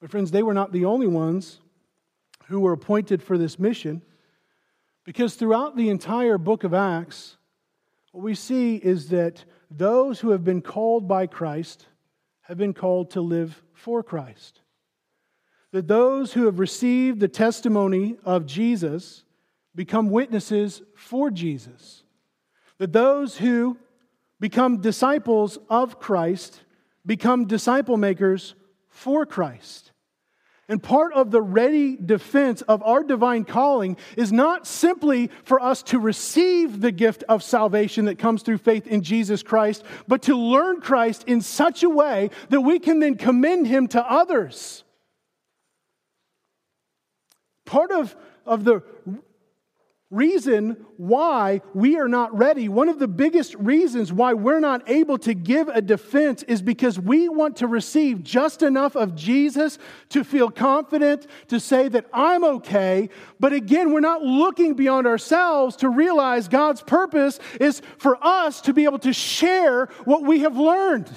But, 0.00 0.10
friends, 0.10 0.32
they 0.32 0.42
were 0.42 0.54
not 0.54 0.72
the 0.72 0.84
only 0.84 1.06
ones 1.06 1.60
who 2.46 2.60
were 2.60 2.72
appointed 2.72 3.22
for 3.22 3.38
this 3.38 3.58
mission, 3.58 4.02
because 5.04 5.34
throughout 5.34 5.76
the 5.76 5.90
entire 5.90 6.38
book 6.38 6.64
of 6.64 6.74
Acts, 6.74 7.36
what 8.12 8.24
we 8.24 8.34
see 8.34 8.76
is 8.76 9.08
that 9.10 9.44
those 9.78 10.20
who 10.20 10.30
have 10.30 10.44
been 10.44 10.62
called 10.62 11.08
by 11.08 11.26
Christ 11.26 11.86
have 12.42 12.58
been 12.58 12.74
called 12.74 13.10
to 13.12 13.20
live 13.20 13.62
for 13.72 14.02
Christ. 14.02 14.60
That 15.72 15.88
those 15.88 16.32
who 16.32 16.46
have 16.46 16.58
received 16.58 17.20
the 17.20 17.28
testimony 17.28 18.16
of 18.24 18.46
Jesus 18.46 19.24
become 19.74 20.10
witnesses 20.10 20.82
for 20.94 21.30
Jesus. 21.30 22.04
That 22.78 22.92
those 22.92 23.38
who 23.38 23.78
become 24.40 24.80
disciples 24.80 25.58
of 25.68 25.98
Christ 25.98 26.60
become 27.06 27.46
disciple 27.46 27.96
makers 27.96 28.54
for 28.88 29.26
Christ. 29.26 29.90
And 30.68 30.82
part 30.82 31.12
of 31.12 31.30
the 31.30 31.42
ready 31.42 31.96
defense 31.96 32.62
of 32.62 32.82
our 32.82 33.04
divine 33.04 33.44
calling 33.44 33.98
is 34.16 34.32
not 34.32 34.66
simply 34.66 35.30
for 35.44 35.60
us 35.60 35.82
to 35.84 35.98
receive 35.98 36.80
the 36.80 36.92
gift 36.92 37.22
of 37.28 37.42
salvation 37.42 38.06
that 38.06 38.18
comes 38.18 38.42
through 38.42 38.58
faith 38.58 38.86
in 38.86 39.02
Jesus 39.02 39.42
Christ, 39.42 39.84
but 40.08 40.22
to 40.22 40.36
learn 40.36 40.80
Christ 40.80 41.24
in 41.26 41.42
such 41.42 41.82
a 41.82 41.90
way 41.90 42.30
that 42.48 42.62
we 42.62 42.78
can 42.78 42.98
then 42.98 43.16
commend 43.16 43.66
him 43.66 43.88
to 43.88 44.10
others. 44.10 44.84
Part 47.66 47.90
of, 47.90 48.16
of 48.46 48.64
the 48.64 48.82
reason 50.14 50.86
why 50.96 51.60
we 51.74 51.98
are 51.98 52.08
not 52.08 52.36
ready, 52.36 52.68
one 52.68 52.88
of 52.88 52.98
the 52.98 53.08
biggest 53.08 53.54
reasons 53.56 54.12
why 54.12 54.32
we're 54.32 54.60
not 54.60 54.88
able 54.88 55.18
to 55.18 55.34
give 55.34 55.68
a 55.68 55.82
defense 55.82 56.42
is 56.44 56.62
because 56.62 56.98
we 56.98 57.28
want 57.28 57.56
to 57.56 57.66
receive 57.66 58.22
just 58.22 58.62
enough 58.62 58.94
of 58.96 59.14
Jesus 59.14 59.78
to 60.10 60.24
feel 60.24 60.50
confident 60.50 61.26
to 61.48 61.58
say 61.58 61.88
that 61.88 62.06
I'm 62.12 62.44
okay. 62.44 63.10
But 63.40 63.52
again, 63.52 63.92
we're 63.92 64.00
not 64.00 64.22
looking 64.22 64.74
beyond 64.74 65.06
ourselves 65.06 65.76
to 65.76 65.88
realize 65.88 66.48
God's 66.48 66.82
purpose 66.82 67.40
is 67.60 67.82
for 67.98 68.16
us 68.24 68.60
to 68.62 68.72
be 68.72 68.84
able 68.84 69.00
to 69.00 69.12
share 69.12 69.86
what 70.04 70.22
we 70.22 70.40
have 70.40 70.56
learned. 70.56 71.10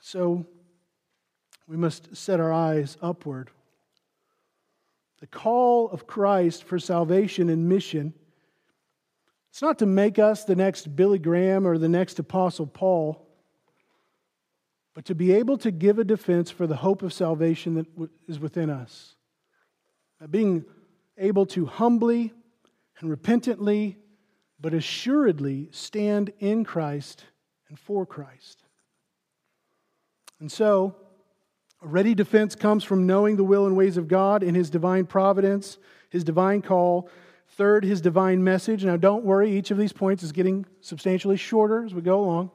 So 0.00 0.46
we 1.66 1.76
must 1.76 2.16
set 2.16 2.40
our 2.40 2.52
eyes 2.52 2.96
upward. 3.02 3.50
The 5.20 5.26
call 5.26 5.90
of 5.90 6.06
Christ 6.06 6.64
for 6.64 6.78
salvation 6.78 7.48
and 7.48 7.68
mission. 7.68 8.14
It's 9.50 9.62
not 9.62 9.78
to 9.80 9.86
make 9.86 10.18
us 10.18 10.44
the 10.44 10.54
next 10.54 10.94
Billy 10.94 11.18
Graham 11.18 11.66
or 11.66 11.78
the 11.78 11.88
next 11.88 12.18
Apostle 12.18 12.66
Paul, 12.66 13.26
but 14.94 15.04
to 15.06 15.14
be 15.14 15.32
able 15.32 15.58
to 15.58 15.70
give 15.70 15.98
a 15.98 16.04
defense 16.04 16.50
for 16.50 16.66
the 16.66 16.76
hope 16.76 17.02
of 17.02 17.12
salvation 17.12 17.74
that 17.74 18.10
is 18.28 18.38
within 18.38 18.70
us. 18.70 19.16
Being 20.30 20.64
able 21.16 21.46
to 21.46 21.66
humbly 21.66 22.32
and 23.00 23.10
repentantly, 23.10 23.96
but 24.60 24.74
assuredly 24.74 25.68
stand 25.72 26.32
in 26.38 26.64
Christ 26.64 27.24
and 27.68 27.78
for 27.78 28.06
Christ. 28.06 28.62
And 30.40 30.50
so, 30.50 30.96
a 31.80 31.86
ready 31.86 32.14
defense 32.14 32.54
comes 32.54 32.82
from 32.82 33.06
knowing 33.06 33.36
the 33.36 33.44
will 33.44 33.66
and 33.66 33.76
ways 33.76 33.96
of 33.96 34.08
God 34.08 34.42
in 34.42 34.54
His 34.54 34.70
divine 34.70 35.06
providence, 35.06 35.78
His 36.10 36.24
divine 36.24 36.62
call. 36.62 37.08
Third, 37.50 37.84
His 37.84 38.00
divine 38.00 38.42
message. 38.42 38.84
Now, 38.84 38.96
don't 38.96 39.24
worry, 39.24 39.56
each 39.56 39.70
of 39.70 39.78
these 39.78 39.92
points 39.92 40.22
is 40.22 40.32
getting 40.32 40.66
substantially 40.80 41.36
shorter 41.36 41.84
as 41.84 41.94
we 41.94 42.02
go 42.02 42.20
along. 42.20 42.50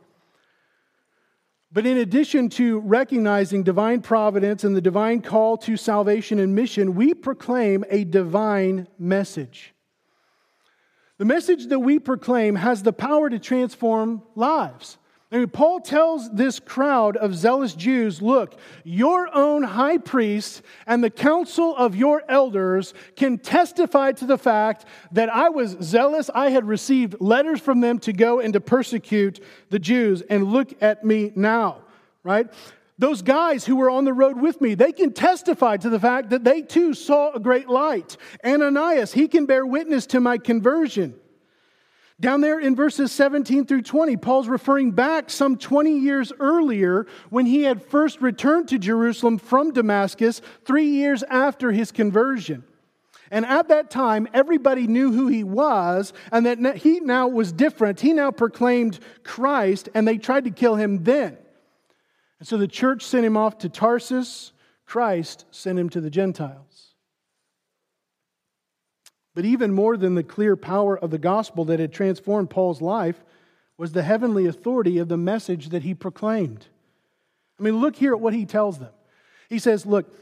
But 1.72 1.88
in 1.88 1.98
addition 1.98 2.50
to 2.50 2.80
recognizing 2.82 3.64
divine 3.64 4.02
providence 4.02 4.64
and 4.64 4.76
the 4.76 4.82
divine 4.82 5.22
call 5.22 5.58
to 5.60 5.76
salvation 5.76 6.38
and 6.38 6.54
mission, 6.54 6.94
we 6.94 7.16
proclaim 7.16 7.84
a 7.90 8.04
divine 8.04 8.88
message. 9.00 9.74
The 11.18 11.26
message 11.26 11.68
that 11.68 11.80
we 11.80 11.98
proclaim 11.98 12.56
has 12.56 12.84
the 12.84 12.94
power 12.94 13.30
to 13.30 13.40
transform 13.40 14.22
lives. 14.36 14.98
I 15.34 15.38
mean, 15.38 15.48
Paul 15.48 15.80
tells 15.80 16.30
this 16.30 16.60
crowd 16.60 17.18
of 17.18 17.34
zealous 17.34 17.74
Jews 17.74 18.22
look, 18.22 18.56
your 18.84 19.36
own 19.36 19.64
high 19.64 19.98
priest 19.98 20.62
and 20.86 21.04
the 21.04 21.10
council 21.10 21.76
of 21.76 21.96
your 21.96 22.22
elders 22.30 22.94
can 23.16 23.40
testify 23.40 24.12
to 24.12 24.28
the 24.28 24.38
fact 24.38 24.86
that 25.12 25.30
I 25.30 25.50
was 25.50 25.76
zealous. 25.82 26.30
I 26.36 26.52
had 26.52 26.68
received 26.68 27.16
letters 27.20 27.60
from 27.60 27.82
them 27.82 27.98
to 28.02 28.14
go 28.14 28.42
and 28.42 28.54
to 28.54 28.62
persecute 28.62 29.44
the 29.72 29.80
Jews. 29.80 30.22
And 30.22 30.52
look 30.52 30.72
at 30.84 31.04
me 31.04 31.32
now, 31.36 31.82
right? 32.22 32.48
Those 33.00 33.24
guys 33.24 33.66
who 33.66 33.76
were 33.76 33.90
on 33.90 34.06
the 34.06 34.14
road 34.14 34.40
with 34.40 34.62
me, 34.62 34.76
they 34.76 34.92
can 34.92 35.14
testify 35.14 35.78
to 35.78 35.90
the 35.90 36.00
fact 36.00 36.30
that 36.30 36.44
they 36.44 36.62
too 36.62 36.94
saw 36.94 37.32
a 37.32 37.40
great 37.40 37.68
light. 37.68 38.18
Ananias, 38.46 39.14
he 39.14 39.28
can 39.28 39.48
bear 39.48 39.66
witness 39.66 40.06
to 40.08 40.20
my 40.20 40.38
conversion. 40.38 41.16
Down 42.20 42.42
there 42.42 42.60
in 42.60 42.76
verses 42.76 43.12
17 43.12 43.66
through 43.66 43.82
20, 43.82 44.18
Paul's 44.18 44.48
referring 44.48 44.92
back 44.92 45.30
some 45.30 45.58
20 45.58 45.98
years 46.00 46.32
earlier 46.40 47.08
when 47.30 47.46
he 47.46 47.64
had 47.64 47.84
first 47.84 48.22
returned 48.22 48.70
to 48.70 48.78
Jerusalem 48.78 49.38
from 49.40 49.72
Damascus, 49.72 50.42
three 50.64 50.86
years 50.88 51.24
after 51.24 51.72
his 51.72 51.92
conversion. 51.92 52.64
And 53.32 53.48
at 53.48 53.70
that 53.70 53.90
time, 53.90 54.28
everybody 54.32 54.86
knew 54.86 55.12
who 55.12 55.28
he 55.28 55.44
was 55.44 56.14
and 56.32 56.46
that 56.46 56.78
he 56.78 57.00
now 57.00 57.28
was 57.28 57.52
different. 57.52 58.00
He 58.00 58.14
now 58.14 58.30
proclaimed 58.30 59.00
Christ, 59.24 59.90
and 59.96 60.08
they 60.08 60.20
tried 60.20 60.44
to 60.44 60.52
kill 60.52 60.76
him 60.76 61.04
then. 61.04 61.38
And 62.38 62.48
so 62.48 62.58
the 62.58 62.68
church 62.68 63.04
sent 63.04 63.26
him 63.26 63.36
off 63.36 63.58
to 63.60 63.70
Tarsus. 63.70 64.52
Christ 64.86 65.46
sent 65.50 65.80
him 65.80 65.90
to 65.90 66.02
the 66.02 66.12
Gentiles. 66.12 66.73
But 69.36 69.46
even 69.46 69.74
more 69.74 69.98
than 69.98 70.16
the 70.16 70.24
clear 70.24 70.56
power 70.56 70.98
of 70.98 71.10
the 71.10 71.18
gospel 71.18 71.66
that 71.66 71.80
had 71.80 71.92
transformed 71.92 72.50
Paul's 72.50 72.82
life 72.82 73.24
was 73.78 73.92
the 73.92 74.04
heavenly 74.04 74.46
authority 74.46 75.00
of 75.00 75.08
the 75.08 75.18
message 75.18 75.70
that 75.70 75.84
he 75.84 75.94
proclaimed. 75.94 76.68
I 77.60 77.64
mean, 77.64 77.78
look 77.78 77.96
here 77.96 78.14
at 78.14 78.20
what 78.20 78.34
he 78.34 78.46
tells 78.46 78.80
them. 78.80 78.92
He 79.50 79.60
says, 79.60 79.86
Look, 79.86 80.14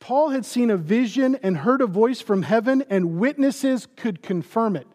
Paul 0.00 0.30
had 0.30 0.44
seen 0.44 0.70
a 0.70 0.76
vision 0.76 1.36
and 1.42 1.56
heard 1.56 1.80
a 1.80 1.86
voice 1.86 2.20
from 2.20 2.42
heaven, 2.42 2.84
and 2.90 3.18
witnesses 3.18 3.86
could 3.96 4.22
confirm 4.22 4.76
it. 4.76 4.86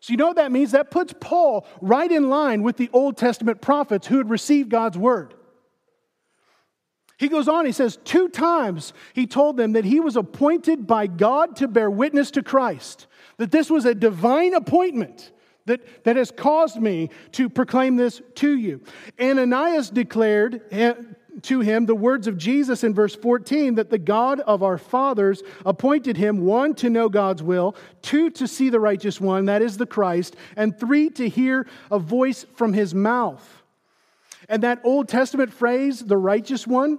So, 0.00 0.12
you 0.12 0.16
know 0.16 0.26
what 0.26 0.36
that 0.36 0.52
means? 0.52 0.72
That 0.72 0.90
puts 0.90 1.14
Paul 1.18 1.66
right 1.80 2.10
in 2.10 2.28
line 2.28 2.62
with 2.62 2.76
the 2.76 2.90
Old 2.92 3.16
Testament 3.16 3.60
prophets 3.60 4.06
who 4.06 4.18
had 4.18 4.30
received 4.30 4.68
God's 4.70 4.98
word. 4.98 5.34
He 7.18 7.28
goes 7.28 7.48
on, 7.48 7.66
he 7.66 7.72
says, 7.72 7.98
two 8.04 8.28
times 8.28 8.92
he 9.12 9.26
told 9.26 9.56
them 9.56 9.72
that 9.72 9.84
he 9.84 9.98
was 9.98 10.16
appointed 10.16 10.86
by 10.86 11.08
God 11.08 11.56
to 11.56 11.66
bear 11.66 11.90
witness 11.90 12.30
to 12.32 12.44
Christ, 12.44 13.08
that 13.38 13.50
this 13.50 13.68
was 13.68 13.84
a 13.84 13.94
divine 13.94 14.54
appointment 14.54 15.32
that, 15.66 16.04
that 16.04 16.16
has 16.16 16.30
caused 16.30 16.80
me 16.80 17.10
to 17.32 17.50
proclaim 17.50 17.96
this 17.96 18.22
to 18.36 18.56
you. 18.56 18.80
Ananias 19.20 19.90
declared 19.90 20.62
eh, 20.70 20.94
to 21.42 21.60
him 21.60 21.86
the 21.86 21.94
words 21.94 22.28
of 22.28 22.38
Jesus 22.38 22.84
in 22.84 22.94
verse 22.94 23.16
14 23.16 23.74
that 23.74 23.90
the 23.90 23.98
God 23.98 24.38
of 24.40 24.62
our 24.62 24.78
fathers 24.78 25.42
appointed 25.66 26.16
him, 26.16 26.44
one, 26.44 26.72
to 26.76 26.88
know 26.88 27.08
God's 27.08 27.42
will, 27.42 27.74
two, 28.00 28.30
to 28.30 28.46
see 28.46 28.70
the 28.70 28.80
righteous 28.80 29.20
one, 29.20 29.46
that 29.46 29.60
is 29.60 29.76
the 29.76 29.86
Christ, 29.86 30.36
and 30.56 30.78
three, 30.78 31.10
to 31.10 31.28
hear 31.28 31.66
a 31.90 31.98
voice 31.98 32.46
from 32.54 32.72
his 32.72 32.94
mouth. 32.94 33.62
And 34.48 34.62
that 34.62 34.80
Old 34.84 35.08
Testament 35.08 35.52
phrase, 35.52 36.00
the 36.00 36.16
righteous 36.16 36.66
one, 36.66 36.98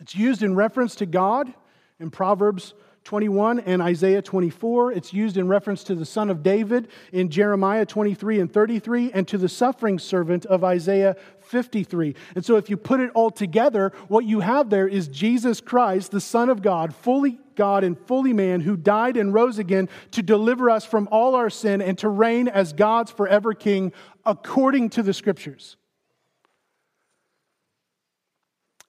it's 0.00 0.14
used 0.14 0.42
in 0.42 0.54
reference 0.54 0.94
to 0.96 1.06
God 1.06 1.52
in 1.98 2.10
Proverbs 2.10 2.74
21 3.04 3.60
and 3.60 3.80
Isaiah 3.80 4.20
24. 4.20 4.92
It's 4.92 5.14
used 5.14 5.38
in 5.38 5.48
reference 5.48 5.82
to 5.84 5.94
the 5.94 6.04
son 6.04 6.28
of 6.28 6.42
David 6.42 6.88
in 7.10 7.30
Jeremiah 7.30 7.86
23 7.86 8.40
and 8.40 8.52
33, 8.52 9.12
and 9.12 9.26
to 9.28 9.38
the 9.38 9.48
suffering 9.48 9.98
servant 9.98 10.44
of 10.44 10.62
Isaiah 10.62 11.16
53. 11.40 12.14
And 12.34 12.44
so, 12.44 12.56
if 12.56 12.68
you 12.68 12.76
put 12.76 13.00
it 13.00 13.10
all 13.14 13.30
together, 13.30 13.92
what 14.08 14.26
you 14.26 14.40
have 14.40 14.68
there 14.68 14.86
is 14.86 15.08
Jesus 15.08 15.62
Christ, 15.62 16.10
the 16.10 16.20
Son 16.20 16.50
of 16.50 16.60
God, 16.60 16.94
fully 16.94 17.40
God 17.54 17.82
and 17.82 17.98
fully 17.98 18.34
man, 18.34 18.60
who 18.60 18.76
died 18.76 19.16
and 19.16 19.32
rose 19.32 19.58
again 19.58 19.88
to 20.10 20.22
deliver 20.22 20.68
us 20.68 20.84
from 20.84 21.08
all 21.10 21.34
our 21.34 21.48
sin 21.48 21.80
and 21.80 21.96
to 21.98 22.10
reign 22.10 22.46
as 22.46 22.74
God's 22.74 23.10
forever 23.10 23.54
King 23.54 23.92
according 24.26 24.90
to 24.90 25.02
the 25.02 25.14
Scriptures. 25.14 25.78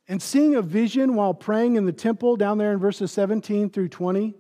And 0.09 0.19
seeing 0.19 0.55
a 0.55 0.61
vision 0.63 1.13
while 1.13 1.35
praying 1.35 1.75
in 1.75 1.85
the 1.85 1.93
temple 1.93 2.35
down 2.35 2.57
there 2.57 2.73
in 2.73 2.79
verses 2.79 3.11
17 3.11 3.69
through 3.69 3.89
20, 3.89 4.33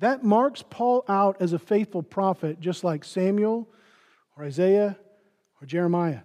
that 0.00 0.24
marks 0.24 0.64
Paul 0.68 1.04
out 1.08 1.36
as 1.40 1.52
a 1.52 1.60
faithful 1.60 2.02
prophet, 2.02 2.58
just 2.58 2.82
like 2.82 3.04
Samuel 3.04 3.68
or 4.36 4.44
Isaiah 4.44 4.98
or 5.60 5.66
Jeremiah. 5.66 6.22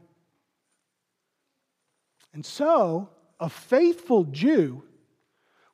And 2.33 2.43
so, 2.43 3.09
a 3.39 3.49
faithful 3.49 4.23
Jew 4.23 4.81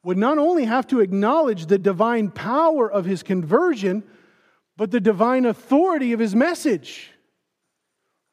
would 0.04 0.18
not 0.18 0.38
only 0.38 0.66
have 0.66 0.86
to 0.88 1.00
acknowledge 1.00 1.68
the 1.68 1.78
divine 1.78 2.30
power 2.30 2.92
of 2.92 3.06
his 3.06 3.24
conversion, 3.24 4.04
but 4.76 4.92
the 4.92 5.00
divine 5.00 5.46
authority 5.46 6.12
of 6.12 6.20
his 6.20 6.36
message. 6.36 7.10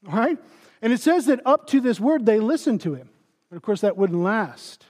All 0.09 0.19
right? 0.19 0.39
And 0.83 0.93
it 0.93 1.01
says 1.01 1.27
that 1.27 1.47
up 1.47 1.69
to 1.69 1.81
this 1.81 2.01
word, 2.01 2.27
they 2.27 2.41
listened 2.41 2.81
to 2.81 2.95
him. 2.95 3.10
But 3.51 3.57
of 3.57 3.63
course, 3.63 3.83
that 3.83 3.97
wouldn't 3.97 4.23
last. 4.23 4.87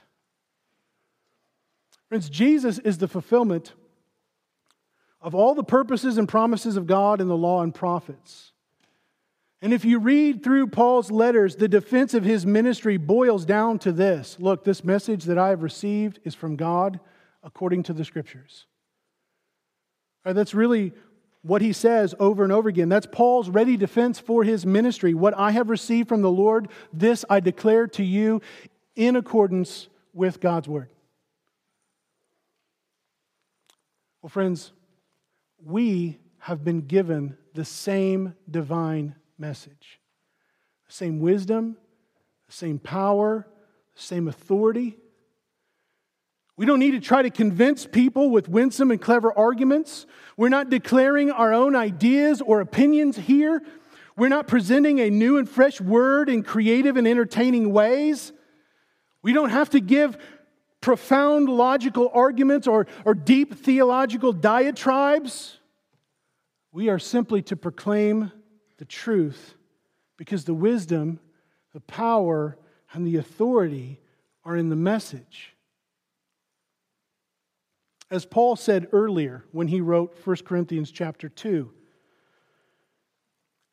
Friends, 2.07 2.29
Jesus 2.29 2.77
is 2.77 2.99
the 2.99 3.07
fulfillment 3.07 3.73
of 5.19 5.35
all 5.35 5.55
the 5.55 5.63
purposes 5.63 6.17
and 6.17 6.27
promises 6.27 6.77
of 6.77 6.87
God 6.87 7.21
in 7.21 7.27
the 7.27 7.37
law 7.37 7.61
and 7.61 7.73
prophets. 7.73 8.51
And 9.61 9.73
if 9.73 9.85
you 9.85 9.99
read 9.99 10.43
through 10.43 10.67
Paul's 10.67 11.11
letters, 11.11 11.55
the 11.55 11.67
defense 11.67 12.13
of 12.13 12.23
his 12.23 12.45
ministry 12.45 12.97
boils 12.97 13.45
down 13.45 13.77
to 13.79 13.91
this 13.91 14.37
Look, 14.39 14.63
this 14.63 14.83
message 14.83 15.25
that 15.25 15.37
I 15.37 15.49
have 15.49 15.63
received 15.63 16.19
is 16.23 16.33
from 16.33 16.55
God 16.55 16.99
according 17.43 17.83
to 17.83 17.93
the 17.93 18.05
scriptures. 18.05 18.65
Right, 20.25 20.33
that's 20.33 20.53
really 20.53 20.93
what 21.43 21.61
he 21.61 21.73
says 21.73 22.13
over 22.19 22.43
and 22.43 22.51
over 22.51 22.69
again. 22.69 22.89
That's 22.89 23.07
Paul's 23.11 23.49
ready 23.49 23.77
defense 23.77 24.19
for 24.19 24.43
his 24.43 24.65
ministry. 24.65 25.13
What 25.13 25.33
I 25.35 25.51
have 25.51 25.69
received 25.69 26.07
from 26.07 26.21
the 26.21 26.31
Lord, 26.31 26.69
this 26.93 27.25
I 27.29 27.39
declare 27.39 27.87
to 27.87 28.03
you 28.03 28.41
in 28.95 29.15
accordance 29.15 29.87
with 30.13 30.39
God's 30.39 30.67
word. 30.67 30.89
Well, 34.21 34.29
friends, 34.29 34.71
we 35.63 36.19
have 36.39 36.63
been 36.63 36.81
given 36.81 37.37
the 37.53 37.65
same 37.65 38.35
divine 38.49 39.15
message 39.37 39.99
the 40.87 40.93
same 40.93 41.19
wisdom, 41.19 41.77
the 42.47 42.53
same 42.53 42.77
power, 42.77 43.47
the 43.95 44.01
same 44.01 44.27
authority. 44.27 44.97
We 46.61 46.67
don't 46.67 46.77
need 46.77 46.91
to 46.91 46.99
try 46.99 47.23
to 47.23 47.31
convince 47.31 47.87
people 47.87 48.29
with 48.29 48.47
winsome 48.47 48.91
and 48.91 49.01
clever 49.01 49.35
arguments. 49.35 50.05
We're 50.37 50.49
not 50.49 50.69
declaring 50.69 51.31
our 51.31 51.51
own 51.51 51.75
ideas 51.75 52.39
or 52.39 52.61
opinions 52.61 53.17
here. 53.17 53.63
We're 54.15 54.27
not 54.27 54.47
presenting 54.47 54.99
a 54.99 55.09
new 55.09 55.39
and 55.39 55.49
fresh 55.49 55.81
word 55.81 56.29
in 56.29 56.43
creative 56.43 56.97
and 56.97 57.07
entertaining 57.07 57.73
ways. 57.73 58.31
We 59.23 59.33
don't 59.33 59.49
have 59.49 59.71
to 59.71 59.79
give 59.79 60.19
profound 60.81 61.49
logical 61.49 62.11
arguments 62.13 62.67
or, 62.67 62.85
or 63.05 63.15
deep 63.15 63.55
theological 63.55 64.31
diatribes. 64.31 65.57
We 66.71 66.89
are 66.89 66.99
simply 66.99 67.41
to 67.41 67.55
proclaim 67.55 68.31
the 68.77 68.85
truth 68.85 69.55
because 70.15 70.45
the 70.45 70.53
wisdom, 70.53 71.21
the 71.73 71.81
power, 71.81 72.55
and 72.93 73.07
the 73.07 73.17
authority 73.17 73.99
are 74.45 74.55
in 74.55 74.69
the 74.69 74.75
message. 74.75 75.55
As 78.11 78.25
Paul 78.25 78.57
said 78.57 78.89
earlier 78.91 79.45
when 79.53 79.69
he 79.69 79.79
wrote 79.81 80.15
1 80.23 80.35
Corinthians 80.43 80.91
chapter 80.91 81.29
2, 81.29 81.71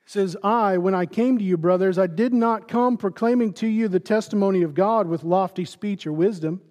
says, 0.06 0.36
I, 0.42 0.78
when 0.78 0.94
I 0.94 1.04
came 1.04 1.36
to 1.36 1.44
you, 1.44 1.58
brothers, 1.58 1.98
I 1.98 2.06
did 2.06 2.32
not 2.32 2.66
come 2.66 2.96
proclaiming 2.96 3.52
to 3.54 3.66
you 3.66 3.88
the 3.88 4.00
testimony 4.00 4.62
of 4.62 4.74
God 4.74 5.06
with 5.06 5.22
lofty 5.22 5.66
speech 5.66 6.06
or 6.06 6.12
wisdom, 6.12 6.62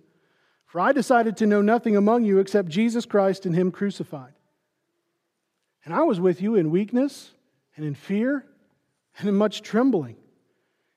for 0.66 0.80
I 0.80 0.92
decided 0.92 1.38
to 1.38 1.46
know 1.46 1.62
nothing 1.62 1.96
among 1.96 2.24
you 2.24 2.40
except 2.40 2.70
Jesus 2.70 3.06
Christ 3.06 3.46
and 3.46 3.54
Him 3.54 3.70
crucified. 3.70 4.34
And 5.86 5.94
I 5.94 6.02
was 6.02 6.20
with 6.20 6.42
you 6.42 6.56
in 6.56 6.72
weakness 6.72 7.32
and 7.76 7.86
in 7.86 7.94
fear 7.94 8.44
and 9.20 9.30
in 9.30 9.36
much 9.36 9.62
trembling. 9.62 10.16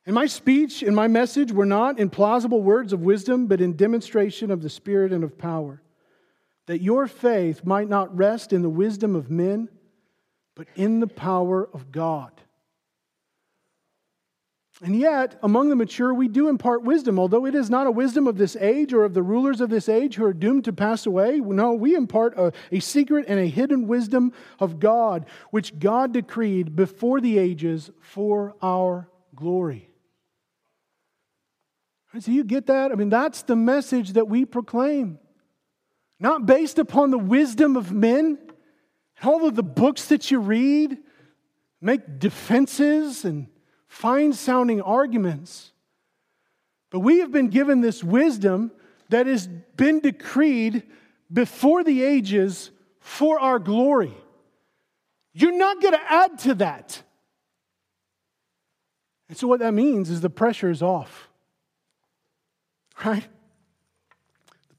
And 0.07 0.15
my 0.15 0.27
speech 0.27 0.83
and 0.83 0.97
my 0.97 1.09
message 1.09 1.53
were 1.53 1.67
not 1.67 1.99
in 1.99 2.09
plausible 2.09 2.63
words 2.63 2.93
of 2.93 3.03
wisdom, 3.03 3.49
but 3.49 3.61
in 3.61 3.77
demonstration 3.77 4.51
of 4.51 4.63
the 4.63 4.71
Spirit 4.71 5.13
and 5.13 5.23
of 5.23 5.37
power, 5.37 5.83
that 6.71 6.81
your 6.81 7.09
faith 7.09 7.65
might 7.65 7.89
not 7.89 8.17
rest 8.17 8.53
in 8.53 8.63
the 8.63 8.71
wisdom 8.71 9.17
of 9.17 9.29
men, 9.29 9.69
but 10.55 10.69
in 10.77 11.01
the 11.01 11.07
power 11.09 11.69
of 11.75 11.91
God. 11.91 12.31
And 14.81 14.95
yet, 14.95 15.37
among 15.43 15.69
the 15.69 15.75
mature, 15.75 16.15
we 16.15 16.29
do 16.29 16.47
impart 16.47 16.85
wisdom, 16.85 17.19
although 17.19 17.45
it 17.45 17.57
is 17.57 17.71
not 17.71 17.89
a 17.89 17.91
wisdom 17.91 18.29
of 18.29 18.39
this 18.39 18.55
age 18.55 18.93
or 18.93 19.03
of 19.05 19.15
the 19.15 19.23
rulers 19.23 19.61
of 19.61 19.69
this 19.69 19.89
age 19.89 20.15
who 20.15 20.25
are 20.25 20.33
doomed 20.33 20.65
to 20.67 20.73
pass 20.73 21.07
away. 21.07 21.41
No, 21.41 21.73
we 21.73 21.97
impart 21.97 22.39
a, 22.39 22.53
a 22.71 22.79
secret 22.79 23.25
and 23.27 23.41
a 23.41 23.49
hidden 23.49 23.89
wisdom 23.89 24.33
of 24.61 24.79
God, 24.79 25.27
which 25.51 25.77
God 25.81 26.13
decreed 26.13 26.77
before 26.77 27.21
the 27.21 27.37
ages 27.39 27.91
for 27.99 28.55
our 28.63 29.09
glory. 29.35 29.91
So, 32.21 32.31
you 32.31 32.45
get 32.45 32.67
that? 32.67 32.93
I 32.93 32.95
mean, 32.95 33.11
that's 33.11 33.43
the 33.43 33.57
message 33.57 34.13
that 34.13 34.29
we 34.29 34.45
proclaim. 34.45 35.19
Not 36.21 36.45
based 36.45 36.79
upon 36.79 37.11
the 37.11 37.19
wisdom 37.19 37.77
of 37.77 37.93
men, 37.93 38.39
all 39.23 39.47
of 39.47 39.57
the 39.57 39.63
books 39.63 40.07
that 40.07 40.31
you 40.31 40.39
read, 40.39 40.99
make 41.81 42.19
defenses 42.19 43.25
and 43.25 43.47
fine 43.89 44.35
sounding 44.35 44.83
arguments. 44.83 45.73
But 46.91 47.01
we 47.01 47.21
have 47.21 47.33
been 47.33 47.49
given 47.49 47.81
this 47.81 48.05
wisdom 48.05 48.71
that 49.09 49.27
has 49.27 49.47
been 49.47 50.01
decreed 50.01 50.83
before 51.33 51.83
the 51.83 52.03
ages 52.03 52.71
for 52.99 53.41
our 53.41 53.59
glory. 53.59 54.15
You're 55.33 55.57
not 55.57 55.81
going 55.81 55.95
to 55.95 56.13
add 56.13 56.39
to 56.41 56.55
that. 56.57 57.03
And 59.29 59.39
so, 59.39 59.47
what 59.47 59.61
that 59.61 59.73
means 59.73 60.11
is 60.11 60.21
the 60.21 60.29
pressure 60.29 60.71
is 60.71 60.83
off. 60.83 61.29
Right? 63.05 63.27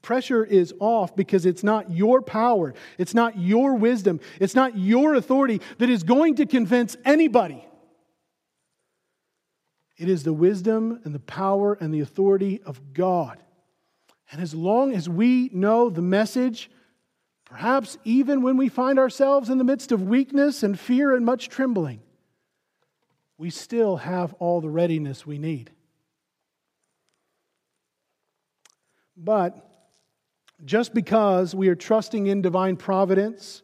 Pressure 0.02 0.44
is 0.44 0.74
off 0.80 1.14
because 1.14 1.46
it's 1.46 1.62
not 1.62 1.90
your 1.90 2.20
power, 2.22 2.74
it's 2.98 3.14
not 3.14 3.38
your 3.38 3.76
wisdom, 3.76 4.20
it's 4.40 4.54
not 4.54 4.76
your 4.76 5.14
authority 5.14 5.60
that 5.78 5.88
is 5.88 6.02
going 6.02 6.34
to 6.36 6.46
convince 6.46 6.96
anybody. 7.04 7.64
It 9.96 10.08
is 10.08 10.24
the 10.24 10.32
wisdom 10.32 11.00
and 11.04 11.14
the 11.14 11.20
power 11.20 11.74
and 11.74 11.94
the 11.94 12.00
authority 12.00 12.60
of 12.66 12.92
God. 12.92 13.38
And 14.32 14.40
as 14.40 14.54
long 14.54 14.92
as 14.92 15.08
we 15.08 15.50
know 15.52 15.90
the 15.90 16.02
message, 16.02 16.70
perhaps 17.44 17.96
even 18.02 18.42
when 18.42 18.56
we 18.56 18.68
find 18.68 18.98
ourselves 18.98 19.50
in 19.50 19.58
the 19.58 19.64
midst 19.64 19.92
of 19.92 20.02
weakness 20.02 20.64
and 20.64 20.78
fear 20.78 21.14
and 21.14 21.24
much 21.24 21.48
trembling, 21.48 22.00
we 23.38 23.50
still 23.50 23.98
have 23.98 24.32
all 24.40 24.60
the 24.60 24.70
readiness 24.70 25.24
we 25.24 25.38
need. 25.38 25.70
But 29.16 29.68
just 30.64 30.94
because 30.94 31.54
we 31.54 31.68
are 31.68 31.74
trusting 31.74 32.26
in 32.26 32.42
divine 32.42 32.76
providence, 32.76 33.62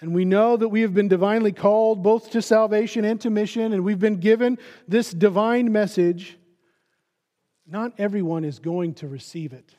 and 0.00 0.14
we 0.14 0.24
know 0.24 0.56
that 0.56 0.68
we 0.68 0.82
have 0.82 0.94
been 0.94 1.08
divinely 1.08 1.52
called 1.52 2.02
both 2.02 2.30
to 2.30 2.42
salvation 2.42 3.04
and 3.04 3.20
to 3.20 3.30
mission, 3.30 3.72
and 3.72 3.84
we've 3.84 3.98
been 3.98 4.20
given 4.20 4.58
this 4.88 5.12
divine 5.12 5.72
message, 5.72 6.38
not 7.66 7.92
everyone 7.98 8.44
is 8.44 8.58
going 8.58 8.94
to 8.94 9.08
receive 9.08 9.52
it 9.52 9.74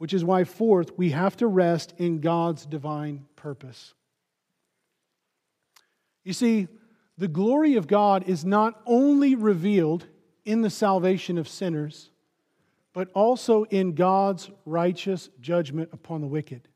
which 0.00 0.14
is 0.14 0.24
why, 0.24 0.44
fourth, 0.44 0.96
we 0.96 1.10
have 1.10 1.36
to 1.36 1.46
rest 1.46 1.92
in 1.98 2.20
God's 2.20 2.64
divine 2.64 3.26
purpose. 3.36 3.92
You 6.24 6.32
see, 6.32 6.68
the 7.18 7.28
glory 7.28 7.74
of 7.74 7.86
God 7.86 8.26
is 8.26 8.42
not 8.42 8.80
only 8.86 9.34
revealed 9.34 10.06
in 10.46 10.62
the 10.62 10.70
salvation 10.70 11.36
of 11.36 11.46
sinners, 11.46 12.09
but 12.92 13.08
also 13.14 13.64
in 13.64 13.94
God's 13.94 14.50
righteous 14.64 15.28
judgment 15.40 15.90
upon 15.92 16.20
the 16.20 16.26
wicked. 16.26 16.68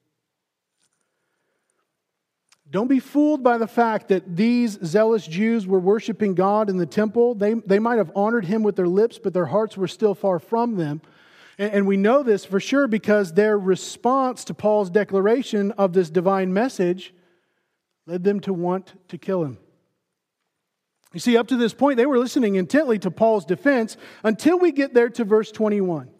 Don't 2.71 2.89
be 2.89 3.01
fooled 3.01 3.43
by 3.43 3.59
the 3.59 3.67
fact 3.67 4.09
that 4.09 4.37
these 4.37 4.79
zealous 4.85 5.27
Jews 5.27 5.67
were 5.67 5.79
worshiping 5.79 6.35
God 6.35 6.71
in 6.71 6.77
the 6.77 6.87
temple. 6.87 7.35
They, 7.35 7.55
they 7.55 7.79
might 7.79 7.99
have 7.99 8.11
honored 8.17 8.47
him 8.47 8.62
with 8.62 8.75
their 8.75 8.89
lips, 8.89 9.19
but 9.23 9.35
their 9.35 9.47
hearts 9.47 9.77
were 9.77 9.89
still 9.89 10.15
far 10.15 10.39
from 10.39 10.77
them. 10.77 11.03
And 11.59 11.87
we 11.87 11.97
know 11.97 12.23
this 12.23 12.45
for 12.45 12.59
sure 12.59 12.89
because 12.89 13.33
their 13.33 13.57
response 13.57 14.45
to 14.47 14.55
Paul's 14.55 14.91
declaration 14.91 15.71
of 15.73 15.93
this 15.93 16.11
divine 16.11 16.53
message 16.53 17.15
led 18.07 18.25
them 18.25 18.41
to 18.41 18.53
want 18.53 18.95
to 19.09 19.19
kill 19.19 19.45
him. 19.45 19.59
You 21.15 21.21
see, 21.21 21.37
up 21.37 21.47
to 21.49 21.57
this 21.57 21.73
point, 21.73 21.97
they 21.97 22.07
were 22.07 22.19
listening 22.19 22.57
intently 22.57 22.99
to 22.99 23.11
Paul's 23.11 23.45
defense 23.45 23.97
until 24.25 24.59
we 24.59 24.73
get 24.73 24.93
there 24.93 25.09
to 25.11 25.25
verse 25.25 25.53
21. 25.53 26.11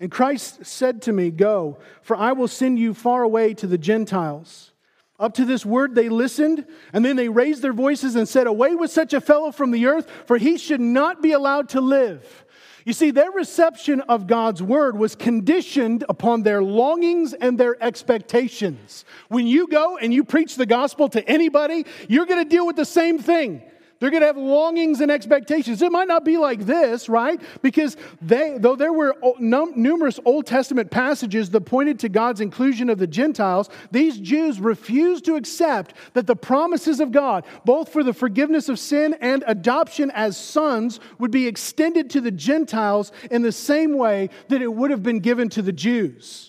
And 0.00 0.10
Christ 0.10 0.64
said 0.64 1.02
to 1.02 1.12
me, 1.12 1.30
Go, 1.30 1.78
for 2.02 2.16
I 2.16 2.32
will 2.32 2.48
send 2.48 2.78
you 2.78 2.94
far 2.94 3.24
away 3.24 3.54
to 3.54 3.66
the 3.66 3.78
Gentiles. 3.78 4.72
Up 5.18 5.34
to 5.34 5.44
this 5.44 5.66
word 5.66 5.96
they 5.96 6.08
listened, 6.08 6.64
and 6.92 7.04
then 7.04 7.16
they 7.16 7.28
raised 7.28 7.60
their 7.60 7.72
voices 7.72 8.14
and 8.14 8.28
said, 8.28 8.46
Away 8.46 8.76
with 8.76 8.92
such 8.92 9.12
a 9.12 9.20
fellow 9.20 9.50
from 9.50 9.72
the 9.72 9.86
earth, 9.86 10.08
for 10.26 10.38
he 10.38 10.56
should 10.56 10.80
not 10.80 11.20
be 11.20 11.32
allowed 11.32 11.70
to 11.70 11.80
live. 11.80 12.44
You 12.84 12.92
see, 12.92 13.10
their 13.10 13.32
reception 13.32 14.00
of 14.02 14.28
God's 14.28 14.62
word 14.62 14.96
was 14.96 15.16
conditioned 15.16 16.04
upon 16.08 16.44
their 16.44 16.62
longings 16.62 17.34
and 17.34 17.58
their 17.58 17.76
expectations. 17.82 19.04
When 19.28 19.48
you 19.48 19.66
go 19.66 19.98
and 19.98 20.14
you 20.14 20.22
preach 20.22 20.54
the 20.54 20.64
gospel 20.64 21.08
to 21.10 21.28
anybody, 21.28 21.84
you're 22.08 22.24
going 22.24 22.42
to 22.42 22.48
deal 22.48 22.66
with 22.66 22.76
the 22.76 22.84
same 22.84 23.18
thing. 23.18 23.62
They're 24.00 24.10
going 24.10 24.20
to 24.20 24.28
have 24.28 24.36
longings 24.36 25.00
and 25.00 25.10
expectations. 25.10 25.82
It 25.82 25.90
might 25.90 26.06
not 26.06 26.24
be 26.24 26.38
like 26.38 26.60
this, 26.66 27.08
right? 27.08 27.40
Because 27.62 27.96
they, 28.22 28.56
though 28.56 28.76
there 28.76 28.92
were 28.92 29.16
numerous 29.40 30.20
Old 30.24 30.46
Testament 30.46 30.90
passages 30.90 31.50
that 31.50 31.62
pointed 31.62 31.98
to 32.00 32.08
God's 32.08 32.40
inclusion 32.40 32.90
of 32.90 32.98
the 32.98 33.08
Gentiles, 33.08 33.68
these 33.90 34.18
Jews 34.18 34.60
refused 34.60 35.24
to 35.24 35.34
accept 35.34 35.94
that 36.14 36.28
the 36.28 36.36
promises 36.36 37.00
of 37.00 37.10
God, 37.10 37.44
both 37.64 37.88
for 37.92 38.04
the 38.04 38.12
forgiveness 38.12 38.68
of 38.68 38.78
sin 38.78 39.16
and 39.20 39.42
adoption 39.48 40.12
as 40.12 40.36
sons, 40.36 41.00
would 41.18 41.32
be 41.32 41.48
extended 41.48 42.08
to 42.10 42.20
the 42.20 42.30
Gentiles 42.30 43.10
in 43.32 43.42
the 43.42 43.52
same 43.52 43.96
way 43.96 44.30
that 44.46 44.62
it 44.62 44.72
would 44.72 44.92
have 44.92 45.02
been 45.02 45.20
given 45.20 45.48
to 45.48 45.62
the 45.62 45.72
Jews. 45.72 46.47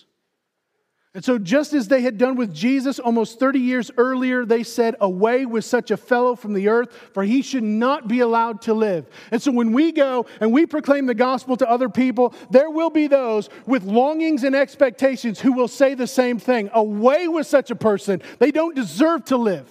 And 1.12 1.24
so, 1.24 1.38
just 1.38 1.72
as 1.72 1.88
they 1.88 2.02
had 2.02 2.18
done 2.18 2.36
with 2.36 2.54
Jesus 2.54 3.00
almost 3.00 3.40
30 3.40 3.58
years 3.58 3.90
earlier, 3.96 4.44
they 4.44 4.62
said, 4.62 4.94
Away 5.00 5.44
with 5.44 5.64
such 5.64 5.90
a 5.90 5.96
fellow 5.96 6.36
from 6.36 6.52
the 6.54 6.68
earth, 6.68 6.92
for 7.12 7.24
he 7.24 7.42
should 7.42 7.64
not 7.64 8.06
be 8.06 8.20
allowed 8.20 8.62
to 8.62 8.74
live. 8.74 9.08
And 9.32 9.42
so, 9.42 9.50
when 9.50 9.72
we 9.72 9.90
go 9.90 10.26
and 10.40 10.52
we 10.52 10.66
proclaim 10.66 11.06
the 11.06 11.14
gospel 11.14 11.56
to 11.56 11.68
other 11.68 11.88
people, 11.88 12.32
there 12.50 12.70
will 12.70 12.90
be 12.90 13.08
those 13.08 13.48
with 13.66 13.82
longings 13.82 14.44
and 14.44 14.54
expectations 14.54 15.40
who 15.40 15.52
will 15.52 15.66
say 15.66 15.94
the 15.94 16.06
same 16.06 16.38
thing 16.38 16.70
Away 16.72 17.26
with 17.26 17.48
such 17.48 17.72
a 17.72 17.76
person. 17.76 18.22
They 18.38 18.52
don't 18.52 18.76
deserve 18.76 19.24
to 19.26 19.36
live. 19.36 19.68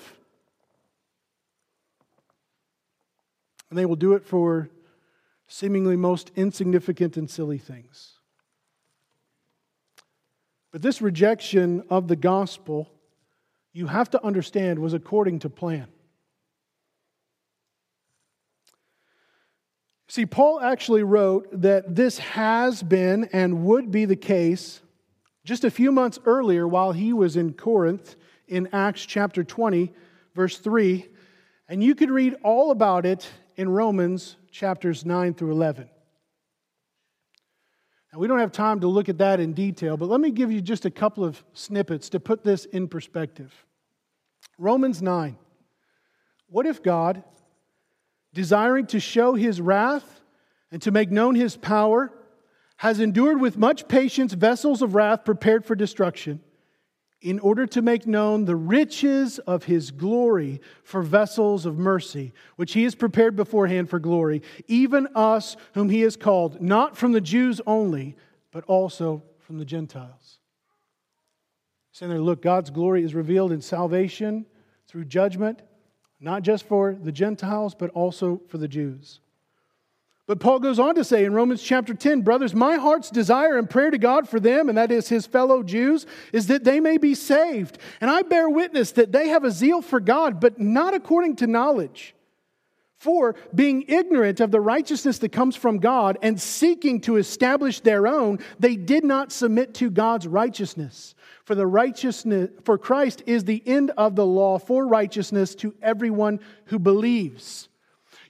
And 3.70 3.80
they 3.80 3.86
will 3.86 3.96
do 3.96 4.14
it 4.14 4.26
for 4.26 4.70
seemingly 5.48 5.96
most 5.96 6.32
insignificant 6.36 7.16
and 7.16 7.30
silly 7.30 7.60
things. 7.60 8.09
But 10.72 10.82
this 10.82 11.02
rejection 11.02 11.84
of 11.90 12.08
the 12.08 12.16
gospel, 12.16 12.90
you 13.74 13.88
have 13.88 14.10
to 14.12 14.24
understand, 14.24 14.80
was 14.80 14.94
according 14.94 15.40
to 15.40 15.50
plan. 15.50 15.88
See, 20.08 20.26
Paul 20.26 20.60
actually 20.60 21.04
wrote 21.04 21.48
that 21.62 21.96
this 21.96 22.18
has 22.18 22.82
been 22.82 23.30
and 23.32 23.64
would 23.66 23.92
be 23.92 24.06
the 24.06 24.16
case 24.16 24.82
just 25.46 25.64
a 25.64 25.72
few 25.72 25.92
months 25.92 26.20
earlier 26.26 26.68
while 26.68 26.92
he 26.92 27.14
was 27.14 27.36
in 27.36 27.54
Corinth 27.54 28.16
in 28.48 28.70
Acts 28.74 29.06
chapter 29.06 29.44
20, 29.44 29.94
verse 30.34 30.58
3. 30.58 31.08
And 31.68 31.84
you 31.84 31.94
can 31.94 32.12
read 32.12 32.36
all 32.44 32.72
about 32.72 33.06
it 33.06 33.30
in 33.56 33.70
Romans 33.70 34.36
chapters 34.52 35.06
9 35.06 35.36
through 35.36 35.52
11. 35.52 35.90
Now, 38.12 38.20
we 38.20 38.28
don't 38.28 38.40
have 38.40 38.52
time 38.52 38.80
to 38.80 38.88
look 38.88 39.08
at 39.08 39.20
that 39.20 39.40
in 39.40 39.54
detail, 39.54 39.96
but 39.96 40.10
let 40.10 40.20
me 40.20 40.32
give 40.32 40.52
you 40.52 40.62
just 40.62 40.86
a 40.86 40.92
couple 40.92 41.24
of 41.24 41.44
snippets 41.54 42.10
to 42.10 42.20
put 42.20 42.44
this 42.44 42.66
in 42.66 42.88
perspective. 42.88 43.54
Romans 44.58 45.02
9. 45.02 45.38
What 46.48 46.66
if 46.66 46.82
God, 46.82 47.24
desiring 48.34 48.88
to 48.88 49.00
show 49.00 49.36
his 49.36 49.62
wrath 49.62 50.22
and 50.72 50.82
to 50.82 50.92
make 50.92 51.12
known 51.12 51.36
his 51.36 51.56
power, 51.56 52.12
has 52.78 53.00
endured 53.00 53.40
with 53.40 53.58
much 53.58 53.88
patience 53.88 54.34
vessels 54.34 54.82
of 54.82 54.96
wrath 54.96 55.24
prepared 55.24 55.66
for 55.66 55.76
destruction? 55.76 56.42
In 57.22 57.40
order 57.40 57.66
to 57.68 57.82
make 57.82 58.08
known 58.08 58.46
the 58.46 58.56
riches 58.56 59.40
of 59.40 59.66
his 59.66 59.92
glory 59.92 60.62
for 60.84 61.02
vessels 61.02 61.66
of 61.66 61.78
mercy, 61.78 62.34
which 62.56 62.74
he 62.74 62.84
has 62.84 62.96
prepared 62.96 63.36
beforehand 63.36 63.90
for 63.90 64.00
glory, 64.00 64.42
even 64.68 65.08
us 65.16 65.58
whom 65.74 65.90
he 65.90 66.02
has 66.02 66.16
called, 66.16 66.62
not 66.62 66.96
from 66.96 67.12
the 67.12 67.22
Jews 67.22 67.60
only, 67.68 68.16
but 68.52 68.64
also 68.66 69.22
from 69.40 69.58
the 69.58 69.66
Gentiles. 69.66 70.40
Saying 71.92 72.10
there, 72.10 72.22
look, 72.22 72.42
God's 72.42 72.70
glory 72.70 73.04
is 73.04 73.14
revealed 73.14 73.52
in 73.52 73.62
salvation 73.62 74.46
through 74.88 75.06
judgment, 75.06 75.62
not 76.22 76.44
just 76.44 76.66
for 76.66 76.96
the 76.96 77.12
Gentiles, 77.12 77.76
but 77.76 77.90
also 77.92 78.42
for 78.48 78.58
the 78.58 78.68
Jews. 78.68 79.20
But 80.30 80.40
Paul 80.40 80.60
goes 80.60 80.78
on 80.78 80.94
to 80.94 81.04
say 81.04 81.26
in 81.26 81.34
Romans 81.34 81.60
chapter 81.60 81.96
10, 81.96 82.22
brothers, 82.22 82.54
my 82.54 82.76
heart's 82.76 83.10
desire 83.10 83.58
and 83.58 83.68
prayer 83.68 83.90
to 83.90 83.98
God 83.98 84.30
for 84.30 84.40
them, 84.40 84.70
and 84.70 84.78
that 84.78 84.92
is 84.92 85.10
his 85.10 85.26
fellow 85.26 85.64
Jews, 85.64 86.06
is 86.32 86.46
that 86.48 86.64
they 86.64 86.80
may 86.80 87.00
be 87.00 87.16
saved. 87.16 87.80
And 88.00 88.12
I 88.12 88.22
bear 88.22 88.48
witness 88.48 88.92
that 88.92 89.12
they 89.12 89.30
have 89.30 89.44
a 89.44 89.50
zeal 89.50 89.82
for 89.82 90.00
God, 90.00 90.40
but 90.40 90.60
not 90.60 90.94
according 90.94 91.38
to 91.38 91.48
knowledge. 91.48 92.14
For 93.00 93.34
being 93.56 93.86
ignorant 93.88 94.40
of 94.40 94.52
the 94.52 94.62
righteousness 94.62 95.18
that 95.18 95.32
comes 95.32 95.56
from 95.56 95.80
God 95.80 96.20
and 96.22 96.40
seeking 96.40 97.02
to 97.02 97.18
establish 97.18 97.80
their 97.80 98.06
own, 98.06 98.38
they 98.60 98.76
did 98.76 99.04
not 99.04 99.32
submit 99.32 99.74
to 99.76 99.90
God's 99.90 100.28
righteousness. 100.28 101.16
For 101.44 101.56
the 101.56 101.66
righteousness 101.66 102.52
for 102.66 102.78
Christ 102.78 103.24
is 103.26 103.46
the 103.46 103.64
end 103.66 103.90
of 103.98 104.16
the 104.16 104.28
law 104.28 104.60
for 104.60 104.86
righteousness 104.86 105.56
to 105.56 105.74
everyone 105.82 106.40
who 106.66 106.78
believes. 106.78 107.69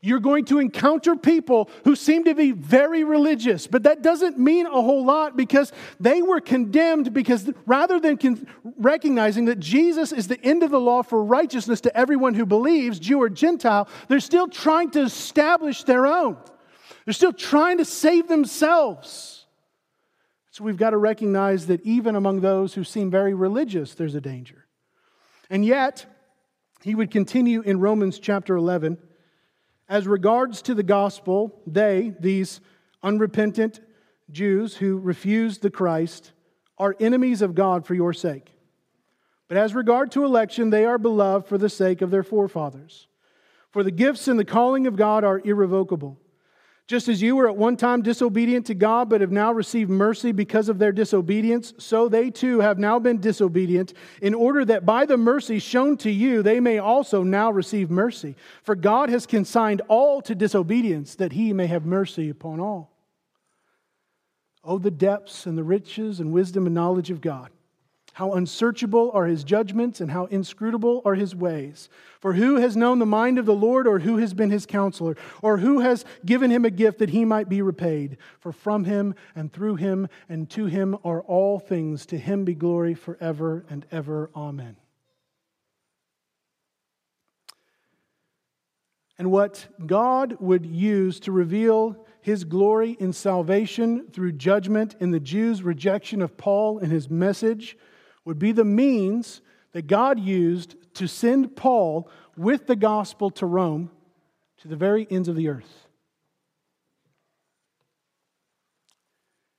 You're 0.01 0.21
going 0.21 0.45
to 0.45 0.59
encounter 0.59 1.17
people 1.17 1.69
who 1.83 1.93
seem 1.95 2.23
to 2.23 2.33
be 2.33 2.51
very 2.51 3.03
religious, 3.03 3.67
but 3.67 3.83
that 3.83 4.01
doesn't 4.01 4.39
mean 4.39 4.65
a 4.65 4.69
whole 4.69 5.03
lot 5.03 5.35
because 5.35 5.73
they 5.99 6.21
were 6.21 6.39
condemned 6.39 7.13
because 7.13 7.51
rather 7.65 7.99
than 7.99 8.15
con- 8.15 8.47
recognizing 8.77 9.45
that 9.45 9.59
Jesus 9.59 10.13
is 10.13 10.29
the 10.29 10.41
end 10.41 10.63
of 10.63 10.71
the 10.71 10.79
law 10.79 11.01
for 11.01 11.21
righteousness 11.21 11.81
to 11.81 11.97
everyone 11.97 12.33
who 12.33 12.45
believes, 12.45 12.97
Jew 12.97 13.21
or 13.21 13.27
Gentile, 13.29 13.89
they're 14.07 14.21
still 14.21 14.47
trying 14.47 14.91
to 14.91 15.01
establish 15.01 15.83
their 15.83 16.07
own. 16.07 16.37
They're 17.03 17.13
still 17.13 17.33
trying 17.33 17.79
to 17.79 17.85
save 17.85 18.29
themselves. 18.29 19.47
So 20.51 20.63
we've 20.63 20.77
got 20.77 20.91
to 20.91 20.97
recognize 20.97 21.67
that 21.67 21.81
even 21.85 22.15
among 22.15 22.39
those 22.39 22.73
who 22.73 22.85
seem 22.85 23.11
very 23.11 23.33
religious, 23.33 23.95
there's 23.95 24.15
a 24.15 24.21
danger. 24.21 24.65
And 25.49 25.65
yet, 25.65 26.05
he 26.83 26.95
would 26.95 27.11
continue 27.11 27.61
in 27.61 27.81
Romans 27.81 28.17
chapter 28.17 28.55
11 28.55 28.97
as 29.89 30.07
regards 30.07 30.61
to 30.61 30.75
the 30.75 30.83
gospel, 30.83 31.59
they, 31.65 32.13
these 32.19 32.61
unrepentant 33.01 33.81
Jews 34.31 34.77
who 34.77 34.99
refused 34.99 35.63
the 35.63 35.71
Christ, 35.71 36.31
are 36.77 36.95
enemies 36.99 37.41
of 37.41 37.55
God 37.55 37.85
for 37.85 37.95
your 37.95 38.13
sake. 38.13 38.53
But 39.47 39.57
as 39.57 39.73
regard 39.73 40.11
to 40.11 40.23
election, 40.23 40.69
they 40.69 40.85
are 40.85 40.99
beloved 40.99 41.47
for 41.47 41.57
the 41.57 41.69
sake 41.69 42.01
of 42.01 42.11
their 42.11 42.23
forefathers. 42.23 43.07
For 43.71 43.83
the 43.83 43.91
gifts 43.91 44.27
and 44.27 44.39
the 44.39 44.45
calling 44.45 44.87
of 44.87 44.95
God 44.95 45.23
are 45.23 45.41
irrevocable. 45.43 46.17
Just 46.89 47.07
as 47.07 47.21
you 47.21 47.35
were 47.35 47.47
at 47.47 47.55
one 47.55 47.77
time 47.77 48.01
disobedient 48.01 48.65
to 48.65 48.73
God, 48.73 49.11
but 49.11 49.21
have 49.21 49.31
now 49.31 49.53
received 49.53 49.91
mercy 49.91 50.31
because 50.31 50.69
of 50.69 50.79
their 50.79 50.91
disobedience, 50.91 51.71
so 51.77 52.09
they 52.09 52.31
too 52.31 52.61
have 52.61 52.79
now 52.79 52.97
been 52.97 53.21
disobedient, 53.21 53.93
in 54.23 54.33
order 54.33 54.65
that 54.65 54.87
by 54.87 55.05
the 55.05 55.15
mercy 55.15 55.59
shown 55.59 55.97
to 55.97 56.09
you, 56.09 56.41
they 56.41 56.59
may 56.59 56.79
also 56.79 57.21
now 57.21 57.51
receive 57.51 57.91
mercy. 57.91 58.35
For 58.63 58.73
God 58.73 59.11
has 59.11 59.27
consigned 59.27 59.83
all 59.87 60.19
to 60.23 60.33
disobedience, 60.33 61.13
that 61.13 61.33
he 61.33 61.53
may 61.53 61.67
have 61.67 61.85
mercy 61.85 62.27
upon 62.27 62.59
all. 62.59 62.91
Oh, 64.63 64.79
the 64.79 64.89
depths 64.89 65.45
and 65.45 65.55
the 65.55 65.63
riches 65.63 66.19
and 66.19 66.33
wisdom 66.33 66.65
and 66.65 66.73
knowledge 66.73 67.11
of 67.11 67.21
God. 67.21 67.51
How 68.19 68.33
unsearchable 68.33 69.11
are 69.13 69.27
his 69.27 69.45
judgments 69.45 70.01
and 70.01 70.11
how 70.11 70.25
inscrutable 70.25 71.01
are 71.05 71.15
his 71.15 71.33
ways. 71.33 71.87
For 72.19 72.33
who 72.33 72.57
has 72.57 72.75
known 72.75 72.99
the 72.99 73.05
mind 73.05 73.39
of 73.39 73.45
the 73.45 73.55
Lord, 73.55 73.87
or 73.87 73.99
who 73.99 74.17
has 74.17 74.33
been 74.33 74.49
his 74.49 74.65
counselor, 74.65 75.15
or 75.41 75.59
who 75.59 75.79
has 75.79 76.03
given 76.25 76.51
him 76.51 76.65
a 76.65 76.69
gift 76.69 76.99
that 76.99 77.11
he 77.11 77.23
might 77.23 77.47
be 77.47 77.61
repaid? 77.61 78.17
For 78.41 78.51
from 78.51 78.83
him 78.83 79.15
and 79.35 79.53
through 79.53 79.77
him 79.77 80.09
and 80.27 80.49
to 80.49 80.65
him 80.65 80.97
are 81.05 81.21
all 81.21 81.59
things. 81.59 82.05
To 82.07 82.17
him 82.17 82.43
be 82.43 82.55
glory 82.55 82.93
forever 82.93 83.65
and 83.69 83.85
ever. 83.89 84.29
Amen. 84.35 84.75
And 89.17 89.31
what 89.31 89.65
God 89.85 90.35
would 90.41 90.65
use 90.65 91.21
to 91.21 91.31
reveal 91.31 92.05
his 92.19 92.43
glory 92.43 92.97
in 92.99 93.13
salvation 93.13 94.07
through 94.11 94.33
judgment 94.33 94.97
in 94.99 95.11
the 95.11 95.21
Jews' 95.21 95.63
rejection 95.63 96.21
of 96.21 96.35
Paul 96.35 96.79
and 96.79 96.91
his 96.91 97.09
message 97.09 97.77
would 98.29 98.37
be 98.37 98.51
the 98.51 98.63
means 98.63 99.41
that 99.71 99.87
God 99.87 100.19
used 100.19 100.75
to 100.93 101.07
send 101.07 101.55
Paul 101.55 102.07
with 102.37 102.67
the 102.67 102.75
gospel 102.75 103.31
to 103.31 103.47
Rome 103.47 103.89
to 104.59 104.67
the 104.67 104.75
very 104.75 105.07
ends 105.09 105.27
of 105.27 105.35
the 105.35 105.47
earth. 105.47 105.87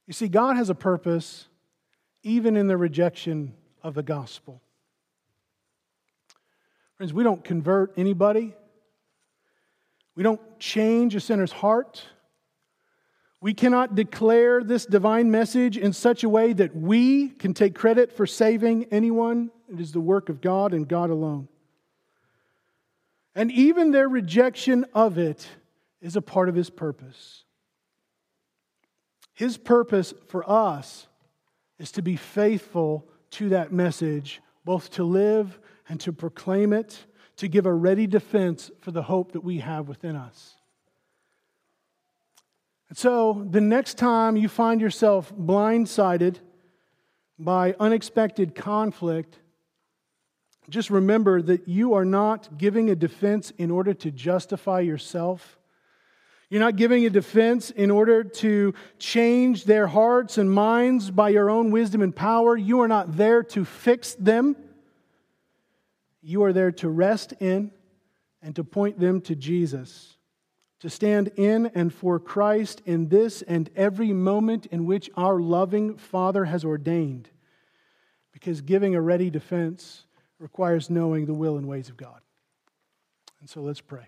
You 0.06 0.12
see, 0.12 0.28
God 0.28 0.54
has 0.54 0.70
a 0.70 0.74
purpose 0.76 1.48
even 2.22 2.56
in 2.56 2.68
the 2.68 2.76
rejection 2.76 3.54
of 3.82 3.94
the 3.94 4.04
gospel. 4.04 4.62
Friends, 6.94 7.12
we 7.12 7.24
don't 7.24 7.42
convert 7.42 7.92
anybody, 7.96 8.54
we 10.14 10.22
don't 10.22 10.60
change 10.60 11.16
a 11.16 11.20
sinner's 11.20 11.50
heart. 11.50 12.04
We 13.40 13.54
cannot 13.54 13.94
declare 13.94 14.62
this 14.62 14.84
divine 14.84 15.30
message 15.30 15.78
in 15.78 15.94
such 15.94 16.24
a 16.24 16.28
way 16.28 16.52
that 16.52 16.76
we 16.76 17.30
can 17.30 17.54
take 17.54 17.74
credit 17.74 18.12
for 18.12 18.26
saving 18.26 18.84
anyone. 18.90 19.50
It 19.72 19.80
is 19.80 19.92
the 19.92 20.00
work 20.00 20.28
of 20.28 20.42
God 20.42 20.74
and 20.74 20.86
God 20.86 21.08
alone. 21.08 21.48
And 23.34 23.50
even 23.50 23.92
their 23.92 24.08
rejection 24.08 24.84
of 24.94 25.16
it 25.16 25.48
is 26.02 26.16
a 26.16 26.22
part 26.22 26.50
of 26.50 26.54
His 26.54 26.68
purpose. 26.68 27.44
His 29.32 29.56
purpose 29.56 30.12
for 30.28 30.48
us 30.48 31.06
is 31.78 31.92
to 31.92 32.02
be 32.02 32.16
faithful 32.16 33.08
to 33.30 33.50
that 33.50 33.72
message, 33.72 34.42
both 34.66 34.90
to 34.92 35.04
live 35.04 35.58
and 35.88 35.98
to 36.00 36.12
proclaim 36.12 36.74
it, 36.74 36.98
to 37.36 37.48
give 37.48 37.64
a 37.64 37.72
ready 37.72 38.06
defense 38.06 38.70
for 38.80 38.90
the 38.90 39.02
hope 39.02 39.32
that 39.32 39.42
we 39.42 39.60
have 39.60 39.88
within 39.88 40.14
us. 40.14 40.56
So, 42.92 43.46
the 43.48 43.60
next 43.60 43.98
time 43.98 44.36
you 44.36 44.48
find 44.48 44.80
yourself 44.80 45.32
blindsided 45.32 46.38
by 47.38 47.76
unexpected 47.78 48.56
conflict, 48.56 49.38
just 50.68 50.90
remember 50.90 51.40
that 51.40 51.68
you 51.68 51.94
are 51.94 52.04
not 52.04 52.58
giving 52.58 52.90
a 52.90 52.96
defense 52.96 53.52
in 53.58 53.70
order 53.70 53.94
to 53.94 54.10
justify 54.10 54.80
yourself. 54.80 55.56
You're 56.48 56.60
not 56.60 56.74
giving 56.74 57.06
a 57.06 57.10
defense 57.10 57.70
in 57.70 57.92
order 57.92 58.24
to 58.24 58.74
change 58.98 59.64
their 59.64 59.86
hearts 59.86 60.36
and 60.36 60.50
minds 60.50 61.12
by 61.12 61.28
your 61.28 61.48
own 61.48 61.70
wisdom 61.70 62.02
and 62.02 62.14
power. 62.14 62.56
You 62.56 62.80
are 62.80 62.88
not 62.88 63.16
there 63.16 63.44
to 63.44 63.64
fix 63.64 64.14
them. 64.14 64.56
You 66.22 66.42
are 66.42 66.52
there 66.52 66.72
to 66.72 66.88
rest 66.88 67.34
in 67.38 67.70
and 68.42 68.56
to 68.56 68.64
point 68.64 68.98
them 68.98 69.20
to 69.22 69.36
Jesus 69.36 70.16
to 70.80 70.90
stand 70.90 71.28
in 71.36 71.66
and 71.74 71.92
for 71.92 72.18
Christ 72.18 72.82
in 72.86 73.08
this 73.08 73.42
and 73.42 73.70
every 73.76 74.12
moment 74.12 74.66
in 74.66 74.86
which 74.86 75.10
our 75.16 75.38
loving 75.38 75.96
Father 75.96 76.46
has 76.46 76.64
ordained. 76.64 77.28
Because 78.32 78.60
giving 78.60 78.94
a 78.94 79.00
ready 79.00 79.30
defense 79.30 80.04
requires 80.38 80.88
knowing 80.88 81.26
the 81.26 81.34
will 81.34 81.58
and 81.58 81.68
ways 81.68 81.88
of 81.88 81.96
God. 81.96 82.20
And 83.40 83.48
so 83.48 83.60
let's 83.60 83.80
pray. 83.80 84.06